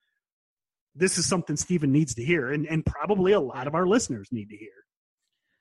this 0.96 1.18
is 1.18 1.26
something 1.26 1.56
Steven 1.56 1.92
needs 1.92 2.16
to 2.16 2.24
hear, 2.24 2.52
and, 2.52 2.66
and 2.66 2.86
probably 2.86 3.32
a 3.32 3.40
lot 3.40 3.68
of 3.68 3.76
our 3.76 3.88
listeners 3.88 4.28
need 4.32 4.50
to 4.50 4.58
hear. 4.58 4.72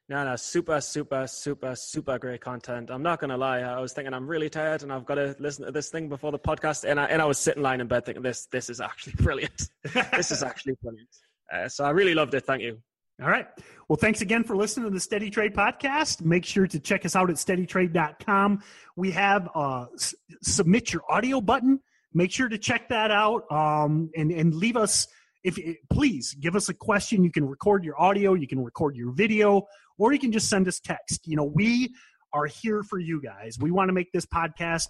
No, 0.08 0.24
no, 0.24 0.36
super, 0.36 0.80
super, 0.80 1.26
super, 1.26 1.74
super 1.76 2.18
great 2.18 2.40
content. 2.40 2.90
I'm 2.90 3.02
not 3.02 3.20
gonna 3.20 3.36
lie. 3.36 3.60
I 3.60 3.78
was 3.78 3.92
thinking 3.92 4.14
I'm 4.14 4.26
really 4.26 4.48
tired, 4.48 4.82
and 4.82 4.90
I've 4.90 5.04
got 5.04 5.16
to 5.16 5.36
listen 5.38 5.66
to 5.66 5.70
this 5.70 5.90
thing 5.90 6.08
before 6.08 6.32
the 6.32 6.38
podcast. 6.38 6.88
And 6.88 6.98
I 6.98 7.04
and 7.04 7.20
I 7.20 7.26
was 7.26 7.38
sitting 7.38 7.62
lying 7.62 7.80
in 7.80 7.88
bed 7.88 8.06
thinking 8.06 8.22
this 8.22 8.46
this 8.46 8.70
is 8.70 8.80
actually 8.80 9.12
brilliant. 9.22 9.68
this 9.92 10.30
is 10.30 10.42
actually 10.42 10.76
brilliant. 10.82 11.10
Uh, 11.52 11.68
so 11.68 11.84
I 11.84 11.90
really 11.90 12.14
loved 12.14 12.34
it. 12.34 12.44
Thank 12.44 12.62
you. 12.62 12.78
All 13.20 13.28
right. 13.28 13.48
Well, 13.88 13.96
thanks 13.96 14.20
again 14.20 14.44
for 14.44 14.54
listening 14.54 14.86
to 14.86 14.94
the 14.94 15.00
Steady 15.00 15.28
Trade 15.28 15.52
podcast. 15.52 16.22
Make 16.22 16.44
sure 16.44 16.68
to 16.68 16.78
check 16.78 17.04
us 17.04 17.16
out 17.16 17.30
at 17.30 17.36
steadytrade.com. 17.36 18.62
We 18.94 19.10
have 19.10 19.48
a 19.56 19.86
s- 19.94 20.14
submit 20.42 20.92
your 20.92 21.02
audio 21.10 21.40
button. 21.40 21.80
Make 22.14 22.30
sure 22.30 22.48
to 22.48 22.58
check 22.58 22.88
that 22.90 23.10
out 23.10 23.50
um, 23.50 24.10
and, 24.16 24.30
and 24.30 24.54
leave 24.54 24.76
us, 24.76 25.08
if 25.42 25.58
please 25.90 26.34
give 26.34 26.54
us 26.54 26.68
a 26.68 26.74
question. 26.74 27.24
You 27.24 27.32
can 27.32 27.46
record 27.46 27.84
your 27.84 28.00
audio, 28.00 28.34
you 28.34 28.46
can 28.46 28.62
record 28.62 28.94
your 28.94 29.10
video, 29.12 29.66
or 29.98 30.12
you 30.12 30.18
can 30.18 30.30
just 30.30 30.48
send 30.48 30.68
us 30.68 30.78
text. 30.78 31.26
You 31.26 31.36
know, 31.36 31.44
we 31.44 31.92
are 32.32 32.46
here 32.46 32.82
for 32.82 32.98
you 32.98 33.20
guys. 33.20 33.58
We 33.58 33.70
want 33.72 33.88
to 33.88 33.92
make 33.92 34.12
this 34.12 34.26
podcast 34.26 34.88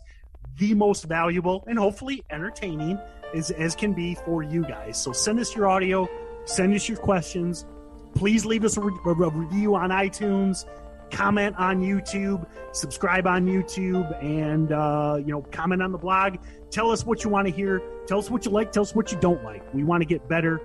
the 0.58 0.74
most 0.74 1.04
valuable 1.04 1.64
and 1.66 1.78
hopefully 1.78 2.22
entertaining 2.30 2.98
as, 3.34 3.50
as 3.52 3.74
can 3.74 3.92
be 3.92 4.14
for 4.14 4.42
you 4.42 4.62
guys. 4.62 5.00
So 5.00 5.12
send 5.12 5.40
us 5.40 5.54
your 5.54 5.66
audio, 5.68 6.08
send 6.48 6.74
us 6.74 6.88
your 6.88 6.98
questions 6.98 7.66
Please 8.14 8.44
leave 8.44 8.64
us 8.64 8.76
a, 8.76 8.80
re- 8.80 8.98
a 9.06 9.30
review 9.30 9.76
on 9.76 9.90
iTunes, 9.90 10.64
comment 11.10 11.54
on 11.56 11.80
YouTube, 11.80 12.44
subscribe 12.72 13.28
on 13.28 13.46
YouTube, 13.46 14.22
and 14.22 14.72
uh, 14.72 15.16
you 15.18 15.32
know 15.32 15.42
comment 15.52 15.82
on 15.82 15.92
the 15.92 15.98
blog. 15.98 16.36
Tell 16.70 16.90
us 16.90 17.06
what 17.06 17.22
you 17.22 17.30
want 17.30 17.46
to 17.46 17.54
hear. 17.54 17.80
Tell 18.06 18.18
us 18.18 18.30
what 18.30 18.44
you 18.44 18.50
like. 18.50 18.72
Tell 18.72 18.82
us 18.82 18.94
what 18.94 19.12
you 19.12 19.18
don't 19.20 19.42
like. 19.44 19.62
We 19.72 19.84
want 19.84 20.00
to 20.00 20.04
get 20.04 20.28
better. 20.28 20.60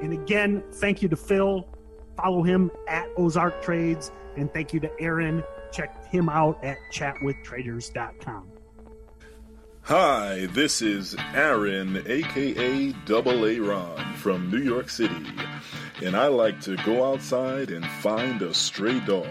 And 0.00 0.12
again, 0.12 0.64
thank 0.72 1.02
you 1.02 1.08
to 1.10 1.16
Phil. 1.16 1.68
Follow 2.16 2.42
him 2.42 2.70
at 2.88 3.08
Ozark 3.18 3.62
Trades, 3.62 4.10
and 4.36 4.50
thank 4.52 4.72
you 4.72 4.80
to 4.80 4.90
Aaron. 5.00 5.42
Check 5.72 6.10
him 6.10 6.30
out 6.30 6.62
at 6.64 6.78
chatwithtraders.com. 6.92 8.55
Hi, 9.88 10.46
this 10.46 10.82
is 10.82 11.14
Aaron, 11.32 12.02
aka 12.08 12.92
Double 13.04 13.46
A 13.46 13.60
Ron 13.60 14.14
from 14.16 14.50
New 14.50 14.58
York 14.58 14.90
City 14.90 15.24
and 16.02 16.16
I 16.16 16.26
like 16.26 16.60
to 16.62 16.76
go 16.78 17.12
outside 17.12 17.70
and 17.70 17.86
find 17.86 18.42
a 18.42 18.52
stray 18.52 18.98
dog, 18.98 19.28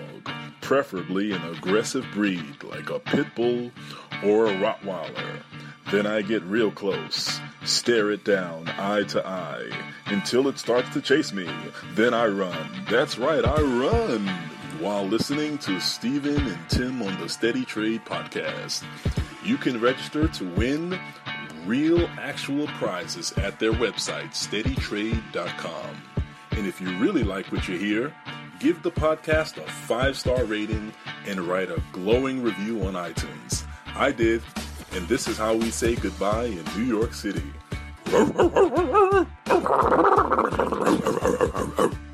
preferably 0.62 1.34
an 1.34 1.43
aggressive 1.43 2.06
breed 2.14 2.64
like 2.64 2.89
a 2.89 2.99
pit 2.99 3.28
bull 3.36 3.70
or 4.24 4.47
a 4.47 4.53
Rottweiler. 4.53 5.41
Then 5.91 6.08
I 6.08 6.22
get 6.22 6.41
real 6.43 6.72
close, 6.72 7.38
stare 7.66 8.12
it 8.12 8.24
down 8.24 8.70
eye 8.78 9.03
to 9.10 9.28
eye 9.28 9.70
until 10.06 10.47
it 10.47 10.58
starts 10.58 10.89
to 10.93 11.01
chase 11.01 11.34
me. 11.34 11.49
Then 11.95 12.14
I 12.14 12.28
run. 12.28 12.86
That's 12.89 13.18
right, 13.18 13.43
I 13.43 13.62
run 13.62 14.32
while 14.80 15.05
listening 15.05 15.57
to 15.59 15.80
Steven 15.80 16.47
and 16.47 16.69
Tim 16.69 17.01
on 17.01 17.19
the 17.19 17.30
Steady 17.30 17.63
Trade 17.65 18.03
podcast. 18.05 18.84
You 19.43 19.57
can 19.57 19.80
register 19.80 20.28
to 20.28 20.49
win 20.51 20.99
real 21.65 22.07
actual 22.19 22.67
prizes 22.67 23.32
at 23.34 23.59
their 23.59 23.71
website, 23.71 24.32
steadytrade.com. 24.32 26.01
And 26.51 26.67
if 26.67 26.82
you 26.82 26.97
really 26.97 27.23
like 27.23 27.51
what 27.51 27.67
you 27.67 27.78
hear, 27.78 28.13
give 28.59 28.82
the 28.84 28.91
podcast 28.91 29.57
a 29.57 29.69
five 29.69 30.17
star 30.17 30.43
rating 30.43 30.93
and 31.26 31.39
write 31.41 31.69
a 31.69 31.82
glowing 31.91 32.43
review 32.43 32.84
on 32.84 32.93
iTunes. 32.93 33.65
I 33.95 34.11
did, 34.11 34.41
and 34.91 35.07
this 35.07 35.28
is 35.28 35.38
how 35.38 35.53
we 35.55 35.71
say 35.71 35.95
goodbye 35.95 36.45
in 36.45 36.63
New 36.76 36.84
York 36.84 37.13
City. 37.13 37.43